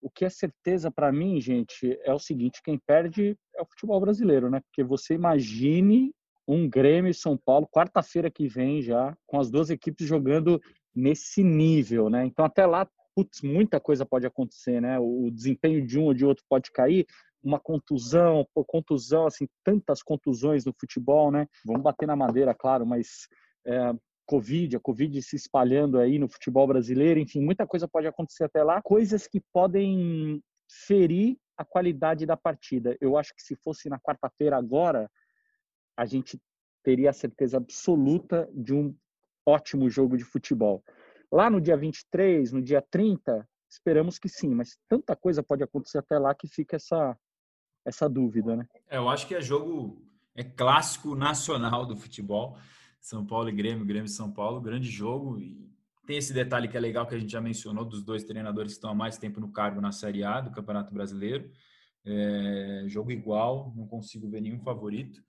O 0.00 0.08
que 0.08 0.24
é 0.24 0.30
certeza 0.30 0.90
para 0.90 1.12
mim, 1.12 1.40
gente, 1.40 1.98
é 2.02 2.12
o 2.14 2.18
seguinte, 2.18 2.62
quem 2.64 2.78
perde 2.78 3.36
é 3.54 3.62
o 3.62 3.66
futebol 3.66 4.00
brasileiro, 4.00 4.48
né? 4.48 4.60
Porque 4.60 4.82
você 4.82 5.14
imagine 5.14 6.14
um 6.48 6.68
Grêmio 6.68 7.10
e 7.10 7.14
São 7.14 7.36
Paulo, 7.36 7.68
quarta-feira 7.68 8.30
que 8.30 8.46
vem 8.46 8.80
já, 8.80 9.16
com 9.26 9.38
as 9.38 9.50
duas 9.50 9.68
equipes 9.68 10.06
jogando 10.06 10.60
nesse 10.94 11.42
nível, 11.42 12.08
né? 12.08 12.24
Então 12.24 12.44
até 12.44 12.64
lá 12.64 12.88
putz, 13.16 13.40
muita 13.40 13.80
coisa 13.80 14.04
pode 14.04 14.26
acontecer, 14.26 14.78
né? 14.78 14.98
O 14.98 15.30
desempenho 15.30 15.86
de 15.86 15.98
um 15.98 16.04
ou 16.04 16.14
de 16.14 16.26
outro 16.26 16.44
pode 16.46 16.70
cair, 16.70 17.06
uma 17.42 17.58
contusão, 17.58 18.46
por 18.54 18.66
contusão, 18.66 19.26
assim, 19.26 19.48
tantas 19.64 20.02
contusões 20.02 20.66
no 20.66 20.74
futebol, 20.78 21.30
né? 21.30 21.48
Vamos 21.64 21.82
bater 21.82 22.06
na 22.06 22.14
madeira, 22.14 22.54
claro, 22.54 22.84
mas 22.84 23.26
é, 23.66 23.94
Covid, 24.26 24.76
a 24.76 24.80
Covid 24.80 25.22
se 25.22 25.34
espalhando 25.34 25.98
aí 25.98 26.18
no 26.18 26.28
futebol 26.28 26.66
brasileiro, 26.66 27.18
enfim, 27.18 27.40
muita 27.40 27.66
coisa 27.66 27.88
pode 27.88 28.06
acontecer 28.06 28.44
até 28.44 28.62
lá, 28.62 28.82
coisas 28.82 29.26
que 29.26 29.40
podem 29.52 30.42
ferir 30.86 31.38
a 31.56 31.64
qualidade 31.64 32.26
da 32.26 32.36
partida. 32.36 32.98
Eu 33.00 33.16
acho 33.16 33.34
que 33.34 33.42
se 33.42 33.56
fosse 33.56 33.88
na 33.88 33.98
quarta-feira 33.98 34.58
agora, 34.58 35.10
a 35.96 36.04
gente 36.04 36.38
teria 36.84 37.08
a 37.08 37.14
certeza 37.14 37.56
absoluta 37.56 38.46
de 38.52 38.74
um 38.74 38.94
ótimo 39.46 39.88
jogo 39.88 40.18
de 40.18 40.24
futebol. 40.24 40.84
Lá 41.36 41.50
no 41.50 41.60
dia 41.60 41.76
23, 41.76 42.50
no 42.50 42.62
dia 42.62 42.80
30, 42.80 43.46
esperamos 43.68 44.18
que 44.18 44.26
sim, 44.26 44.54
mas 44.54 44.78
tanta 44.88 45.14
coisa 45.14 45.42
pode 45.42 45.62
acontecer 45.62 45.98
até 45.98 46.18
lá 46.18 46.34
que 46.34 46.48
fica 46.48 46.76
essa, 46.76 47.14
essa 47.84 48.08
dúvida, 48.08 48.56
né? 48.56 48.66
É, 48.88 48.96
eu 48.96 49.06
acho 49.06 49.26
que 49.26 49.34
é 49.34 49.40
jogo, 49.42 50.02
é 50.34 50.42
clássico 50.42 51.14
nacional 51.14 51.84
do 51.84 51.94
futebol. 51.94 52.56
São 53.02 53.26
Paulo 53.26 53.50
e 53.50 53.52
Grêmio, 53.52 53.84
Grêmio 53.84 54.06
e 54.06 54.08
São 54.08 54.32
Paulo, 54.32 54.62
grande 54.62 54.88
jogo. 54.88 55.38
E 55.38 55.70
tem 56.06 56.16
esse 56.16 56.32
detalhe 56.32 56.68
que 56.68 56.76
é 56.78 56.80
legal 56.80 57.06
que 57.06 57.14
a 57.14 57.18
gente 57.18 57.32
já 57.32 57.40
mencionou 57.42 57.84
dos 57.84 58.02
dois 58.02 58.24
treinadores 58.24 58.72
que 58.72 58.78
estão 58.78 58.88
há 58.88 58.94
mais 58.94 59.18
tempo 59.18 59.38
no 59.38 59.52
cargo 59.52 59.78
na 59.78 59.92
Série 59.92 60.24
A 60.24 60.40
do 60.40 60.52
Campeonato 60.52 60.94
Brasileiro. 60.94 61.50
É, 62.02 62.84
jogo 62.86 63.12
igual, 63.12 63.74
não 63.76 63.86
consigo 63.86 64.26
ver 64.26 64.40
nenhum 64.40 64.60
favorito. 64.60 65.22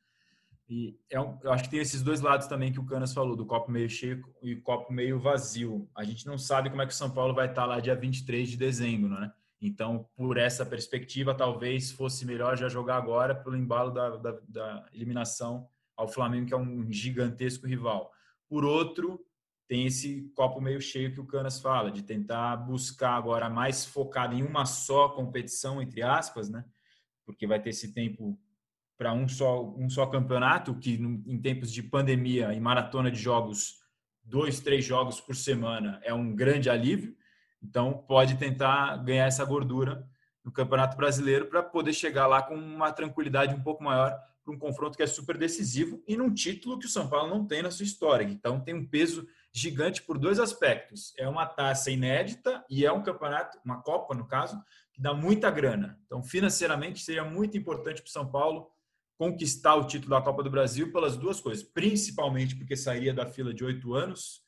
E 0.70 1.00
é 1.10 1.18
eu 1.18 1.52
acho 1.52 1.64
que 1.64 1.70
tem 1.70 1.80
esses 1.80 2.04
dois 2.04 2.20
lados 2.20 2.48
também 2.48 2.72
que 2.72 2.80
o 2.80 2.86
Canas 2.86 3.14
falou, 3.14 3.36
do 3.36 3.46
copo 3.46 3.72
meio 3.72 3.90
cheio 3.90 4.24
e 4.42 4.56
copo 4.56 4.92
meio 4.92 5.20
vazio. 5.20 5.90
A 5.96 6.04
gente 6.04 6.26
não 6.26 6.38
sabe 6.38 6.70
como 6.70 6.82
é 6.82 6.86
que 6.86 6.94
o 6.94 6.96
São 6.96 7.10
Paulo 7.10 7.34
vai 7.34 7.48
estar 7.48 7.66
lá 7.66 7.80
dia 7.80 7.96
23 7.96 8.50
de 8.50 8.58
dezembro, 8.58 9.10
né? 9.10 9.32
Então, 9.62 10.08
por 10.16 10.38
essa 10.38 10.66
perspectiva, 10.66 11.34
talvez 11.34 11.92
fosse 11.92 12.26
melhor 12.26 12.58
já 12.58 12.70
jogar 12.70 12.98
agora 12.98 13.34
pelo 13.34 13.56
embalo 13.56 13.92
da, 13.92 14.18
da, 14.18 14.40
da 14.48 14.86
eliminação 14.94 15.68
ao 15.96 16.08
Flamengo, 16.08 16.48
que 16.48 16.54
é 16.54 16.58
um 16.58 16.92
gigantesco 16.92 17.66
rival. 17.66 18.12
Por 18.48 18.64
outro, 18.64 19.20
tem 19.68 19.86
esse 19.86 20.32
copo 20.36 20.62
meio 20.62 20.80
cheio 20.80 21.12
que 21.12 21.20
o 21.20 21.26
Canas 21.26 21.60
fala, 21.60 21.92
de 21.92 22.04
tentar 22.04 22.56
buscar 22.58 23.16
agora 23.16 23.50
mais 23.50 23.86
focado 23.86 24.36
em 24.36 24.44
uma 24.44 24.66
só 24.66 25.10
competição, 25.10 25.82
entre 25.82 26.04
aspas, 26.04 26.50
né? 26.50 26.64
Porque 27.26 27.48
vai 27.48 27.60
ter 27.60 27.72
esse 27.72 27.92
tempo 27.94 28.40
para 28.98 29.14
um 29.14 29.28
só, 29.28 29.64
um 29.78 29.90
só 29.90 30.06
campeonato, 30.08 30.74
que 30.76 30.94
em 30.94 31.40
tempos 31.40 31.72
de 31.72 31.84
pandemia 31.84 32.54
e 32.54 32.60
maratona 32.60 33.12
de 33.12 33.20
jogos, 33.20 33.76
dois, 34.24 34.60
três 34.60 34.84
jogos 34.84 35.22
por 35.22 35.36
semana 35.36 36.00
é 36.04 36.14
um 36.14 36.36
grande 36.36 36.70
alívio. 36.70 37.16
Então, 37.62 37.94
pode 38.08 38.38
tentar 38.38 38.98
ganhar 38.98 39.26
essa 39.26 39.46
gordura 39.46 40.08
no 40.44 40.52
Campeonato 40.52 40.96
Brasileiro 40.98 41.48
para 41.48 41.62
poder 41.62 41.94
chegar 41.94 42.26
lá 42.28 42.42
com 42.42 42.56
uma 42.56 42.92
tranquilidade 42.92 43.54
um 43.54 43.62
pouco 43.62 43.84
maior 43.84 44.18
para 44.44 44.54
um 44.54 44.58
confronto 44.58 44.96
que 44.96 45.04
é 45.04 45.08
super 45.08 45.38
decisivo 45.38 46.02
e 46.08 46.16
num 46.16 46.34
título 46.34 46.80
que 46.80 46.86
o 46.86 46.90
São 46.90 47.10
Paulo 47.10 47.30
não 47.30 47.46
tem 47.46 47.62
na 47.62 47.70
sua 47.70 47.84
história. 47.84 48.24
Então, 48.24 48.60
tem 48.60 48.74
um 48.74 48.88
peso 48.88 49.28
gigante 49.52 50.02
por 50.02 50.18
dois 50.18 50.40
aspectos. 50.40 51.14
É 51.18 51.28
uma 51.28 51.46
taça 51.46 51.92
inédita 51.92 52.64
e 52.70 52.86
é 52.86 52.92
um 52.92 53.04
campeonato, 53.04 53.60
uma 53.64 53.82
Copa, 53.82 54.16
no 54.16 54.26
caso, 54.26 54.62
que 54.94 55.02
dá 55.02 55.14
muita 55.14 55.52
grana. 55.52 56.00
Então, 56.06 56.24
financeiramente, 56.24 57.04
seria 57.04 57.24
muito 57.24 57.58
importante 57.58 58.02
para 58.02 58.10
o 58.10 58.12
São 58.12 58.30
Paulo 58.32 58.70
conquistar 59.18 59.76
o 59.76 59.88
título 59.88 60.12
da 60.12 60.22
Copa 60.22 60.44
do 60.44 60.50
Brasil 60.50 60.92
pelas 60.92 61.18
duas 61.18 61.42
coisas, 61.42 61.64
principalmente 61.64 62.56
porque 62.56 62.76
sairia 62.76 63.14
da 63.14 63.26
fila 63.26 63.54
de 63.54 63.64
oito 63.64 63.94
anos, 63.94 64.44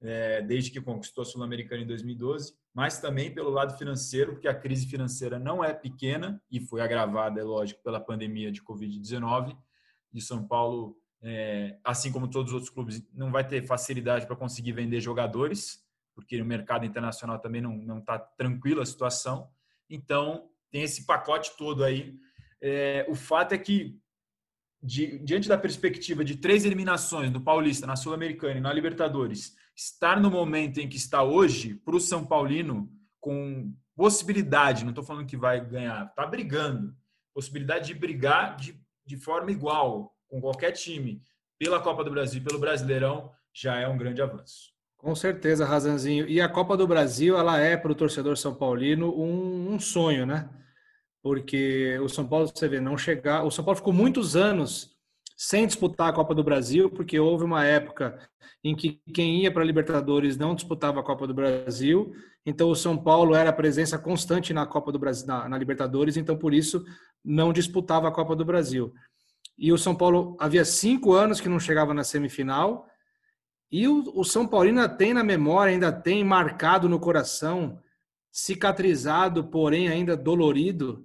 é, 0.00 0.40
desde 0.42 0.70
que 0.70 0.80
conquistou 0.80 1.22
a 1.22 1.24
Sul-Americana 1.24 1.82
em 1.82 1.86
2012, 1.86 2.54
mas 2.74 2.98
também 2.98 3.32
pelo 3.32 3.50
lado 3.50 3.76
financeiro, 3.76 4.32
porque 4.32 4.48
a 4.48 4.54
crise 4.54 4.86
financeira 4.86 5.38
não 5.38 5.62
é 5.62 5.72
pequena 5.72 6.40
e 6.50 6.60
foi 6.60 6.80
agravada, 6.80 7.40
é 7.40 7.44
lógico, 7.44 7.82
pela 7.82 8.00
pandemia 8.00 8.50
de 8.50 8.62
Covid-19. 8.62 9.56
E 10.12 10.20
São 10.20 10.46
Paulo, 10.46 10.96
é, 11.22 11.78
assim 11.84 12.10
como 12.10 12.28
todos 12.28 12.52
os 12.52 12.54
outros 12.54 12.70
clubes, 12.70 13.06
não 13.12 13.30
vai 13.30 13.46
ter 13.46 13.66
facilidade 13.66 14.26
para 14.26 14.36
conseguir 14.36 14.72
vender 14.72 15.00
jogadores, 15.00 15.84
porque 16.14 16.38
no 16.38 16.44
mercado 16.44 16.86
internacional 16.86 17.38
também 17.38 17.60
não 17.60 17.98
está 17.98 18.18
tranquila 18.18 18.82
a 18.82 18.86
situação. 18.86 19.50
Então, 19.88 20.48
tem 20.70 20.82
esse 20.82 21.04
pacote 21.04 21.54
todo 21.56 21.84
aí. 21.84 22.18
É, 22.60 23.06
o 23.08 23.14
fato 23.14 23.52
é 23.52 23.58
que 23.58 23.98
de, 24.82 25.18
diante 25.18 25.48
da 25.48 25.58
perspectiva 25.58 26.24
de 26.24 26.36
três 26.36 26.64
eliminações 26.64 27.30
do 27.30 27.40
Paulista 27.40 27.86
na 27.86 27.96
Sul-Americana 27.96 28.58
e 28.58 28.60
na 28.60 28.72
Libertadores, 28.72 29.54
estar 29.74 30.20
no 30.20 30.30
momento 30.30 30.78
em 30.78 30.88
que 30.88 30.96
está 30.96 31.22
hoje, 31.22 31.74
para 31.74 31.96
o 31.96 32.00
São 32.00 32.24
Paulino, 32.24 32.90
com 33.20 33.74
possibilidade, 33.94 34.84
não 34.84 34.90
estou 34.90 35.04
falando 35.04 35.26
que 35.26 35.36
vai 35.36 35.64
ganhar, 35.64 36.06
está 36.06 36.26
brigando, 36.26 36.94
possibilidade 37.34 37.88
de 37.88 37.94
brigar 37.94 38.56
de, 38.56 38.78
de 39.04 39.16
forma 39.16 39.50
igual 39.50 40.14
com 40.28 40.40
qualquer 40.40 40.72
time 40.72 41.22
pela 41.58 41.80
Copa 41.80 42.04
do 42.04 42.10
Brasil 42.10 42.40
e 42.40 42.44
pelo 42.44 42.58
Brasileirão 42.58 43.30
já 43.52 43.76
é 43.76 43.88
um 43.88 43.96
grande 43.96 44.20
avanço. 44.20 44.76
Com 44.96 45.14
certeza, 45.14 45.64
Razanzinho. 45.64 46.28
E 46.28 46.40
a 46.40 46.48
Copa 46.48 46.76
do 46.76 46.86
Brasil, 46.86 47.36
ela 47.36 47.58
é 47.60 47.76
para 47.76 47.92
o 47.92 47.94
torcedor 47.94 48.36
são 48.36 48.54
paulino 48.54 49.14
um, 49.14 49.74
um, 49.74 49.80
sonho, 49.80 50.26
né? 50.26 50.48
Porque 51.26 51.98
o 51.98 52.08
São 52.08 52.24
Paulo, 52.24 52.46
você 52.46 52.68
vê, 52.68 52.78
não 52.78 52.96
chegar. 52.96 53.42
O 53.42 53.50
São 53.50 53.64
Paulo 53.64 53.78
ficou 53.78 53.92
muitos 53.92 54.36
anos 54.36 54.96
sem 55.36 55.66
disputar 55.66 56.08
a 56.08 56.12
Copa 56.12 56.32
do 56.32 56.44
Brasil, 56.44 56.88
porque 56.88 57.18
houve 57.18 57.42
uma 57.42 57.64
época 57.64 58.16
em 58.62 58.76
que 58.76 59.00
quem 59.12 59.42
ia 59.42 59.50
para 59.50 59.62
a 59.62 59.66
Libertadores 59.66 60.36
não 60.36 60.54
disputava 60.54 61.00
a 61.00 61.02
Copa 61.02 61.26
do 61.26 61.34
Brasil. 61.34 62.14
Então, 62.46 62.70
o 62.70 62.76
São 62.76 62.96
Paulo 62.96 63.34
era 63.34 63.52
presença 63.52 63.98
constante 63.98 64.54
na 64.54 64.64
Copa 64.66 64.92
do 64.92 65.00
Brasil, 65.00 65.26
na, 65.26 65.48
na 65.48 65.58
Libertadores, 65.58 66.16
então 66.16 66.38
por 66.38 66.54
isso 66.54 66.84
não 67.24 67.52
disputava 67.52 68.06
a 68.06 68.12
Copa 68.12 68.36
do 68.36 68.44
Brasil. 68.44 68.94
E 69.58 69.72
o 69.72 69.78
São 69.78 69.96
Paulo 69.96 70.36
havia 70.38 70.64
cinco 70.64 71.12
anos 71.12 71.40
que 71.40 71.48
não 71.48 71.58
chegava 71.58 71.92
na 71.92 72.04
semifinal. 72.04 72.86
E 73.68 73.88
o, 73.88 74.12
o 74.14 74.22
São 74.22 74.46
Paulino 74.46 74.80
ainda 74.80 74.94
tem 74.94 75.12
na 75.12 75.24
memória, 75.24 75.72
ainda 75.72 75.90
tem 75.90 76.22
marcado 76.22 76.88
no 76.88 77.00
coração, 77.00 77.82
cicatrizado, 78.30 79.42
porém 79.48 79.88
ainda 79.88 80.16
dolorido, 80.16 81.04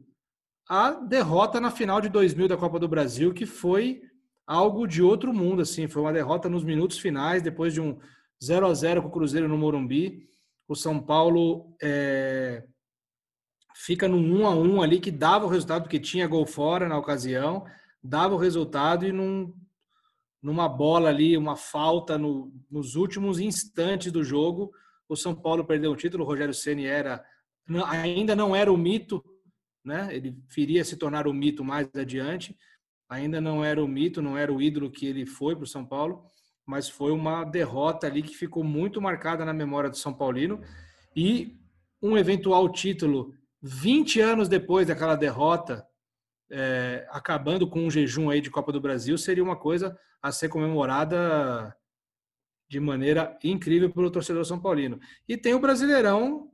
a 0.74 0.92
derrota 0.92 1.60
na 1.60 1.70
final 1.70 2.00
de 2.00 2.08
2000 2.08 2.48
da 2.48 2.56
Copa 2.56 2.80
do 2.80 2.88
Brasil, 2.88 3.34
que 3.34 3.46
foi 3.46 4.04
algo 4.48 4.88
de 4.88 5.04
outro 5.04 5.34
mundo, 5.34 5.62
assim, 5.62 5.86
foi 5.86 6.02
uma 6.02 6.14
derrota 6.14 6.48
nos 6.48 6.64
minutos 6.64 6.98
finais, 6.98 7.44
depois 7.44 7.74
de 7.74 7.82
um 7.82 8.00
0 8.42 8.68
a 8.68 8.74
0 8.74 9.02
com 9.02 9.10
o 9.10 9.12
Cruzeiro 9.12 9.50
no 9.50 9.58
Morumbi. 9.58 10.30
O 10.70 10.74
São 10.74 10.98
Paulo 10.98 11.76
é, 11.84 12.64
fica 13.76 14.08
num 14.08 14.44
1 14.44 14.48
a 14.48 14.56
1 14.56 14.82
ali 14.82 15.02
que 15.02 15.12
dava 15.12 15.46
o 15.46 15.50
resultado, 15.50 15.82
porque 15.82 16.00
tinha 16.00 16.26
gol 16.26 16.46
fora 16.46 16.88
na 16.88 16.98
ocasião, 16.98 17.66
dava 18.02 18.34
o 18.34 18.38
resultado 18.38 19.06
e 19.06 19.12
num, 19.12 19.54
numa 20.42 20.70
bola 20.70 21.10
ali, 21.10 21.36
uma 21.36 21.58
falta 21.58 22.18
no, 22.18 22.50
nos 22.72 22.96
últimos 22.96 23.42
instantes 23.42 24.10
do 24.10 24.24
jogo, 24.24 24.72
o 25.10 25.18
São 25.18 25.36
Paulo 25.36 25.66
perdeu 25.66 25.92
o 25.92 25.98
título. 25.98 26.24
O 26.24 26.28
Rogério 26.28 26.54
Ceni 26.54 26.86
era 26.86 27.22
ainda 27.90 28.38
não 28.38 28.56
era 28.56 28.72
o 28.72 28.78
mito, 28.78 29.22
né? 29.84 30.10
Ele 30.12 30.36
viria 30.48 30.84
se 30.84 30.96
tornar 30.98 31.28
o 31.28 31.34
mito 31.34 31.64
mais 31.64 31.90
adiante. 31.96 32.56
Ainda 33.10 33.42
não 33.42 33.64
era 33.64 33.84
o 33.84 33.88
mito, 33.88 34.22
não 34.22 34.38
era 34.38 34.54
o 34.54 34.62
ídolo 34.62 34.90
que 34.90 35.06
ele 35.06 35.26
foi 35.26 35.56
para 35.56 35.64
o 35.64 35.68
São 35.68 35.86
Paulo, 35.86 36.24
mas 36.66 36.88
foi 36.88 37.12
uma 37.12 37.44
derrota 37.44 38.08
ali 38.08 38.22
que 38.22 38.36
ficou 38.36 38.64
muito 38.64 39.02
marcada 39.02 39.44
na 39.44 39.54
memória 39.54 39.90
do 39.90 39.98
São 39.98 40.14
Paulino 40.14 40.62
e 41.16 41.60
um 42.02 42.18
eventual 42.18 42.70
título 42.70 43.34
20 43.62 44.22
anos 44.22 44.48
depois 44.48 44.88
daquela 44.88 45.16
derrota 45.16 45.86
é, 46.52 47.08
acabando 47.10 47.68
com 47.68 47.80
um 47.86 47.90
jejum 47.90 48.30
aí 48.30 48.42
de 48.42 48.50
Copa 48.50 48.72
do 48.72 48.82
Brasil, 48.82 49.18
seria 49.18 49.44
uma 49.44 49.56
coisa 49.56 49.98
a 50.22 50.32
ser 50.32 50.50
comemorada 50.50 51.76
de 52.70 52.80
maneira 52.80 53.38
incrível 53.44 53.90
pelo 53.90 54.12
torcedor 54.12 54.46
são 54.46 54.60
paulino. 54.60 55.00
E 55.28 55.38
tem 55.38 55.54
o 55.54 55.60
Brasileirão, 55.60 56.51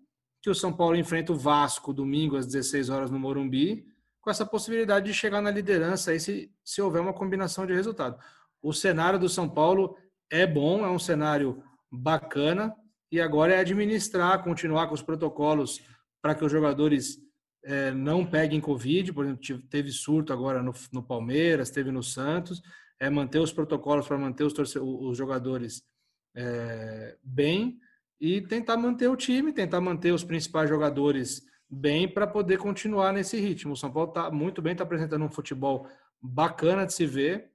que 0.47 0.51
o 0.51 0.55
São 0.55 0.71
Paulo 0.71 0.95
enfrenta 0.95 1.33
o 1.33 1.37
Vasco 1.37 1.91
domingo 1.91 2.37
às 2.37 2.45
16 2.45 2.89
horas 2.89 3.11
no 3.11 3.19
Morumbi, 3.19 3.85
com 4.21 4.29
essa 4.29 4.45
possibilidade 4.45 5.07
de 5.07 5.13
chegar 5.13 5.41
na 5.41 5.51
liderança 5.51 6.11
aí 6.11 6.21
se, 6.21 6.49
se 6.63 6.81
houver 6.81 7.01
uma 7.01 7.11
combinação 7.11 7.67
de 7.67 7.73
resultado. 7.73 8.17
O 8.61 8.71
cenário 8.71 9.19
do 9.19 9.27
São 9.27 9.49
Paulo 9.49 9.97
é 10.29 10.47
bom, 10.47 10.85
é 10.85 10.89
um 10.89 10.97
cenário 10.97 11.61
bacana, 11.91 12.73
e 13.11 13.19
agora 13.19 13.55
é 13.55 13.59
administrar, 13.59 14.41
continuar 14.41 14.87
com 14.87 14.93
os 14.93 15.01
protocolos 15.01 15.81
para 16.21 16.33
que 16.33 16.45
os 16.45 16.51
jogadores 16.51 17.17
é, 17.65 17.91
não 17.91 18.25
peguem 18.25 18.61
Covid, 18.61 19.11
por 19.11 19.25
exemplo, 19.25 19.67
teve 19.69 19.91
surto 19.91 20.31
agora 20.31 20.63
no, 20.63 20.73
no 20.93 21.03
Palmeiras, 21.03 21.71
teve 21.71 21.91
no 21.91 22.01
Santos, 22.01 22.61
é 23.01 23.09
manter 23.09 23.39
os 23.39 23.51
protocolos 23.51 24.07
para 24.07 24.17
manter 24.17 24.45
os, 24.45 24.53
os 24.77 25.17
jogadores 25.17 25.83
é, 26.33 27.17
bem 27.21 27.77
e 28.19 28.41
tentar 28.41 28.77
manter 28.77 29.07
o 29.07 29.15
time, 29.15 29.53
tentar 29.53 29.79
manter 29.79 30.11
os 30.11 30.23
principais 30.23 30.69
jogadores 30.69 31.45
bem 31.69 32.07
para 32.07 32.25
poder 32.25 32.57
continuar 32.57 33.13
nesse 33.13 33.39
ritmo. 33.39 33.73
O 33.73 33.77
São 33.77 33.91
Paulo 33.91 34.09
está 34.09 34.31
muito 34.31 34.61
bem, 34.61 34.71
está 34.71 34.83
apresentando 34.83 35.25
um 35.25 35.29
futebol 35.29 35.87
bacana 36.21 36.85
de 36.85 36.93
se 36.93 37.05
ver. 37.05 37.51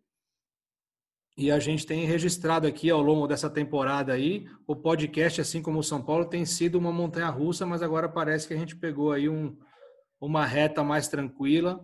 E 1.37 1.51
a 1.51 1.59
gente 1.59 1.87
tem 1.87 2.05
registrado 2.05 2.67
aqui 2.67 2.91
ao 2.91 3.01
longo 3.01 3.27
dessa 3.27 3.49
temporada 3.49 4.13
aí, 4.13 4.47
o 4.67 4.77
podcast, 4.77 5.41
assim 5.41 5.63
como 5.63 5.79
o 5.79 5.83
São 5.83 6.03
Paulo, 6.03 6.27
tem 6.27 6.45
sido 6.45 6.77
uma 6.77 6.93
montanha 6.93 7.31
russa, 7.31 7.65
mas 7.65 7.83
agora 7.83 8.07
parece 8.07 8.47
que 8.47 8.53
a 8.53 8.57
gente 8.57 8.77
pegou 8.77 9.13
aí 9.13 9.31
um, 9.31 9.57
uma 10.21 10.45
reta 10.45 10.85
mais 10.85 11.09
tranquila, 11.09 11.83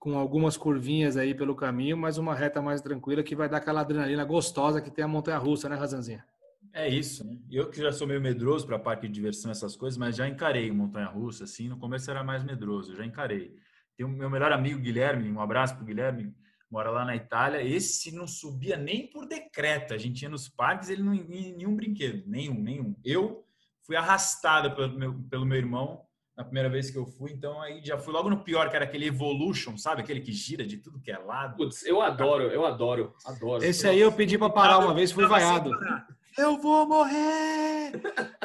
com 0.00 0.18
algumas 0.18 0.56
curvinhas 0.56 1.16
aí 1.16 1.32
pelo 1.32 1.54
caminho, 1.54 1.96
mas 1.96 2.18
uma 2.18 2.34
reta 2.34 2.60
mais 2.60 2.80
tranquila 2.80 3.22
que 3.22 3.36
vai 3.36 3.48
dar 3.48 3.58
aquela 3.58 3.82
adrenalina 3.82 4.24
gostosa 4.24 4.80
que 4.80 4.90
tem 4.90 5.04
a 5.04 5.08
montanha 5.08 5.38
russa, 5.38 5.68
né, 5.68 5.76
Razanzinha? 5.76 6.26
É 6.74 6.88
isso, 6.88 7.26
né? 7.26 7.36
Eu 7.50 7.68
que 7.68 7.78
já 7.78 7.92
sou 7.92 8.06
meio 8.06 8.20
medroso 8.20 8.66
para 8.66 8.78
parque 8.78 9.06
de 9.06 9.12
diversão, 9.12 9.50
essas 9.50 9.76
coisas, 9.76 9.98
mas 9.98 10.16
já 10.16 10.26
encarei 10.26 10.70
montanha 10.70 11.06
russa, 11.06 11.44
assim, 11.44 11.68
no 11.68 11.78
começo 11.78 12.10
era 12.10 12.24
mais 12.24 12.42
medroso, 12.42 12.96
já 12.96 13.04
encarei. 13.04 13.54
Tem 13.96 14.06
o 14.06 14.08
meu 14.08 14.30
melhor 14.30 14.52
amigo 14.52 14.80
Guilherme, 14.80 15.30
um 15.30 15.40
abraço 15.40 15.76
pro 15.76 15.84
Guilherme, 15.84 16.34
mora 16.70 16.90
lá 16.90 17.04
na 17.04 17.14
Itália, 17.14 17.62
esse 17.62 18.14
não 18.14 18.26
subia 18.26 18.78
nem 18.78 19.06
por 19.06 19.26
decreto, 19.26 19.92
a 19.92 19.98
gente 19.98 20.22
ia 20.22 20.30
nos 20.30 20.48
parques, 20.48 20.88
ele 20.88 21.02
não 21.02 21.14
ia 21.14 21.22
em 21.22 21.56
nenhum 21.56 21.76
brinquedo, 21.76 22.24
nenhum, 22.26 22.54
nenhum. 22.54 22.96
Eu 23.04 23.44
fui 23.82 23.94
arrastado 23.94 24.74
pelo 24.74 24.98
meu, 24.98 25.14
pelo 25.28 25.44
meu 25.44 25.58
irmão 25.58 26.06
na 26.34 26.42
primeira 26.42 26.70
vez 26.70 26.90
que 26.90 26.96
eu 26.96 27.04
fui, 27.04 27.30
então 27.32 27.60
aí 27.60 27.84
já 27.84 27.98
fui 27.98 28.12
logo 28.12 28.30
no 28.30 28.42
pior, 28.42 28.70
que 28.70 28.76
era 28.76 28.86
aquele 28.86 29.06
Evolution, 29.06 29.76
sabe? 29.76 30.00
Aquele 30.00 30.20
que 30.22 30.32
gira 30.32 30.64
de 30.64 30.78
tudo 30.78 30.98
que 30.98 31.12
é 31.12 31.18
lado. 31.18 31.56
Putz, 31.56 31.84
eu 31.84 32.00
adoro, 32.00 32.44
eu 32.44 32.64
adoro, 32.64 33.14
adoro. 33.26 33.62
Esse 33.62 33.86
aí 33.86 34.00
eu 34.00 34.10
pedi 34.10 34.38
para 34.38 34.48
parar 34.48 34.78
uma 34.78 34.94
vez, 34.94 35.12
fui 35.12 35.26
vaiado. 35.26 35.70
Eu 36.38 36.56
vou 36.58 36.86
morrer! 36.86 37.92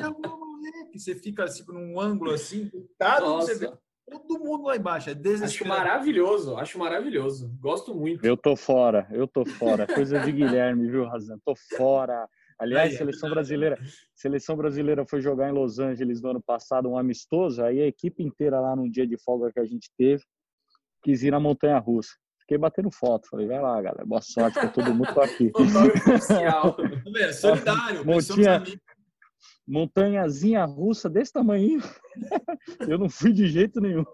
Eu 0.02 0.14
vou 0.14 0.40
morrer! 0.40 0.90
Que 0.92 1.00
você 1.00 1.16
fica 1.16 1.46
assim 1.46 1.64
num 1.68 2.00
ângulo 2.00 2.32
assim, 2.32 2.70
tá? 2.98 3.20
você 3.20 3.56
vê 3.56 3.72
todo 4.10 4.40
mundo 4.40 4.66
lá 4.66 4.76
embaixo, 4.76 5.10
é 5.10 5.44
Acho 5.44 5.66
maravilhoso, 5.66 6.56
acho 6.58 6.80
maravilhoso. 6.80 7.50
Gosto 7.60 7.94
muito. 7.94 8.26
Eu 8.26 8.38
tô 8.38 8.56
fora, 8.56 9.08
eu 9.12 9.28
tô 9.28 9.46
fora. 9.46 9.86
Coisa 9.86 10.20
de 10.20 10.32
Guilherme, 10.32 10.90
viu, 10.90 11.06
Razan? 11.06 11.38
Tô 11.46 11.54
fora. 11.76 12.28
Aliás, 12.60 12.92
aí, 12.92 12.98
seleção 12.98 13.30
brasileira, 13.30 13.78
seleção 14.16 14.56
brasileira 14.56 15.06
foi 15.06 15.22
jogar 15.22 15.50
em 15.50 15.54
Los 15.54 15.78
Angeles 15.78 16.22
no 16.22 16.32
ano 16.32 16.42
passado 16.42 16.90
um 16.90 16.98
amistoso, 16.98 17.64
aí 17.64 17.82
a 17.82 17.88
equipe 17.88 18.24
inteira 18.24 18.60
lá 18.60 18.76
num 18.76 18.90
dia 18.90 19.06
de 19.06 19.18
folga 19.18 19.52
que 19.52 19.60
a 19.60 19.66
gente 19.66 19.92
teve 19.96 20.24
quis 21.04 21.24
ir 21.24 21.32
na 21.32 21.40
montanha 21.40 21.78
russa. 21.78 22.16
Fiquei 22.48 22.58
batendo 22.58 22.89
foto, 22.89 23.28
falei, 23.28 23.45
vai 23.45 23.62
lá, 23.62 23.82
galera, 23.82 24.06
boa 24.06 24.22
sorte 24.22 24.58
para 24.58 24.70
todo 24.70 24.95
mundo 24.95 25.14
tô 25.14 25.20
aqui. 25.20 25.52
Tá 27.12 27.34
solidário, 27.34 28.06
Montinha, 28.06 28.64
montanhazinha 29.68 30.64
russa 30.64 31.10
desse 31.10 31.34
tamanho. 31.34 31.82
Eu 32.88 32.98
não 32.98 33.10
fui 33.10 33.34
de 33.34 33.48
jeito 33.48 33.82
nenhum. 33.82 34.06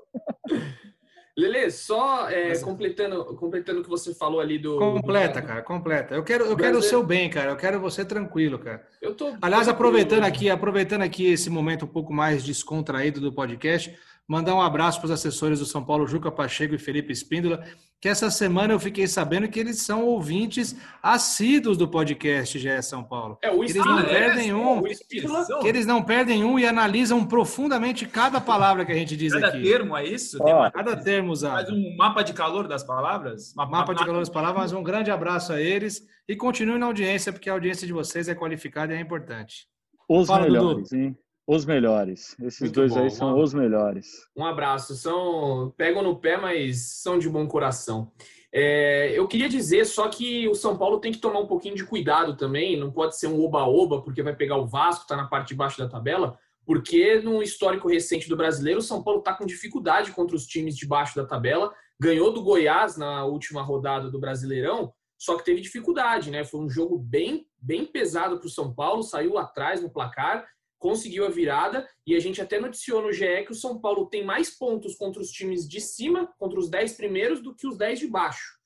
Lele, 1.38 1.69
só 1.69 2.27
é, 2.27 2.57
completando, 2.59 3.23
completando 3.36 3.81
o 3.81 3.84
que 3.84 3.89
você 3.89 4.15
falou 4.15 4.39
ali 4.39 4.57
do. 4.57 4.79
Completa, 4.79 5.39
cara, 5.39 5.61
completa. 5.61 6.15
Eu 6.15 6.23
quero, 6.23 6.45
eu 6.45 6.57
quero 6.57 6.79
o 6.79 6.81
seu 6.81 7.03
bem, 7.03 7.29
cara. 7.29 7.51
Eu 7.51 7.55
quero 7.55 7.79
você 7.79 8.03
tranquilo, 8.03 8.57
cara. 8.57 8.84
Eu 8.99 9.13
tô. 9.13 9.36
Aliás, 9.41 9.67
aproveitando 9.67 10.23
aqui, 10.23 10.49
aproveitando 10.49 11.03
aqui 11.03 11.25
esse 11.25 11.51
momento 11.51 11.86
um 11.86 11.88
pouco 11.88 12.11
mais 12.11 12.43
descontraído 12.43 13.19
do 13.21 13.34
podcast, 13.34 13.95
mandar 14.28 14.55
um 14.55 14.61
abraço 14.61 14.99
para 14.99 15.05
os 15.05 15.11
assessores 15.11 15.59
do 15.59 15.65
São 15.65 15.84
Paulo, 15.84 16.07
Juca 16.07 16.32
Pacheco 16.32 16.74
e 16.74 16.80
Felipe 16.80 17.11
Espíndola, 17.11 17.63
que 18.03 18.09
essa 18.09 18.30
semana 18.30 18.74
eu 18.74 18.80
fiquei 18.80 19.07
sabendo 19.07 19.47
que 19.47 19.57
eles 19.57 19.82
são 19.82 20.03
ouvintes 20.03 20.76
assíduos 21.01 21.78
do 21.78 21.88
podcast 21.88 22.59
GE 22.59 22.82
São 22.82 23.01
Paulo. 23.01 23.38
É, 23.41 23.49
o 23.49 23.63
eles 23.63 23.76
não 23.76 23.99
é, 23.99 24.03
perdem 24.03 24.49
é, 24.49 24.55
um, 24.55 24.82
que 24.82 25.67
eles 25.67 25.86
não 25.86 26.03
perdem 26.03 26.43
um 26.43 26.59
e 26.59 26.65
analisam 26.65 27.26
profundamente 27.26 28.05
cada 28.05 28.41
palavra 28.41 28.86
que 28.86 28.91
a 28.91 28.95
gente 28.95 29.15
diz 29.15 29.32
cada 29.32 29.47
aqui. 29.47 29.57
Cada 29.59 29.69
termo 29.69 29.95
é 29.95 30.05
isso? 30.05 30.38
Ó, 30.41 30.69
cada 30.69 30.97
termo 30.97 31.32
usado. 31.32 31.67
Faz 31.67 31.69
um 31.69 31.95
mapa 31.95 32.24
de 32.24 32.34
calor 32.34 32.67
das 32.67 32.84
palavras? 32.84 33.53
Mapa, 33.55 33.71
mapa 33.71 33.93
de 33.93 34.05
calor 34.05 34.19
das 34.19 34.30
palavras, 34.30 34.63
mas 34.63 34.74
um 34.74 34.84
grande 34.84 35.09
abraço 35.09 35.53
a 35.53 35.61
eles 35.61 36.01
e 36.28 36.36
continue 36.36 36.78
na 36.78 36.88
audiência, 36.88 37.32
porque 37.32 37.49
a 37.49 37.53
audiência 37.53 37.88
de 37.88 37.93
vocês 37.93 38.28
é 38.28 38.36
qualificada 38.36 38.93
e 38.93 38.97
é 38.97 38.99
importante. 38.99 39.65
Os 40.09 40.28
Fala, 40.28 40.43
melhores, 40.43 40.89
Dudu. 40.89 41.01
hein? 41.01 41.17
Os 41.45 41.65
melhores. 41.65 42.35
Esses 42.39 42.61
Muito 42.61 42.75
dois 42.75 42.93
bom. 42.93 43.01
aí 43.01 43.09
são 43.09 43.35
um, 43.35 43.41
os 43.41 43.53
melhores. 43.53 44.27
Um 44.35 44.45
abraço. 44.45 44.95
São 44.95 45.73
pegam 45.75 46.01
no 46.01 46.17
pé, 46.17 46.37
mas 46.37 47.01
são 47.01 47.19
de 47.19 47.29
bom 47.29 47.45
coração. 47.47 48.11
É, 48.51 49.11
eu 49.17 49.27
queria 49.27 49.49
dizer 49.49 49.85
só 49.85 50.07
que 50.07 50.47
o 50.47 50.55
São 50.55 50.77
Paulo 50.77 50.99
tem 50.99 51.11
que 51.11 51.17
tomar 51.17 51.39
um 51.39 51.47
pouquinho 51.47 51.75
de 51.75 51.83
cuidado 51.83 52.37
também. 52.37 52.79
Não 52.79 52.91
pode 52.91 53.17
ser 53.17 53.27
um 53.27 53.43
oba-oba, 53.43 54.01
porque 54.01 54.23
vai 54.23 54.35
pegar 54.35 54.57
o 54.57 54.65
Vasco, 54.65 55.01
está 55.01 55.17
na 55.17 55.27
parte 55.27 55.49
de 55.49 55.55
baixo 55.55 55.77
da 55.77 55.89
tabela. 55.89 56.37
Porque 56.65 57.19
no 57.19 57.43
histórico 57.43 57.89
recente 57.89 58.29
do 58.29 58.37
brasileiro, 58.37 58.79
o 58.79 58.83
São 58.83 59.03
Paulo 59.03 59.19
está 59.19 59.33
com 59.33 59.45
dificuldade 59.45 60.11
contra 60.11 60.35
os 60.35 60.45
times 60.45 60.77
de 60.77 60.87
baixo 60.87 61.15
da 61.15 61.25
tabela. 61.25 61.73
Ganhou 61.99 62.31
do 62.31 62.41
Goiás 62.41 62.95
na 62.95 63.25
última 63.25 63.61
rodada 63.61 64.09
do 64.09 64.19
Brasileirão, 64.19 64.93
só 65.17 65.37
que 65.37 65.43
teve 65.43 65.61
dificuldade, 65.61 66.31
né? 66.31 66.43
Foi 66.43 66.61
um 66.61 66.69
jogo 66.69 66.97
bem, 66.97 67.45
bem 67.61 67.85
pesado 67.85 68.37
para 68.39 68.47
o 68.47 68.49
São 68.49 68.73
Paulo, 68.73 69.03
saiu 69.03 69.37
atrás 69.37 69.81
no 69.81 69.89
placar 69.89 70.45
conseguiu 70.84 71.25
a 71.25 71.29
virada 71.29 71.88
e 72.05 72.13
a 72.13 72.19
gente 72.19 72.41
até 72.41 72.59
noticiou 72.59 73.01
no 73.01 73.13
GE 73.13 73.45
que 73.45 73.53
o 73.53 73.55
São 73.55 73.79
Paulo 73.79 74.07
tem 74.07 74.21
mais 74.21 74.49
pontos 74.49 74.95
contra 74.95 75.21
os 75.21 75.31
times 75.31 75.65
de 75.65 75.79
cima, 75.79 76.27
contra 76.38 76.59
os 76.59 76.69
10 76.69 76.97
primeiros, 76.97 77.41
do 77.41 77.55
que 77.55 77.65
os 77.65 77.77
10 77.77 77.99
de 77.99 78.07
baixo. 78.07 78.59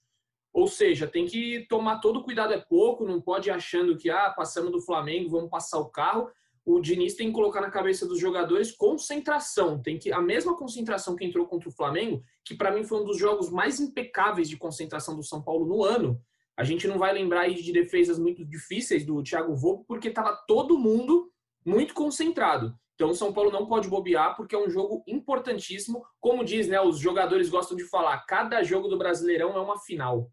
Ou 0.52 0.66
seja, 0.66 1.06
tem 1.06 1.28
que 1.28 1.68
tomar 1.70 2.00
todo 2.00 2.24
cuidado 2.24 2.54
é 2.54 2.60
pouco, 2.60 3.06
não 3.06 3.22
pode 3.22 3.50
ir 3.50 3.52
achando 3.52 3.96
que, 3.96 4.10
ah, 4.10 4.34
passamos 4.36 4.72
do 4.72 4.82
Flamengo, 4.82 5.30
vamos 5.30 5.52
passar 5.52 5.78
o 5.78 5.92
carro. 5.92 6.28
O 6.66 6.80
Diniz 6.80 7.14
tem 7.14 7.28
que 7.28 7.36
colocar 7.36 7.62
na 7.62 7.70
cabeça 7.70 8.08
dos 8.08 8.20
jogadores 8.20 8.72
concentração. 8.72 9.80
Tem 9.80 10.00
que 10.00 10.12
a 10.12 10.20
mesma 10.20 10.58
concentração 10.58 11.16
que 11.16 11.24
entrou 11.24 11.46
contra 11.46 11.70
o 11.70 11.72
Flamengo, 11.72 12.24
que 12.44 12.56
para 12.56 12.72
mim 12.72 12.84
foi 12.84 13.00
um 13.00 13.06
dos 13.06 13.20
jogos 13.20 13.52
mais 13.52 13.80
impecáveis 13.80 14.50
de 14.50 14.58
concentração 14.58 15.16
do 15.16 15.22
São 15.22 15.40
Paulo 15.40 15.68
no 15.68 15.84
ano. 15.84 16.20
A 16.58 16.64
gente 16.64 16.88
não 16.88 16.98
vai 16.98 17.14
lembrar 17.14 17.42
aí 17.42 17.62
de 17.62 17.72
defesas 17.72 18.18
muito 18.18 18.44
difíceis 18.44 19.06
do 19.06 19.22
Thiago 19.22 19.56
Volpe, 19.56 19.86
porque 19.88 20.08
estava 20.08 20.36
todo 20.48 20.80
mundo 20.80 21.32
muito 21.68 21.94
concentrado. 21.94 22.74
Então 22.96 23.10
o 23.10 23.16
São 23.16 23.32
Paulo 23.32 23.52
não 23.52 23.68
pode 23.68 23.90
bobear 23.90 24.36
porque 24.36 24.56
é 24.56 24.60
um 24.60 24.70
jogo 24.70 25.04
importantíssimo. 25.06 26.04
Como 26.20 26.44
diz, 26.44 26.68
né, 26.68 26.82
os 26.82 26.98
jogadores 26.98 27.50
gostam 27.50 27.78
de 27.78 27.84
falar, 27.84 28.26
cada 28.26 28.64
jogo 28.64 28.88
do 28.88 28.98
Brasileirão 28.98 29.56
é 29.56 29.60
uma 29.60 29.78
final. 29.78 30.32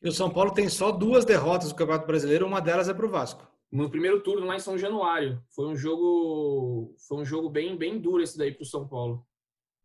E 0.00 0.08
o 0.08 0.12
São 0.12 0.30
Paulo 0.30 0.52
tem 0.52 0.68
só 0.68 0.92
duas 0.92 1.24
derrotas 1.24 1.70
no 1.70 1.74
Campeonato 1.74 2.06
Brasileiro, 2.06 2.46
uma 2.46 2.60
delas 2.60 2.88
é 2.88 2.94
para 2.94 3.04
o 3.04 3.10
Vasco. 3.10 3.46
No 3.70 3.90
primeiro 3.90 4.22
turno 4.22 4.46
lá 4.46 4.54
em 4.54 4.60
São 4.60 4.78
Januário. 4.78 5.42
Foi 5.54 5.66
um 5.66 5.74
jogo, 5.74 6.94
foi 7.08 7.18
um 7.18 7.24
jogo 7.24 7.50
bem, 7.50 7.76
bem 7.76 7.98
duro 7.98 8.22
esse 8.22 8.38
daí 8.38 8.52
para 8.52 8.62
o 8.62 8.66
São 8.66 8.86
Paulo. 8.86 9.26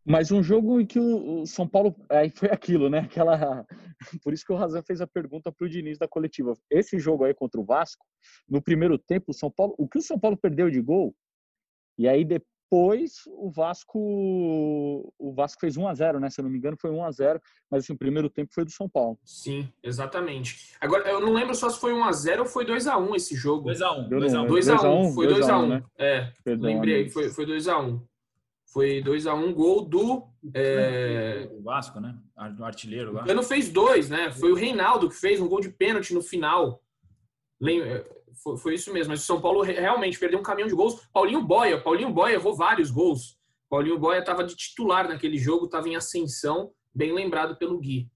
Mas 0.05 0.31
um 0.31 0.41
jogo 0.41 0.79
em 0.79 0.85
que 0.85 0.99
o 0.99 1.45
São 1.45 1.67
Paulo 1.67 1.95
aí 2.09 2.29
foi 2.29 2.49
aquilo, 2.49 2.89
né? 2.89 2.99
Aquela, 2.99 3.65
por 4.23 4.33
isso 4.33 4.45
que 4.45 4.51
o 4.51 4.55
Razan 4.55 4.81
fez 4.81 5.01
a 5.01 5.07
pergunta 5.07 5.51
para 5.51 5.65
o 5.65 5.69
Diniz 5.69 5.97
da 5.97 6.07
coletiva. 6.07 6.53
Esse 6.69 6.97
jogo 6.97 7.25
aí 7.25 7.33
contra 7.33 7.59
o 7.59 7.65
Vasco, 7.65 8.05
no 8.47 8.61
primeiro 8.61 8.97
tempo, 8.97 9.25
o 9.29 9.33
São 9.33 9.51
Paulo, 9.51 9.75
o 9.77 9.87
que 9.87 9.99
o 9.99 10.01
São 10.01 10.19
Paulo 10.19 10.37
perdeu 10.37 10.69
de 10.69 10.81
gol? 10.81 11.13
E 11.97 12.07
aí 12.07 12.23
depois 12.23 13.23
o 13.27 13.51
Vasco 13.51 13.99
o 13.99 15.33
Vasco 15.33 15.59
fez 15.59 15.75
1 15.75 15.87
a 15.87 15.93
0 15.93 16.19
né? 16.19 16.29
Se 16.29 16.39
eu 16.39 16.43
não 16.43 16.51
me 16.51 16.57
engano, 16.57 16.77
foi 16.79 16.91
1 16.91 17.03
a 17.03 17.11
0 17.11 17.41
mas 17.69 17.83
assim, 17.83 17.93
o 17.93 17.97
primeiro 17.97 18.29
tempo 18.29 18.53
foi 18.53 18.63
do 18.63 18.71
São 18.71 18.87
Paulo. 18.87 19.19
Sim, 19.25 19.71
exatamente. 19.83 20.73
Agora, 20.79 21.09
eu 21.09 21.19
não 21.19 21.33
lembro 21.33 21.53
só 21.53 21.69
se 21.69 21.79
foi 21.79 21.93
1 21.93 22.03
a 22.05 22.11
0 22.11 22.43
ou 22.43 22.47
foi 22.47 22.65
2 22.65 22.87
a 22.87 22.97
1 22.97 23.15
esse 23.15 23.35
jogo. 23.35 23.65
2 23.65 23.81
a 23.81 23.91
1 23.91 24.09
2 24.09 24.33
a 24.33 24.41
1 24.43 24.47
2 24.47 24.69
a 24.69 24.89
1 24.89 25.13
foi 25.13 25.27
2 25.27 25.49
a 25.49 25.59
1 25.59 25.67
né? 25.67 25.83
É, 25.97 26.31
Perdão, 26.43 26.69
lembrei, 26.69 27.09
foi, 27.09 27.29
foi 27.29 27.45
2 27.45 27.67
a 27.67 27.79
1 27.79 28.08
Foi 28.71 29.01
2 29.01 29.25
a 29.25 29.33
1 29.33 29.53
gol 29.53 29.81
do. 29.83 30.27
É... 30.53 31.49
O 31.51 31.63
Vasco, 31.63 31.99
né? 31.99 32.15
Do 32.55 32.63
artilheiro 32.63 33.11
lá. 33.11 33.23
O 33.23 33.25
Cano 33.25 33.43
fez 33.43 33.69
dois, 33.69 34.09
né? 34.09 34.31
Foi 34.31 34.51
o 34.51 34.55
Reinaldo 34.55 35.09
que 35.09 35.15
fez 35.15 35.41
um 35.41 35.47
gol 35.47 35.59
de 35.59 35.69
pênalti 35.69 36.13
no 36.13 36.21
final. 36.21 36.81
Foi, 38.43 38.57
foi, 38.57 38.73
isso 38.75 38.93
mesmo. 38.93 39.11
Mas 39.11 39.23
o 39.23 39.25
São 39.25 39.41
Paulo 39.41 39.61
realmente 39.61 40.19
perdeu 40.19 40.39
um 40.39 40.43
caminhão 40.43 40.69
de 40.69 40.75
gols. 40.75 41.01
Paulinho 41.11 41.41
Boia, 41.41 41.81
Paulinho 41.81 42.11
Boia 42.11 42.35
errou 42.35 42.55
vários 42.55 42.91
gols. 42.91 43.37
Paulinho 43.69 43.99
Boia 43.99 44.19
estava 44.19 44.43
de 44.43 44.55
titular 44.55 45.07
naquele 45.07 45.37
jogo, 45.37 45.65
estava 45.65 45.89
em 45.89 45.95
ascensão, 45.95 46.71
bem 46.93 47.13
lembrado 47.13 47.57
pelo 47.57 47.79
Gui. 47.79 48.09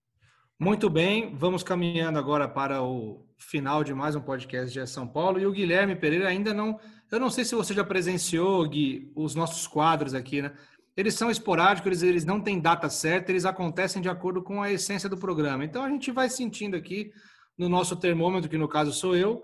Muito 0.59 0.89
bem, 0.89 1.35
vamos 1.35 1.61
caminhando 1.61 2.17
agora 2.17 2.47
para 2.47 2.81
o 2.81 3.22
final 3.49 3.83
de 3.83 3.93
mais 3.93 4.15
um 4.15 4.21
podcast 4.21 4.73
de 4.73 4.87
São 4.87 5.07
Paulo. 5.07 5.39
E 5.39 5.45
o 5.45 5.51
Guilherme 5.51 5.95
Pereira 5.95 6.27
ainda 6.27 6.53
não. 6.53 6.79
Eu 7.11 7.19
não 7.19 7.29
sei 7.29 7.45
se 7.45 7.53
você 7.53 7.73
já 7.73 7.83
presenciou, 7.83 8.67
Gui, 8.67 9.11
os 9.15 9.35
nossos 9.35 9.67
quadros 9.67 10.13
aqui, 10.13 10.41
né? 10.41 10.51
Eles 10.95 11.15
são 11.15 11.29
esporádicos, 11.29 11.87
eles, 11.87 12.03
eles 12.03 12.25
não 12.25 12.39
têm 12.39 12.59
data 12.59 12.89
certa, 12.89 13.31
eles 13.31 13.45
acontecem 13.45 14.01
de 14.01 14.09
acordo 14.09 14.41
com 14.41 14.61
a 14.61 14.71
essência 14.71 15.09
do 15.09 15.17
programa. 15.17 15.65
Então 15.65 15.83
a 15.83 15.89
gente 15.89 16.11
vai 16.11 16.29
sentindo 16.29 16.75
aqui 16.75 17.11
no 17.57 17.67
nosso 17.67 17.95
termômetro, 17.95 18.49
que 18.49 18.57
no 18.57 18.67
caso 18.67 18.91
sou 18.91 19.15
eu, 19.15 19.43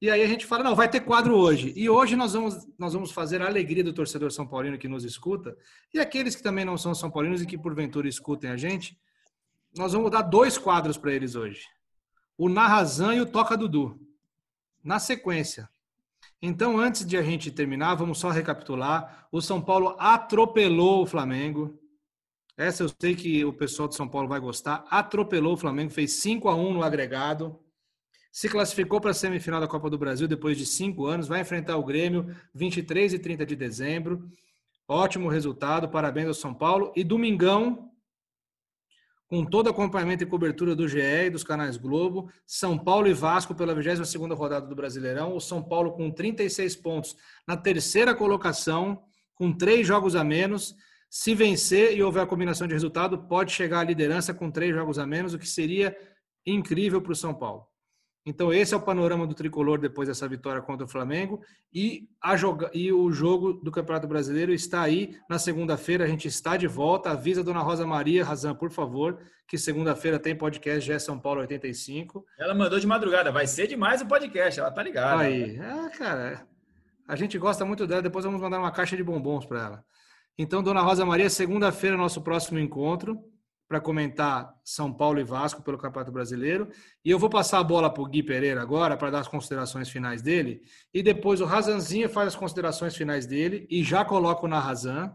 e 0.00 0.10
aí 0.10 0.22
a 0.22 0.26
gente 0.26 0.46
fala, 0.46 0.64
não, 0.64 0.74
vai 0.74 0.88
ter 0.88 1.00
quadro 1.00 1.36
hoje. 1.36 1.72
E 1.76 1.88
hoje 1.88 2.16
nós 2.16 2.32
vamos, 2.32 2.66
nós 2.78 2.92
vamos 2.92 3.12
fazer 3.12 3.40
a 3.42 3.46
alegria 3.46 3.84
do 3.84 3.92
torcedor 3.92 4.30
São 4.30 4.46
Paulino 4.46 4.78
que 4.78 4.88
nos 4.88 5.04
escuta, 5.04 5.56
e 5.94 5.98
aqueles 5.98 6.34
que 6.34 6.42
também 6.42 6.64
não 6.64 6.76
são 6.76 6.94
São 6.94 7.10
Paulinos 7.10 7.42
e 7.42 7.46
que 7.46 7.58
porventura 7.58 8.08
escutem 8.08 8.50
a 8.50 8.56
gente, 8.56 8.96
nós 9.76 9.92
vamos 9.92 10.10
dar 10.10 10.22
dois 10.22 10.58
quadros 10.58 10.96
para 10.96 11.12
eles 11.12 11.34
hoje. 11.34 11.62
O 12.42 12.48
Narrazan 12.48 13.16
e 13.16 13.20
o 13.20 13.26
Toca 13.26 13.54
Dudu. 13.54 14.00
Na 14.82 14.98
sequência. 14.98 15.68
Então, 16.40 16.78
antes 16.78 17.04
de 17.04 17.18
a 17.18 17.22
gente 17.22 17.50
terminar, 17.50 17.96
vamos 17.96 18.18
só 18.18 18.30
recapitular. 18.30 19.28
O 19.30 19.42
São 19.42 19.60
Paulo 19.60 19.94
atropelou 19.98 21.02
o 21.02 21.06
Flamengo. 21.06 21.78
Essa 22.56 22.82
eu 22.82 22.90
sei 22.98 23.14
que 23.14 23.44
o 23.44 23.52
pessoal 23.52 23.88
de 23.88 23.94
São 23.94 24.08
Paulo 24.08 24.26
vai 24.26 24.40
gostar. 24.40 24.86
Atropelou 24.88 25.52
o 25.52 25.56
Flamengo, 25.58 25.90
fez 25.90 26.12
5 26.12 26.48
a 26.48 26.54
1 26.54 26.72
no 26.72 26.82
agregado. 26.82 27.60
Se 28.32 28.48
classificou 28.48 29.02
para 29.02 29.10
a 29.10 29.14
semifinal 29.14 29.60
da 29.60 29.68
Copa 29.68 29.90
do 29.90 29.98
Brasil 29.98 30.26
depois 30.26 30.56
de 30.56 30.64
cinco 30.64 31.04
anos. 31.04 31.28
Vai 31.28 31.42
enfrentar 31.42 31.76
o 31.76 31.84
Grêmio 31.84 32.34
23 32.54 33.12
e 33.12 33.18
30 33.18 33.44
de 33.44 33.54
dezembro. 33.54 34.30
Ótimo 34.88 35.28
resultado, 35.28 35.90
parabéns 35.90 36.28
ao 36.28 36.32
São 36.32 36.54
Paulo. 36.54 36.90
E 36.96 37.04
domingão, 37.04 37.89
com 39.30 39.44
todo 39.44 39.70
acompanhamento 39.70 40.24
e 40.24 40.26
cobertura 40.26 40.74
do 40.74 40.88
GE 40.88 40.98
e 40.98 41.30
dos 41.30 41.44
canais 41.44 41.76
Globo, 41.76 42.28
São 42.44 42.76
Paulo 42.76 43.06
e 43.06 43.14
Vasco 43.14 43.54
pela 43.54 43.72
22ª 43.72 44.34
rodada 44.34 44.66
do 44.66 44.74
Brasileirão. 44.74 45.36
O 45.36 45.40
São 45.40 45.62
Paulo 45.62 45.92
com 45.92 46.10
36 46.10 46.74
pontos 46.74 47.16
na 47.46 47.56
terceira 47.56 48.12
colocação, 48.12 49.00
com 49.36 49.52
três 49.52 49.86
jogos 49.86 50.16
a 50.16 50.24
menos 50.24 50.74
se 51.08 51.34
vencer 51.34 51.96
e 51.96 52.02
houver 52.02 52.22
a 52.22 52.26
combinação 52.26 52.66
de 52.66 52.72
resultado, 52.72 53.18
pode 53.18 53.52
chegar 53.52 53.80
à 53.80 53.84
liderança 53.84 54.34
com 54.34 54.50
três 54.50 54.72
jogos 54.72 54.96
a 54.98 55.06
menos, 55.06 55.32
o 55.32 55.38
que 55.38 55.48
seria 55.48 55.96
incrível 56.46 57.00
para 57.00 57.12
o 57.12 57.16
São 57.16 57.34
Paulo. 57.34 57.69
Então, 58.24 58.52
esse 58.52 58.74
é 58.74 58.76
o 58.76 58.82
panorama 58.82 59.26
do 59.26 59.34
tricolor 59.34 59.78
depois 59.78 60.06
dessa 60.06 60.28
vitória 60.28 60.60
contra 60.60 60.84
o 60.84 60.88
Flamengo. 60.88 61.40
E, 61.72 62.06
a 62.20 62.36
joga... 62.36 62.70
e 62.74 62.92
o 62.92 63.10
jogo 63.10 63.54
do 63.54 63.70
Campeonato 63.70 64.06
Brasileiro 64.06 64.52
está 64.52 64.82
aí 64.82 65.16
na 65.28 65.38
segunda-feira. 65.38 66.04
A 66.04 66.06
gente 66.06 66.28
está 66.28 66.56
de 66.56 66.66
volta. 66.66 67.10
Avisa 67.10 67.40
a 67.40 67.44
dona 67.44 67.60
Rosa 67.60 67.86
Maria 67.86 68.24
Razan, 68.24 68.54
por 68.54 68.70
favor, 68.70 69.18
que 69.48 69.56
segunda-feira 69.56 70.18
tem 70.18 70.36
podcast 70.36 70.86
já 70.86 70.94
é 70.94 70.98
São 70.98 71.18
Paulo 71.18 71.40
85. 71.40 72.24
Ela 72.38 72.54
mandou 72.54 72.78
de 72.78 72.86
madrugada. 72.86 73.32
Vai 73.32 73.46
ser 73.46 73.66
demais 73.66 74.02
o 74.02 74.06
podcast, 74.06 74.60
ela 74.60 74.70
tá 74.70 74.82
ligada. 74.82 75.22
Aí, 75.22 75.56
é, 75.58 75.88
cara. 75.96 76.46
A 77.08 77.16
gente 77.16 77.38
gosta 77.38 77.64
muito 77.64 77.86
dela. 77.86 78.02
Depois 78.02 78.24
vamos 78.24 78.40
mandar 78.40 78.58
uma 78.58 78.70
caixa 78.70 78.96
de 78.96 79.02
bombons 79.02 79.46
para 79.46 79.64
ela. 79.64 79.84
Então, 80.36 80.62
Dona 80.62 80.82
Rosa 80.82 81.06
Maria, 81.06 81.30
segunda-feira, 81.30 81.96
nosso 81.96 82.20
próximo 82.22 82.58
encontro 82.58 83.18
para 83.70 83.80
comentar 83.80 84.52
São 84.64 84.92
Paulo 84.92 85.20
e 85.20 85.22
Vasco 85.22 85.62
pelo 85.62 85.78
Campeonato 85.78 86.10
Brasileiro. 86.10 86.68
E 87.04 87.10
eu 87.12 87.20
vou 87.20 87.30
passar 87.30 87.60
a 87.60 87.62
bola 87.62 87.88
para 87.88 88.02
o 88.02 88.06
Gui 88.06 88.20
Pereira 88.20 88.60
agora 88.60 88.96
para 88.96 89.10
dar 89.10 89.20
as 89.20 89.28
considerações 89.28 89.88
finais 89.88 90.20
dele. 90.20 90.60
E 90.92 91.04
depois 91.04 91.40
o 91.40 91.44
Razanzinho 91.44 92.08
faz 92.08 92.26
as 92.26 92.34
considerações 92.34 92.96
finais 92.96 93.26
dele 93.26 93.68
e 93.70 93.84
já 93.84 94.04
coloco 94.04 94.48
na 94.48 94.58
Razan. 94.58 95.14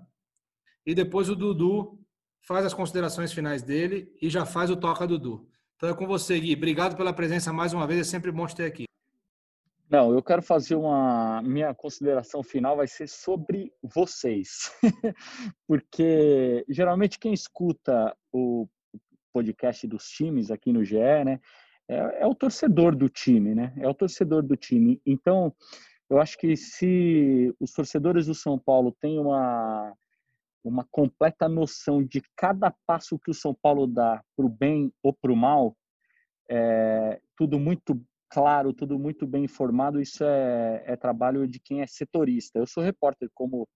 E 0.86 0.96
depois 0.96 1.28
o 1.28 1.36
Dudu 1.36 2.00
faz 2.48 2.66
as 2.66 2.74
considerações 2.74 3.34
finais 3.34 3.62
dele 3.62 4.16
e 4.22 4.30
já 4.30 4.46
faz 4.46 4.70
o 4.70 4.78
toca 4.78 5.06
Dudu. 5.06 5.46
Então 5.76 5.90
é 5.90 5.94
com 5.94 6.08
você, 6.08 6.40
Gui. 6.40 6.54
Obrigado 6.54 6.96
pela 6.96 7.12
presença 7.12 7.52
mais 7.52 7.74
uma 7.74 7.86
vez. 7.86 8.00
É 8.00 8.04
sempre 8.06 8.32
bom 8.32 8.48
te 8.48 8.56
ter 8.56 8.68
aqui. 8.68 8.86
Não, 9.90 10.12
eu 10.14 10.24
quero 10.24 10.42
fazer 10.42 10.76
uma. 10.76 11.42
Minha 11.44 11.74
consideração 11.74 12.42
final 12.42 12.76
vai 12.76 12.88
ser 12.88 13.08
sobre 13.08 13.72
vocês. 13.84 14.72
Porque 15.68 16.66
geralmente 16.68 17.20
quem 17.20 17.34
escuta 17.34 18.16
o 18.32 18.68
podcast 19.32 19.86
dos 19.86 20.08
times 20.08 20.50
aqui 20.50 20.72
no 20.72 20.84
GE, 20.84 20.96
né, 21.26 21.40
é, 21.88 22.22
é, 22.22 22.28
o 22.28 22.34
torcedor 22.34 22.96
do 22.96 23.10
time, 23.10 23.54
né? 23.54 23.74
É 23.78 23.88
o 23.88 23.94
torcedor 23.94 24.42
do 24.42 24.56
time. 24.56 25.00
Então, 25.06 25.54
eu 26.10 26.20
acho 26.20 26.38
que 26.38 26.56
se 26.56 27.54
os 27.60 27.72
torcedores 27.72 28.26
do 28.26 28.34
São 28.34 28.58
Paulo 28.58 28.96
têm 29.00 29.20
uma, 29.20 29.94
uma 30.64 30.84
completa 30.90 31.48
noção 31.48 32.04
de 32.04 32.24
cada 32.36 32.74
passo 32.88 33.20
que 33.20 33.30
o 33.30 33.36
São 33.36 33.54
Paulo 33.54 33.86
dá 33.86 34.24
para 34.36 34.46
o 34.46 34.50
bem 34.50 34.92
ou 35.04 35.14
para 35.14 35.32
o 35.32 35.36
mal, 35.36 35.76
é 36.50 37.20
tudo 37.36 37.60
muito 37.60 38.02
claro, 38.30 38.74
tudo 38.74 38.98
muito 39.00 39.26
bem 39.26 39.46
informado, 39.46 40.02
isso 40.02 40.24
é, 40.24 40.84
é 40.86 40.96
trabalho 40.96 41.48
de 41.48 41.60
quem 41.60 41.82
é 41.82 41.88
setorista. 41.88 42.60
Eu 42.60 42.68
sou 42.68 42.84
repórter 42.84 43.30
como, 43.34 43.68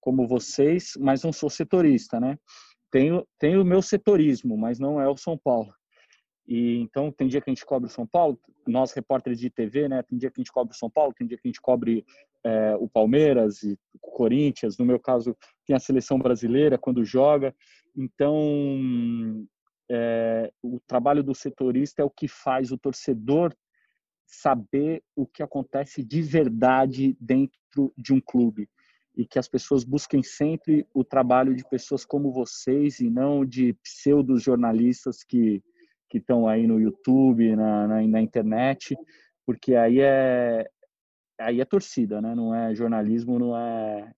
como 0.00 0.26
vocês, 0.26 0.92
mas 0.98 1.22
não 1.22 1.32
sou 1.32 1.50
setorista, 1.50 2.18
né? 2.18 2.38
Tenho, 2.90 3.26
tenho 3.38 3.62
o 3.62 3.64
meu 3.64 3.80
setorismo, 3.82 4.56
mas 4.56 4.78
não 4.78 5.00
é 5.00 5.08
o 5.08 5.16
São 5.16 5.38
Paulo. 5.38 5.72
E 6.46 6.78
então 6.78 7.12
tem 7.12 7.28
dia 7.28 7.40
que 7.40 7.48
a 7.48 7.54
gente 7.54 7.64
cobre 7.64 7.88
o 7.88 7.92
São 7.92 8.04
Paulo, 8.06 8.36
nós 8.66 8.92
repórteres 8.92 9.38
de 9.38 9.48
TV, 9.48 9.88
né? 9.88 10.02
Tem 10.02 10.18
dia 10.18 10.30
que 10.30 10.40
a 10.40 10.42
gente 10.42 10.52
cobre 10.52 10.74
o 10.74 10.76
São 10.76 10.90
Paulo, 10.90 11.14
tem 11.16 11.26
dia 11.26 11.36
que 11.36 11.46
a 11.46 11.48
gente 11.48 11.60
cobre 11.60 12.04
é, 12.44 12.74
o 12.76 12.88
Palmeiras 12.88 13.62
e 13.62 13.78
o 13.94 13.98
Corinthians. 14.00 14.76
No 14.76 14.84
meu 14.84 14.98
caso, 14.98 15.36
tem 15.64 15.76
a 15.76 15.80
seleção 15.80 16.18
brasileira 16.18 16.76
quando 16.76 17.04
joga. 17.04 17.54
Então, 17.96 19.46
é, 19.88 20.52
o 20.62 20.80
trabalho 20.86 21.22
do 21.22 21.34
setorista 21.34 22.02
é 22.02 22.04
o 22.04 22.10
que 22.10 22.26
faz 22.26 22.72
o 22.72 22.78
torcedor 22.78 23.54
saber 24.30 25.02
o 25.16 25.26
que 25.26 25.42
acontece 25.42 26.02
de 26.02 26.22
verdade 26.22 27.16
dentro 27.20 27.92
de 27.96 28.12
um 28.12 28.20
clube 28.20 28.68
e 29.16 29.26
que 29.26 29.38
as 29.38 29.48
pessoas 29.48 29.84
busquem 29.84 30.22
sempre 30.22 30.86
o 30.94 31.04
trabalho 31.04 31.54
de 31.54 31.68
pessoas 31.68 32.04
como 32.04 32.32
vocês 32.32 33.00
e 33.00 33.10
não 33.10 33.44
de 33.44 33.74
pseudos 33.82 34.42
jornalistas 34.42 35.22
que 35.24 35.62
que 36.10 36.18
estão 36.18 36.48
aí 36.48 36.66
no 36.66 36.80
YouTube, 36.80 37.54
na, 37.54 37.86
na, 37.86 38.02
na 38.02 38.20
internet, 38.20 38.96
porque 39.46 39.76
aí 39.76 40.00
é, 40.00 40.68
aí 41.40 41.60
é 41.60 41.64
torcida, 41.64 42.20
né? 42.20 42.34
Não 42.34 42.52
é 42.52 42.74
jornalismo, 42.74 43.38
não 43.38 43.56
é 43.56 44.10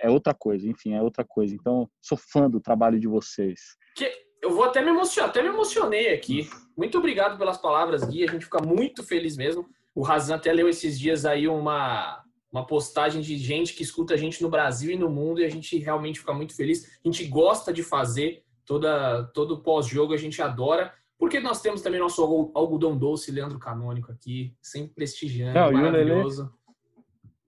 é 0.00 0.10
outra 0.10 0.34
coisa. 0.34 0.68
Enfim, 0.68 0.94
é 0.94 1.00
outra 1.00 1.24
coisa. 1.24 1.54
Então, 1.54 1.88
sou 2.02 2.18
fã 2.18 2.50
do 2.50 2.60
trabalho 2.60 2.98
de 2.98 3.06
vocês. 3.06 3.76
Que 3.96 4.10
eu 4.42 4.50
vou 4.50 4.64
até 4.64 4.82
me 4.82 4.90
emocionar, 4.90 5.30
até 5.30 5.42
me 5.42 5.48
emocionei 5.48 6.12
aqui. 6.12 6.48
Muito 6.78 6.96
obrigado 6.96 7.36
pelas 7.36 7.58
palavras, 7.58 8.04
Gui. 8.04 8.22
A 8.22 8.30
gente 8.30 8.44
fica 8.44 8.62
muito 8.62 9.02
feliz 9.02 9.36
mesmo. 9.36 9.68
O 9.92 10.00
Razan 10.00 10.36
até 10.36 10.52
leu 10.52 10.68
esses 10.68 10.96
dias 10.96 11.24
aí 11.24 11.48
uma 11.48 12.22
uma 12.50 12.66
postagem 12.66 13.20
de 13.20 13.36
gente 13.36 13.74
que 13.74 13.82
escuta 13.82 14.14
a 14.14 14.16
gente 14.16 14.40
no 14.42 14.48
Brasil 14.48 14.90
e 14.90 14.96
no 14.96 15.10
mundo 15.10 15.40
e 15.40 15.44
a 15.44 15.50
gente 15.50 15.76
realmente 15.76 16.20
fica 16.20 16.32
muito 16.32 16.56
feliz. 16.56 16.98
A 17.04 17.08
gente 17.08 17.26
gosta 17.26 17.72
de 17.72 17.82
fazer 17.82 18.42
toda 18.64 19.24
todo 19.34 19.62
pós-jogo, 19.62 20.14
a 20.14 20.16
gente 20.16 20.40
adora. 20.40 20.94
Porque 21.18 21.40
nós 21.40 21.60
temos 21.60 21.82
também 21.82 21.98
nosso 21.98 22.22
algodão 22.54 22.96
doce, 22.96 23.32
Leandro 23.32 23.58
Canônico 23.58 24.12
aqui, 24.12 24.54
sempre 24.62 24.94
prestigiando, 24.94 25.58
Não, 25.58 25.72
maravilhoso. 25.72 26.50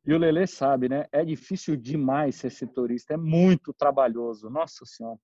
E 0.05 0.13
o 0.13 0.19
Lele 0.19 0.45
sabe, 0.47 0.89
né? 0.89 1.07
É 1.13 1.25
difícil 1.25 1.77
demais 1.77 2.35
ser 2.35 2.51
setorista, 2.51 3.15
é 3.15 3.17
muito 3.17 3.73
trabalhoso. 3.73 4.51
Nossa 4.51 4.85
Senhora. 4.85 5.21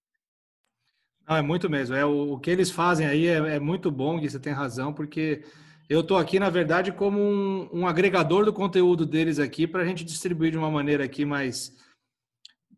Não, 1.29 1.37
é 1.37 1.43
muito 1.43 1.69
mesmo. 1.69 1.95
É, 1.97 2.05
o, 2.05 2.35
o 2.35 2.39
que 2.39 2.51
eles 2.51 2.71
fazem 2.71 3.07
aí 3.07 3.27
é, 3.27 3.57
é 3.57 3.61
muito 3.61 3.91
bom, 3.91 4.21
você 4.21 4.39
tem 4.39 4.53
razão, 4.53 4.93
porque 4.93 5.43
eu 5.89 6.01
estou 6.01 6.17
aqui, 6.17 6.39
na 6.39 6.51
verdade, 6.51 6.93
como 6.93 7.21
um, 7.21 7.69
um, 7.73 7.87
agregador 7.87 8.45
do 8.45 8.53
conteúdo 8.53 9.05
deles 9.05 9.39
aqui 9.39 9.67
para 9.67 9.83
a 9.83 9.85
gente 9.85 10.05
distribuir 10.05 10.53
de 10.53 10.59
uma 10.59 10.71
maneira 10.71 11.05
aqui 11.05 11.25
mais 11.25 11.75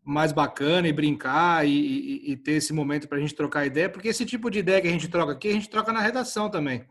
mais 0.04 0.32
bacana 0.32 0.88
e 0.88 0.92
brincar 0.92 1.66
e, 1.66 1.70
e, 1.70 2.32
e 2.32 2.36
ter 2.36 2.52
esse 2.52 2.72
momento 2.72 3.06
para 3.06 3.18
a 3.18 3.20
gente 3.20 3.34
trocar 3.34 3.66
ideia, 3.66 3.90
porque 3.90 4.08
esse 4.08 4.24
tipo 4.24 4.50
de 4.50 4.58
ideia 4.60 4.80
que 4.80 4.88
a 4.88 4.90
gente 4.90 5.06
troca 5.06 5.32
aqui, 5.32 5.48
a 5.48 5.52
gente 5.52 5.68
troca 5.68 5.92
na 5.92 6.00
redação 6.00 6.48
também. 6.48 6.86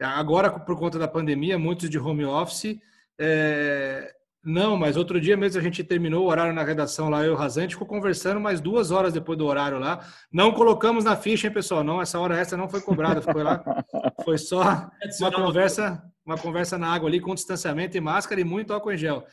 Agora, 0.00 0.50
por 0.50 0.78
conta 0.78 0.98
da 0.98 1.06
pandemia, 1.06 1.58
muitos 1.58 1.90
de 1.90 1.98
home 1.98 2.24
office. 2.24 2.80
É... 3.18 4.14
Não, 4.42 4.76
mas 4.76 4.96
outro 4.96 5.20
dia 5.20 5.36
mesmo 5.36 5.60
a 5.60 5.62
gente 5.62 5.84
terminou 5.84 6.24
o 6.24 6.28
horário 6.28 6.54
na 6.54 6.62
redação 6.62 7.10
lá, 7.10 7.22
eu 7.22 7.32
e 7.32 7.34
o 7.34 7.36
Razan, 7.36 7.68
ficou 7.68 7.86
conversando 7.86 8.40
mais 8.40 8.60
duas 8.60 8.90
horas 8.90 9.12
depois 9.12 9.36
do 9.36 9.46
horário 9.46 9.78
lá. 9.78 10.00
Não 10.32 10.52
colocamos 10.52 11.04
na 11.04 11.14
ficha, 11.14 11.46
hein, 11.46 11.52
pessoal? 11.52 11.84
Não, 11.84 12.00
essa 12.00 12.18
hora 12.18 12.38
essa 12.38 12.56
não 12.56 12.68
foi 12.68 12.80
cobrada, 12.80 13.20
foi 13.20 13.42
lá. 13.42 13.62
Foi 14.24 14.36
só 14.36 14.90
uma 15.18 15.32
conversa, 15.32 16.02
uma 16.24 16.36
conversa 16.36 16.76
na 16.76 16.92
água 16.92 17.08
ali 17.08 17.20
com 17.20 17.34
distanciamento 17.34 17.96
e 17.96 18.00
máscara 18.00 18.40
e 18.40 18.44
muito 18.44 18.72
álcool 18.72 18.92
em 18.92 18.98
gel 18.98 19.26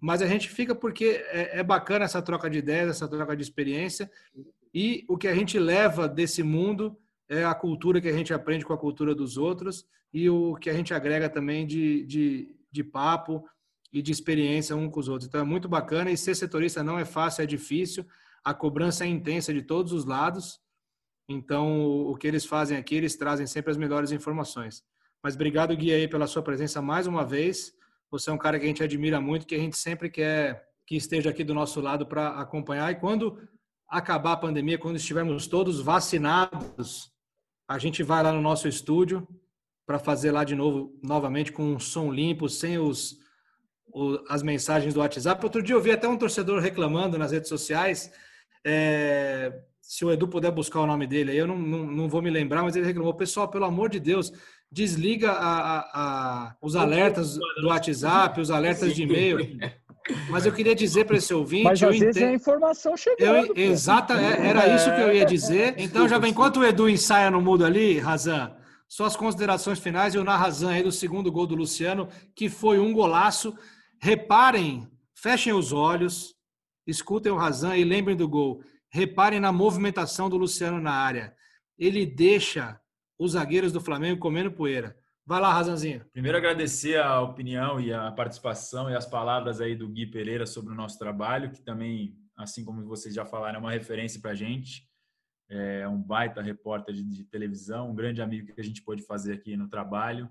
mas 0.00 0.22
a 0.22 0.26
gente 0.26 0.48
fica 0.48 0.74
porque 0.74 1.24
é, 1.28 1.60
é, 1.60 1.62
bacana 1.62 2.04
essa 2.04 2.20
troca 2.22 2.48
de 2.48 2.58
ideias, 2.58 2.90
essa 2.90 3.08
troca 3.08 3.36
de 3.36 3.42
experiência, 3.42 4.10
e 4.72 5.04
o 5.08 5.16
que 5.16 5.28
a 5.28 5.34
gente 5.34 5.58
leva 5.58 6.08
desse 6.08 6.42
mundo 6.42 6.96
é 7.28 7.44
a 7.44 7.54
cultura 7.54 8.00
que 8.00 8.08
a 8.08 8.12
gente 8.12 8.32
aprende 8.32 8.64
com 8.64 8.72
a 8.72 8.78
cultura 8.78 9.14
dos 9.14 9.36
outros 9.36 9.86
e 10.12 10.28
o 10.28 10.56
que 10.56 10.70
a 10.70 10.72
gente 10.72 10.92
agrega 10.94 11.28
também 11.28 11.66
de, 11.66 12.04
de, 12.04 12.56
de 12.70 12.84
papo 12.84 13.44
e 13.92 14.00
de 14.00 14.12
experiência 14.12 14.76
um 14.76 14.88
com 14.88 15.00
os 15.00 15.08
outros. 15.08 15.28
Então 15.28 15.40
é 15.40 15.44
muito 15.44 15.68
bacana 15.68 16.10
e 16.10 16.16
ser 16.16 16.34
setorista 16.34 16.82
não 16.82 16.98
é 16.98 17.04
fácil, 17.04 17.42
é 17.42 17.46
difícil, 17.46 18.06
a 18.44 18.54
cobrança 18.54 19.04
é 19.04 19.08
intensa 19.08 19.52
de 19.52 19.62
todos 19.62 19.92
os 19.92 20.04
lados. 20.04 20.60
Então, 21.28 22.06
o 22.06 22.16
que 22.16 22.26
eles 22.26 22.44
fazem 22.44 22.76
aqui, 22.76 22.96
eles 22.96 23.16
trazem 23.16 23.46
sempre 23.46 23.70
as 23.70 23.76
melhores 23.76 24.10
informações. 24.10 24.82
Mas 25.22 25.34
obrigado, 25.34 25.76
Gui, 25.76 25.92
aí, 25.92 26.08
pela 26.08 26.26
sua 26.26 26.42
presença 26.42 26.80
mais 26.80 27.06
uma 27.06 27.24
vez. 27.24 27.72
Você 28.10 28.30
é 28.30 28.32
um 28.32 28.38
cara 28.38 28.58
que 28.58 28.64
a 28.64 28.68
gente 28.68 28.82
admira 28.82 29.20
muito, 29.20 29.46
que 29.46 29.54
a 29.54 29.58
gente 29.58 29.76
sempre 29.76 30.10
quer 30.10 30.66
que 30.86 30.96
esteja 30.96 31.30
aqui 31.30 31.44
do 31.44 31.54
nosso 31.54 31.80
lado 31.80 32.04
para 32.04 32.30
acompanhar. 32.40 32.90
E 32.90 32.96
quando 32.96 33.38
acabar 33.88 34.32
a 34.32 34.36
pandemia, 34.36 34.78
quando 34.78 34.96
estivermos 34.96 35.46
todos 35.46 35.80
vacinados, 35.80 37.12
a 37.68 37.78
gente 37.78 38.02
vai 38.02 38.22
lá 38.24 38.32
no 38.32 38.40
nosso 38.40 38.66
estúdio 38.66 39.28
para 39.86 40.00
fazer 40.00 40.32
lá 40.32 40.42
de 40.42 40.56
novo, 40.56 40.98
novamente, 41.02 41.52
com 41.52 41.74
um 41.74 41.78
som 41.78 42.10
limpo, 42.10 42.48
sem 42.48 42.78
os, 42.78 43.18
as 44.28 44.42
mensagens 44.42 44.94
do 44.94 45.00
WhatsApp. 45.00 45.44
Outro 45.44 45.62
dia 45.62 45.74
eu 45.74 45.80
vi 45.80 45.90
até 45.90 46.08
um 46.08 46.16
torcedor 46.16 46.60
reclamando 46.60 47.18
nas 47.18 47.32
redes 47.32 47.48
sociais. 47.48 48.10
É, 48.64 49.52
se 49.80 50.04
o 50.04 50.10
Edu 50.12 50.28
puder 50.28 50.50
buscar 50.50 50.80
o 50.80 50.86
nome 50.86 51.06
dele 51.06 51.32
aí, 51.32 51.38
eu 51.38 51.46
não, 51.46 51.58
não, 51.58 51.86
não 51.86 52.08
vou 52.08 52.22
me 52.22 52.30
lembrar, 52.30 52.62
mas 52.62 52.76
ele 52.76 52.86
reclamou: 52.86 53.14
pessoal, 53.14 53.48
pelo 53.48 53.64
amor 53.64 53.88
de 53.88 53.98
Deus, 53.98 54.32
desliga 54.70 55.32
a, 55.32 55.58
a, 55.58 55.78
a, 55.94 56.56
os 56.62 56.76
alertas 56.76 57.36
do 57.60 57.68
WhatsApp, 57.68 58.40
os 58.40 58.50
alertas 58.50 58.94
de 58.94 59.02
e-mail. 59.02 59.58
Mas 60.28 60.46
eu 60.46 60.52
queria 60.52 60.74
dizer 60.74 61.04
para 61.04 61.16
esse 61.16 61.32
ouvinte. 61.32 61.64
Mas 61.64 61.82
às 61.82 61.98
vezes 61.98 62.22
é 62.22 62.28
a 62.28 62.32
informação 62.32 62.96
chegando. 62.96 63.52
Eu, 63.54 63.70
exata, 63.70 64.14
é, 64.14 64.46
era 64.46 64.74
isso 64.74 64.92
que 64.92 65.00
eu 65.00 65.12
ia 65.12 65.24
dizer. 65.24 65.74
Então, 65.78 66.08
já 66.08 66.18
vem, 66.18 66.30
enquanto 66.30 66.60
o 66.60 66.64
Edu 66.64 66.88
ensaia 66.88 67.30
no 67.30 67.40
mudo 67.40 67.64
ali, 67.64 67.98
Razan, 67.98 68.52
suas 68.88 69.14
considerações 69.14 69.78
finais 69.78 70.14
e 70.14 70.18
o 70.18 70.24
Narrazan 70.24 70.70
aí 70.70 70.82
do 70.82 70.90
segundo 70.90 71.30
gol 71.30 71.46
do 71.46 71.54
Luciano, 71.54 72.08
que 72.34 72.48
foi 72.48 72.78
um 72.78 72.92
golaço. 72.92 73.54
Reparem, 74.02 74.88
fechem 75.14 75.52
os 75.52 75.72
olhos, 75.72 76.34
escutem 76.86 77.30
o 77.30 77.36
Razan 77.36 77.76
e 77.76 77.84
lembrem 77.84 78.16
do 78.16 78.26
gol. 78.26 78.64
Reparem 78.90 79.38
na 79.38 79.52
movimentação 79.52 80.30
do 80.30 80.38
Luciano 80.38 80.80
na 80.80 80.92
área. 80.92 81.36
Ele 81.78 82.06
deixa 82.06 82.80
os 83.18 83.32
zagueiros 83.32 83.72
do 83.72 83.80
Flamengo 83.80 84.18
comendo 84.18 84.50
poeira. 84.50 84.96
Vai 85.26 85.38
lá, 85.38 85.52
Razanzinho. 85.52 86.04
Primeiro 86.12 86.38
agradecer 86.38 86.98
a 86.98 87.20
opinião 87.20 87.78
e 87.78 87.92
a 87.92 88.10
participação 88.10 88.90
e 88.90 88.96
as 88.96 89.06
palavras 89.06 89.60
aí 89.60 89.76
do 89.76 89.88
Gui 89.88 90.06
Pereira 90.06 90.46
sobre 90.46 90.72
o 90.72 90.76
nosso 90.76 90.98
trabalho, 90.98 91.52
que 91.52 91.60
também, 91.60 92.16
assim 92.36 92.64
como 92.64 92.86
vocês 92.86 93.14
já 93.14 93.26
falaram, 93.26 93.58
é 93.58 93.60
uma 93.60 93.70
referência 93.70 94.20
para 94.20 94.30
a 94.30 94.34
gente. 94.34 94.88
É 95.48 95.86
um 95.86 96.00
baita 96.00 96.40
repórter 96.40 96.94
de, 96.94 97.24
televisão, 97.24 97.90
um 97.90 97.94
grande 97.94 98.22
amigo 98.22 98.52
que 98.52 98.60
a 98.60 98.64
gente 98.64 98.82
pôde 98.82 99.02
fazer 99.02 99.34
aqui 99.34 99.56
no 99.56 99.68
trabalho 99.68 100.28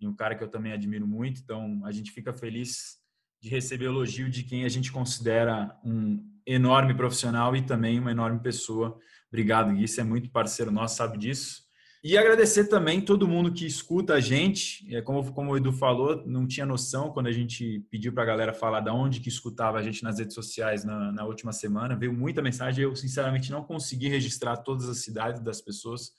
e 0.00 0.08
um 0.08 0.14
cara 0.14 0.34
que 0.34 0.42
eu 0.42 0.48
também 0.48 0.72
admiro 0.72 1.06
muito. 1.06 1.40
Então, 1.40 1.80
a 1.84 1.92
gente 1.92 2.10
fica 2.10 2.32
feliz 2.32 3.01
de 3.42 3.48
receber 3.48 3.86
elogio 3.86 4.30
de 4.30 4.44
quem 4.44 4.64
a 4.64 4.68
gente 4.68 4.92
considera 4.92 5.76
um 5.84 6.24
enorme 6.46 6.94
profissional 6.94 7.56
e 7.56 7.62
também 7.62 7.98
uma 7.98 8.12
enorme 8.12 8.38
pessoa. 8.38 8.96
Obrigado, 9.28 9.74
Gui. 9.74 9.88
Você 9.88 10.00
é 10.00 10.04
muito 10.04 10.30
parceiro 10.30 10.70
nosso, 10.70 10.96
sabe 10.96 11.18
disso. 11.18 11.62
E 12.04 12.16
agradecer 12.16 12.66
também 12.66 13.00
todo 13.00 13.26
mundo 13.26 13.52
que 13.52 13.66
escuta 13.66 14.14
a 14.14 14.20
gente. 14.20 14.86
É, 14.94 15.00
como, 15.02 15.32
como 15.32 15.50
o 15.52 15.56
Edu 15.56 15.72
falou, 15.72 16.24
não 16.24 16.46
tinha 16.46 16.64
noção 16.64 17.10
quando 17.10 17.26
a 17.26 17.32
gente 17.32 17.84
pediu 17.90 18.12
para 18.12 18.22
a 18.22 18.26
galera 18.26 18.52
falar 18.52 18.80
de 18.80 18.90
onde 18.90 19.20
que 19.20 19.28
escutava 19.28 19.78
a 19.78 19.82
gente 19.82 20.04
nas 20.04 20.18
redes 20.18 20.34
sociais 20.34 20.84
na, 20.84 21.10
na, 21.10 21.24
última 21.24 21.52
semana. 21.52 21.96
Veio 21.96 22.12
muita 22.12 22.42
mensagem. 22.42 22.84
Eu, 22.84 22.94
sinceramente, 22.94 23.50
não 23.50 23.64
consegui 23.64 24.08
registrar 24.08 24.56
todas 24.58 24.88
as 24.88 24.98
cidades 24.98 25.40
das 25.40 25.60
pessoas. 25.60 26.12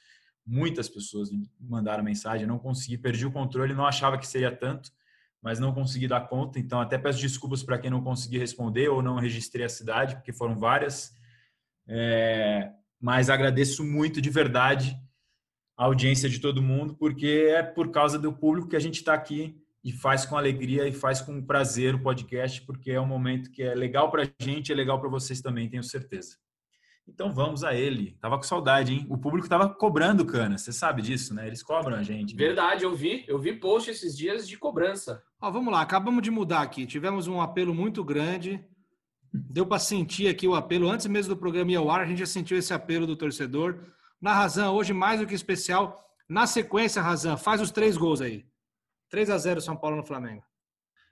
Muitas 0.46 0.90
pessoas 0.90 1.30
mandaram 1.60 2.04
mensagem. 2.04 2.48
Não 2.48 2.60
consegui, 2.60 2.98
perdi 2.98 3.26
o 3.26 3.32
controle. 3.32 3.74
Não 3.74 3.86
achava 3.86 4.18
que 4.18 4.28
seria 4.28 4.54
tanto, 4.54 4.90
mas 5.44 5.60
não 5.60 5.74
consegui 5.74 6.08
dar 6.08 6.22
conta. 6.22 6.58
Então, 6.58 6.80
até 6.80 6.98
peço 6.98 7.20
desculpas 7.20 7.62
para 7.62 7.78
quem 7.78 7.92
não 7.92 8.02
consegui 8.02 8.38
responder 8.38 8.88
ou 8.88 9.02
não 9.02 9.20
registrei 9.20 9.66
a 9.66 9.70
cidade, 9.70 10.16
porque 10.16 10.32
foram 10.32 10.58
várias. 10.58 11.14
É, 11.86 12.72
mas 13.00 13.30
agradeço 13.30 13.84
muito 13.84 14.22
de 14.22 14.30
verdade 14.30 14.98
a 15.76 15.84
audiência 15.86 16.30
de 16.30 16.40
todo 16.40 16.62
mundo, 16.62 16.96
porque 16.96 17.48
é 17.50 17.62
por 17.62 17.92
causa 17.92 18.18
do 18.18 18.32
público 18.32 18.70
que 18.70 18.76
a 18.76 18.80
gente 18.80 18.96
está 18.96 19.14
aqui 19.14 19.62
e 19.84 19.92
faz 19.92 20.26
com 20.26 20.38
alegria 20.38 20.88
e 20.88 20.94
faz 20.94 21.20
com 21.20 21.44
prazer 21.44 21.94
o 21.94 22.02
podcast, 22.02 22.62
porque 22.62 22.92
é 22.92 23.02
um 23.02 23.06
momento 23.06 23.52
que 23.52 23.62
é 23.62 23.76
legal 23.76 24.10
para 24.10 24.24
a 24.24 24.44
gente, 24.44 24.72
é 24.72 24.76
legal 24.76 25.00
para 25.02 25.10
vocês 25.10 25.42
também, 25.42 25.70
tenho 25.70 25.84
certeza. 25.84 26.38
Então 27.08 27.34
vamos 27.34 27.64
a 27.64 27.74
ele. 27.74 28.18
Tava 28.22 28.38
com 28.38 28.44
saudade, 28.44 28.94
hein? 28.94 29.06
O 29.10 29.18
público 29.18 29.50
tava 29.50 29.70
cobrando 29.70 30.26
cana, 30.26 30.58
você 30.58 30.72
sabe 30.72 31.02
disso, 31.02 31.34
né? 31.34 31.46
Eles 31.48 31.62
cobram 31.62 31.98
a 31.98 32.04
gente. 32.04 32.36
Né? 32.36 32.46
Verdade, 32.46 32.86
eu 32.86 32.96
vi, 32.96 33.26
eu 33.28 33.38
vi 33.38 33.54
post 33.54 33.92
esses 33.92 34.16
dias 34.18 34.48
de 34.48 34.58
cobrança. 34.58 35.22
Ó, 35.42 35.52
vamos 35.52 35.74
lá, 35.74 35.82
acabamos 35.82 36.22
de 36.22 36.32
mudar 36.32 36.62
aqui. 36.62 36.86
Tivemos 36.86 37.28
um 37.28 37.42
apelo 37.42 37.74
muito 37.74 38.04
grande. 38.04 38.64
Deu 39.34 39.66
para 39.66 39.80
sentir 39.80 40.28
aqui 40.28 40.48
o 40.48 40.56
apelo 40.56 40.90
antes 40.90 41.08
mesmo 41.08 41.34
do 41.34 41.40
programa 41.40 41.72
ir 41.72 41.76
ao 41.76 41.90
ar, 41.90 42.02
a 42.02 42.06
gente 42.06 42.20
já 42.20 42.26
sentiu 42.26 42.58
esse 42.58 42.74
apelo 42.74 43.08
do 43.08 43.16
torcedor 43.16 43.80
na 44.22 44.34
Razan, 44.34 44.72
hoje 44.72 44.94
mais 44.94 45.20
do 45.20 45.28
que 45.28 45.34
especial. 45.34 46.02
Na 46.30 46.48
sequência, 46.48 47.02
Razan, 47.02 47.36
faz 47.36 47.60
os 47.60 47.72
três 47.72 47.98
gols 47.98 48.22
aí. 48.22 48.46
3 49.10 49.30
a 49.30 49.38
0 49.38 49.62
São 49.62 49.76
Paulo 49.76 49.98
no 49.98 50.06
Flamengo. 50.06 50.44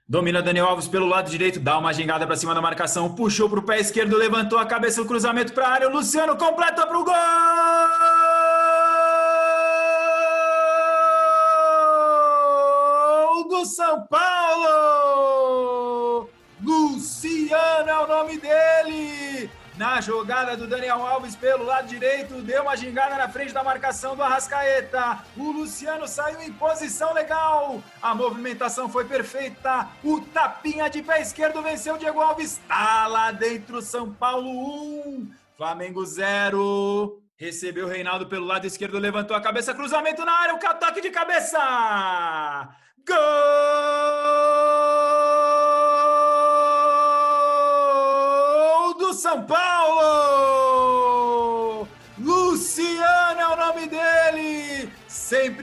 Domina 0.08 0.42
Daniel 0.42 0.66
Alves 0.66 0.88
pelo 0.88 1.06
lado 1.06 1.30
direito, 1.30 1.60
dá 1.60 1.78
uma 1.78 1.92
gingada 1.92 2.26
para 2.26 2.36
cima 2.36 2.54
da 2.54 2.60
marcação, 2.60 3.14
puxou 3.14 3.48
para 3.48 3.60
o 3.60 3.62
pé 3.62 3.78
esquerdo, 3.80 4.16
levantou 4.16 4.58
a 4.58 4.66
cabeça, 4.66 5.00
o 5.00 5.06
cruzamento 5.06 5.52
para 5.52 5.66
a 5.66 5.70
área, 5.70 5.88
o 5.88 5.92
Luciano 5.92 6.36
completa 6.36 6.86
para 6.86 6.98
o 6.98 7.04
gol! 7.04 7.14
do 13.48 13.64
São 13.64 14.06
Paulo! 14.08 15.08
Luciano 16.60 17.88
é 17.88 17.98
o 17.98 18.06
nome 18.08 18.38
dele! 18.38 18.71
Na 19.82 20.00
jogada 20.00 20.56
do 20.56 20.68
Daniel 20.68 21.04
Alves 21.04 21.34
pelo 21.34 21.64
lado 21.64 21.88
direito, 21.88 22.40
deu 22.40 22.62
uma 22.62 22.76
gingada 22.76 23.16
na 23.16 23.28
frente 23.28 23.52
da 23.52 23.64
marcação 23.64 24.14
do 24.14 24.22
Arrascaeta. 24.22 25.24
O 25.36 25.50
Luciano 25.50 26.06
saiu 26.06 26.40
em 26.40 26.52
posição 26.52 27.12
legal. 27.12 27.82
A 28.00 28.14
movimentação 28.14 28.88
foi 28.88 29.04
perfeita. 29.04 29.88
O 30.04 30.20
tapinha 30.20 30.88
de 30.88 31.02
pé 31.02 31.20
esquerdo 31.20 31.60
venceu 31.60 31.96
o 31.96 31.98
Diego 31.98 32.20
Alves. 32.20 32.60
Tá 32.68 33.08
lá 33.08 33.32
dentro 33.32 33.82
São 33.82 34.12
Paulo 34.12 34.48
1, 35.18 35.32
Flamengo 35.56 36.06
0. 36.06 37.20
Recebeu 37.36 37.86
o 37.86 37.90
Reinaldo 37.90 38.28
pelo 38.28 38.46
lado 38.46 38.64
esquerdo, 38.64 39.00
levantou 39.00 39.36
a 39.36 39.40
cabeça, 39.40 39.74
cruzamento 39.74 40.24
na 40.24 40.32
área, 40.32 40.54
o 40.54 40.64
ataque 40.64 41.00
de 41.00 41.10
cabeça. 41.10 41.58
Gol! 43.04 44.61
São 49.32 49.42
Paulo! 49.44 50.31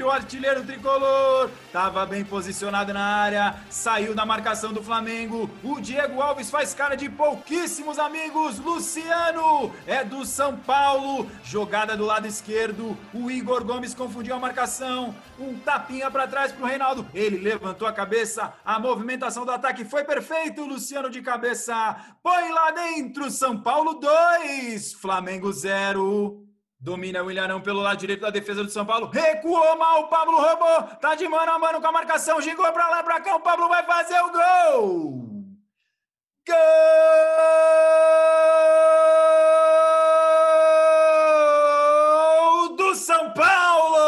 O 0.02 0.10
artilheiro 0.10 0.64
tricolor, 0.64 1.52
estava 1.66 2.06
bem 2.06 2.24
posicionado 2.24 2.94
na 2.94 3.04
área, 3.04 3.56
saiu 3.70 4.16
da 4.16 4.26
marcação 4.26 4.72
do 4.72 4.82
Flamengo. 4.82 5.50
O 5.62 5.80
Diego 5.80 6.22
Alves 6.22 6.50
faz 6.50 6.74
cara 6.74 6.96
de 6.96 7.10
pouquíssimos 7.10 8.00
amigos. 8.00 8.58
Luciano 8.60 9.72
é 9.86 10.04
do 10.04 10.26
São 10.26 10.56
Paulo, 10.56 11.30
jogada 11.44 11.98
do 11.98 12.06
lado 12.06 12.26
esquerdo. 12.26 12.98
O 13.14 13.30
Igor 13.30 13.64
Gomes 13.64 13.94
confundiu 13.94 14.36
a 14.36 14.40
marcação, 14.40 15.14
um 15.38 15.60
tapinha 15.60 16.10
para 16.10 16.28
trás 16.28 16.52
para 16.52 16.64
o 16.64 16.68
Reinaldo. 16.68 17.06
Ele 17.14 17.38
levantou 17.38 17.88
a 17.88 17.94
cabeça, 17.94 18.54
a 18.66 18.80
movimentação 18.80 19.46
do 19.46 19.52
ataque 19.52 19.86
foi 19.86 20.04
perfeito. 20.06 20.66
Luciano 20.66 21.10
de 21.10 21.22
cabeça, 21.22 21.96
põe 22.24 22.52
lá 22.52 22.72
dentro. 22.72 23.30
São 23.30 23.62
Paulo 23.62 23.96
2, 23.96 24.94
Flamengo 24.94 25.52
0. 25.52 26.49
Domina 26.82 27.22
o 27.22 27.30
Ilharão 27.30 27.60
pelo 27.60 27.82
lado 27.82 27.98
direito 28.00 28.22
da 28.22 28.30
defesa 28.30 28.64
do 28.64 28.70
São 28.70 28.86
Paulo. 28.86 29.10
Recuou 29.10 29.78
mal, 29.78 30.04
o 30.04 30.08
Pablo 30.08 30.40
roubou. 30.40 30.84
Tá 31.02 31.14
de 31.14 31.28
mano 31.28 31.52
a 31.52 31.60
mano 31.60 31.82
com 31.82 31.88
a 31.88 31.92
marcação. 31.92 32.40
Gingou 32.40 32.72
pra 32.72 32.88
lá, 32.88 33.04
pra 33.04 33.20
cá. 33.20 33.36
O 33.36 33.42
Pablo 33.42 33.68
vai 33.68 33.84
fazer 33.84 34.18
o 34.22 34.32
gol. 34.32 35.28
Gol 42.38 42.78
do 42.78 42.96
São 42.96 43.34
Paulo. 43.34 44.00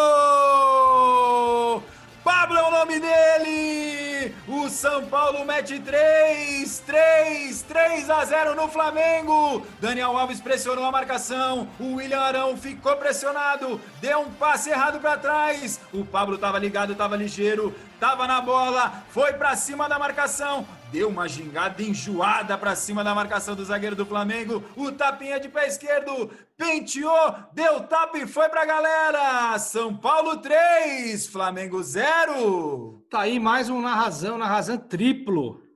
Pablo 2.23 2.57
é 2.57 2.63
o 2.63 2.71
nome 2.71 3.01
dele. 3.01 4.33
O 4.47 4.69
São 4.69 5.05
Paulo 5.07 5.43
mete 5.43 5.77
3, 5.77 6.70
3, 6.91 7.61
3 7.61 8.09
a 8.09 8.25
0 8.25 8.53
no 8.53 8.67
Flamengo. 8.67 9.65
Daniel 9.79 10.17
Alves 10.17 10.41
pressionou 10.41 10.83
a 10.83 10.91
marcação. 10.91 11.69
O 11.79 11.95
William 11.95 12.19
Arão 12.19 12.57
ficou 12.57 12.97
pressionado. 12.97 13.79
Deu 14.01 14.19
um 14.19 14.31
passe 14.31 14.71
errado 14.71 14.99
para 14.99 15.17
trás. 15.17 15.79
O 15.93 16.03
Pablo 16.03 16.35
estava 16.35 16.59
ligado, 16.59 16.91
estava 16.91 17.15
ligeiro, 17.15 17.73
estava 17.93 18.27
na 18.27 18.41
bola, 18.41 19.05
foi 19.11 19.31
para 19.31 19.55
cima 19.55 19.87
da 19.87 19.97
marcação. 19.97 20.67
Deu 20.91 21.07
uma 21.07 21.29
gingada 21.29 21.81
enjoada 21.81 22.57
para 22.57 22.75
cima 22.75 23.05
da 23.05 23.15
marcação 23.15 23.55
do 23.55 23.63
zagueiro 23.63 23.95
do 23.95 24.05
Flamengo. 24.05 24.61
O 24.75 24.91
tapinha 24.91 25.39
de 25.39 25.47
pé 25.47 25.67
esquerdo 25.67 26.29
penteou, 26.57 27.35
deu 27.53 27.79
tapa 27.83 28.17
e 28.17 28.27
foi 28.27 28.49
pra 28.49 28.65
galera. 28.65 29.57
São 29.59 29.95
Paulo 29.95 30.39
3, 30.39 31.25
Flamengo 31.27 31.81
0. 31.81 33.01
Tá 33.09 33.21
aí 33.21 33.39
mais 33.39 33.69
um 33.69 33.79
na 33.79 33.95
razão, 33.95 34.37
na 34.37 34.45
razão 34.45 34.77
triplo. 34.77 35.70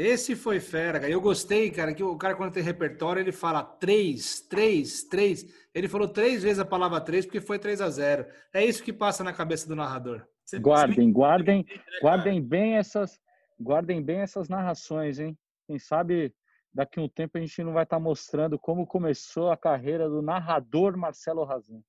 Esse 0.00 0.34
foi 0.34 0.60
fera, 0.60 0.98
cara. 0.98 1.12
Eu 1.12 1.20
gostei, 1.20 1.70
cara, 1.70 1.92
que 1.92 2.02
o 2.02 2.16
cara, 2.16 2.34
quando 2.34 2.54
tem 2.54 2.62
repertório, 2.62 3.20
ele 3.20 3.32
fala 3.32 3.62
três, 3.62 4.40
três, 4.40 5.02
três. 5.04 5.44
Ele 5.74 5.88
falou 5.88 6.08
três 6.08 6.42
vezes 6.42 6.58
a 6.58 6.64
palavra 6.64 7.02
três 7.02 7.26
porque 7.26 7.38
foi 7.38 7.58
3 7.58 7.82
a 7.82 7.90
0 7.90 8.24
É 8.50 8.64
isso 8.64 8.82
que 8.82 8.94
passa 8.94 9.22
na 9.22 9.30
cabeça 9.30 9.68
do 9.68 9.76
narrador. 9.76 10.26
Guardem, 10.58 11.12
guardem, 11.12 11.66
guardem 12.00 12.42
bem 12.42 12.78
essas, 12.78 13.20
guardem 13.60 14.02
bem 14.02 14.20
essas 14.20 14.48
narrações, 14.48 15.18
hein? 15.18 15.36
Quem 15.66 15.78
sabe 15.78 16.32
daqui 16.72 16.98
a 16.98 17.02
um 17.02 17.08
tempo 17.08 17.36
a 17.36 17.40
gente 17.42 17.62
não 17.62 17.74
vai 17.74 17.82
estar 17.82 18.00
mostrando 18.00 18.58
como 18.58 18.86
começou 18.86 19.50
a 19.50 19.56
carreira 19.56 20.08
do 20.08 20.22
narrador 20.22 20.96
Marcelo 20.96 21.44
Razan. 21.44 21.82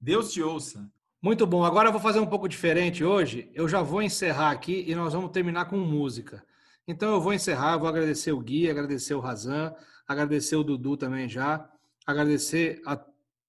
Deus 0.00 0.32
te 0.32 0.42
ouça. 0.42 0.90
Muito 1.22 1.46
bom. 1.46 1.62
Agora 1.62 1.86
eu 1.88 1.92
vou 1.92 2.00
fazer 2.00 2.18
um 2.18 2.26
pouco 2.26 2.48
diferente 2.48 3.04
hoje. 3.04 3.48
Eu 3.54 3.68
já 3.68 3.80
vou 3.80 4.02
encerrar 4.02 4.50
aqui 4.50 4.84
e 4.88 4.94
nós 4.96 5.12
vamos 5.12 5.30
terminar 5.30 5.66
com 5.66 5.76
música. 5.76 6.44
Então 6.88 7.12
eu 7.12 7.20
vou 7.20 7.34
encerrar, 7.34 7.76
vou 7.76 7.86
agradecer 7.86 8.32
o 8.32 8.40
Gui, 8.40 8.70
agradecer 8.70 9.12
o 9.12 9.20
Razan, 9.20 9.74
agradecer 10.06 10.56
o 10.56 10.64
Dudu 10.64 10.96
também 10.96 11.28
já, 11.28 11.70
agradecer 12.06 12.80
a 12.86 12.98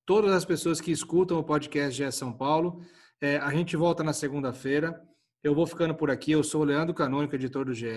todas 0.05 0.33
as 0.33 0.43
pessoas 0.43 0.81
que 0.81 0.91
escutam 0.91 1.39
o 1.39 1.43
podcast 1.43 1.95
GE 1.95 2.11
São 2.11 2.33
Paulo. 2.33 2.81
É, 3.21 3.37
a 3.37 3.49
gente 3.51 3.77
volta 3.77 4.03
na 4.03 4.11
segunda-feira. 4.11 5.01
Eu 5.41 5.55
vou 5.55 5.65
ficando 5.65 5.95
por 5.95 6.11
aqui. 6.11 6.33
Eu 6.33 6.43
sou 6.43 6.61
o 6.61 6.65
Leandro 6.65 6.93
Canônico, 6.93 7.33
editor 7.33 7.63
do 7.63 7.73
GE. 7.73 7.87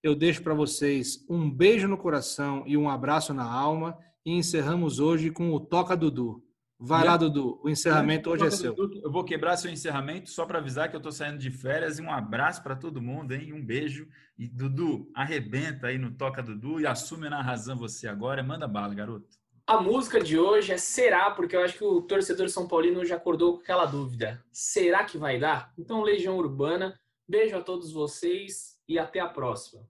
Eu 0.00 0.14
deixo 0.14 0.44
para 0.44 0.54
vocês 0.54 1.26
um 1.28 1.50
beijo 1.50 1.88
no 1.88 1.98
coração 1.98 2.62
e 2.64 2.76
um 2.76 2.88
abraço 2.88 3.34
na 3.34 3.44
alma. 3.44 3.98
E 4.24 4.30
encerramos 4.30 5.00
hoje 5.00 5.32
com 5.32 5.52
o 5.52 5.58
Toca 5.58 5.96
Dudu. 5.96 6.40
Vai 6.84 7.04
lá, 7.04 7.16
Dudu. 7.16 7.60
O 7.62 7.70
encerramento 7.70 8.28
hoje 8.28 8.44
é 8.44 8.50
seu. 8.50 8.74
Eu 8.76 9.10
vou 9.10 9.22
quebrar 9.22 9.56
seu 9.56 9.70
encerramento 9.70 10.28
só 10.30 10.44
para 10.44 10.58
avisar 10.58 10.90
que 10.90 10.96
eu 10.96 10.98
estou 10.98 11.12
saindo 11.12 11.38
de 11.38 11.48
férias. 11.48 11.98
E 11.98 12.02
um 12.02 12.10
abraço 12.10 12.60
para 12.60 12.74
todo 12.74 13.00
mundo, 13.00 13.32
hein? 13.32 13.52
Um 13.52 13.64
beijo. 13.64 14.08
E 14.36 14.48
Dudu, 14.48 15.08
arrebenta 15.14 15.86
aí 15.86 15.96
no 15.96 16.10
Toca 16.10 16.42
Dudu 16.42 16.80
e 16.80 16.86
assume 16.86 17.28
na 17.28 17.40
razão 17.40 17.76
você 17.76 18.08
agora. 18.08 18.42
Manda 18.42 18.66
bala, 18.66 18.92
garoto. 18.94 19.28
A 19.64 19.80
música 19.80 20.20
de 20.20 20.36
hoje 20.36 20.72
é 20.72 20.76
Será, 20.76 21.30
porque 21.30 21.54
eu 21.54 21.62
acho 21.62 21.78
que 21.78 21.84
o 21.84 22.02
torcedor 22.02 22.48
São 22.48 22.66
Paulino 22.66 23.04
já 23.04 23.14
acordou 23.14 23.54
com 23.54 23.60
aquela 23.60 23.86
dúvida. 23.86 24.44
Será 24.50 25.04
que 25.04 25.16
vai 25.16 25.38
dar? 25.38 25.72
Então, 25.78 26.02
Legião 26.02 26.36
Urbana, 26.36 26.98
beijo 27.28 27.56
a 27.56 27.60
todos 27.60 27.92
vocês 27.92 28.76
e 28.88 28.98
até 28.98 29.20
a 29.20 29.28
próxima. 29.28 29.82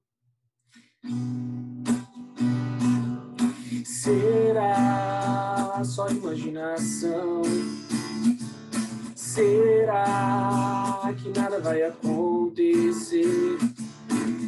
Será 4.03 5.81
só 5.85 6.09
imaginação? 6.09 7.43
Será 9.15 11.15
que 11.17 11.29
nada 11.39 11.61
vai 11.61 11.85
acontecer? 11.85 13.59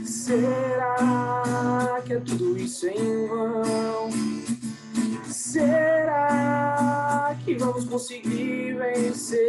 Será 0.05 2.03
que 2.05 2.15
é 2.15 2.19
tudo 2.19 2.59
isso 2.59 2.89
em 2.89 3.29
vão? 3.29 4.11
Será 5.31 7.37
que 7.45 7.55
vamos 7.55 7.85
conseguir 7.85 8.75
vencer? 8.75 9.45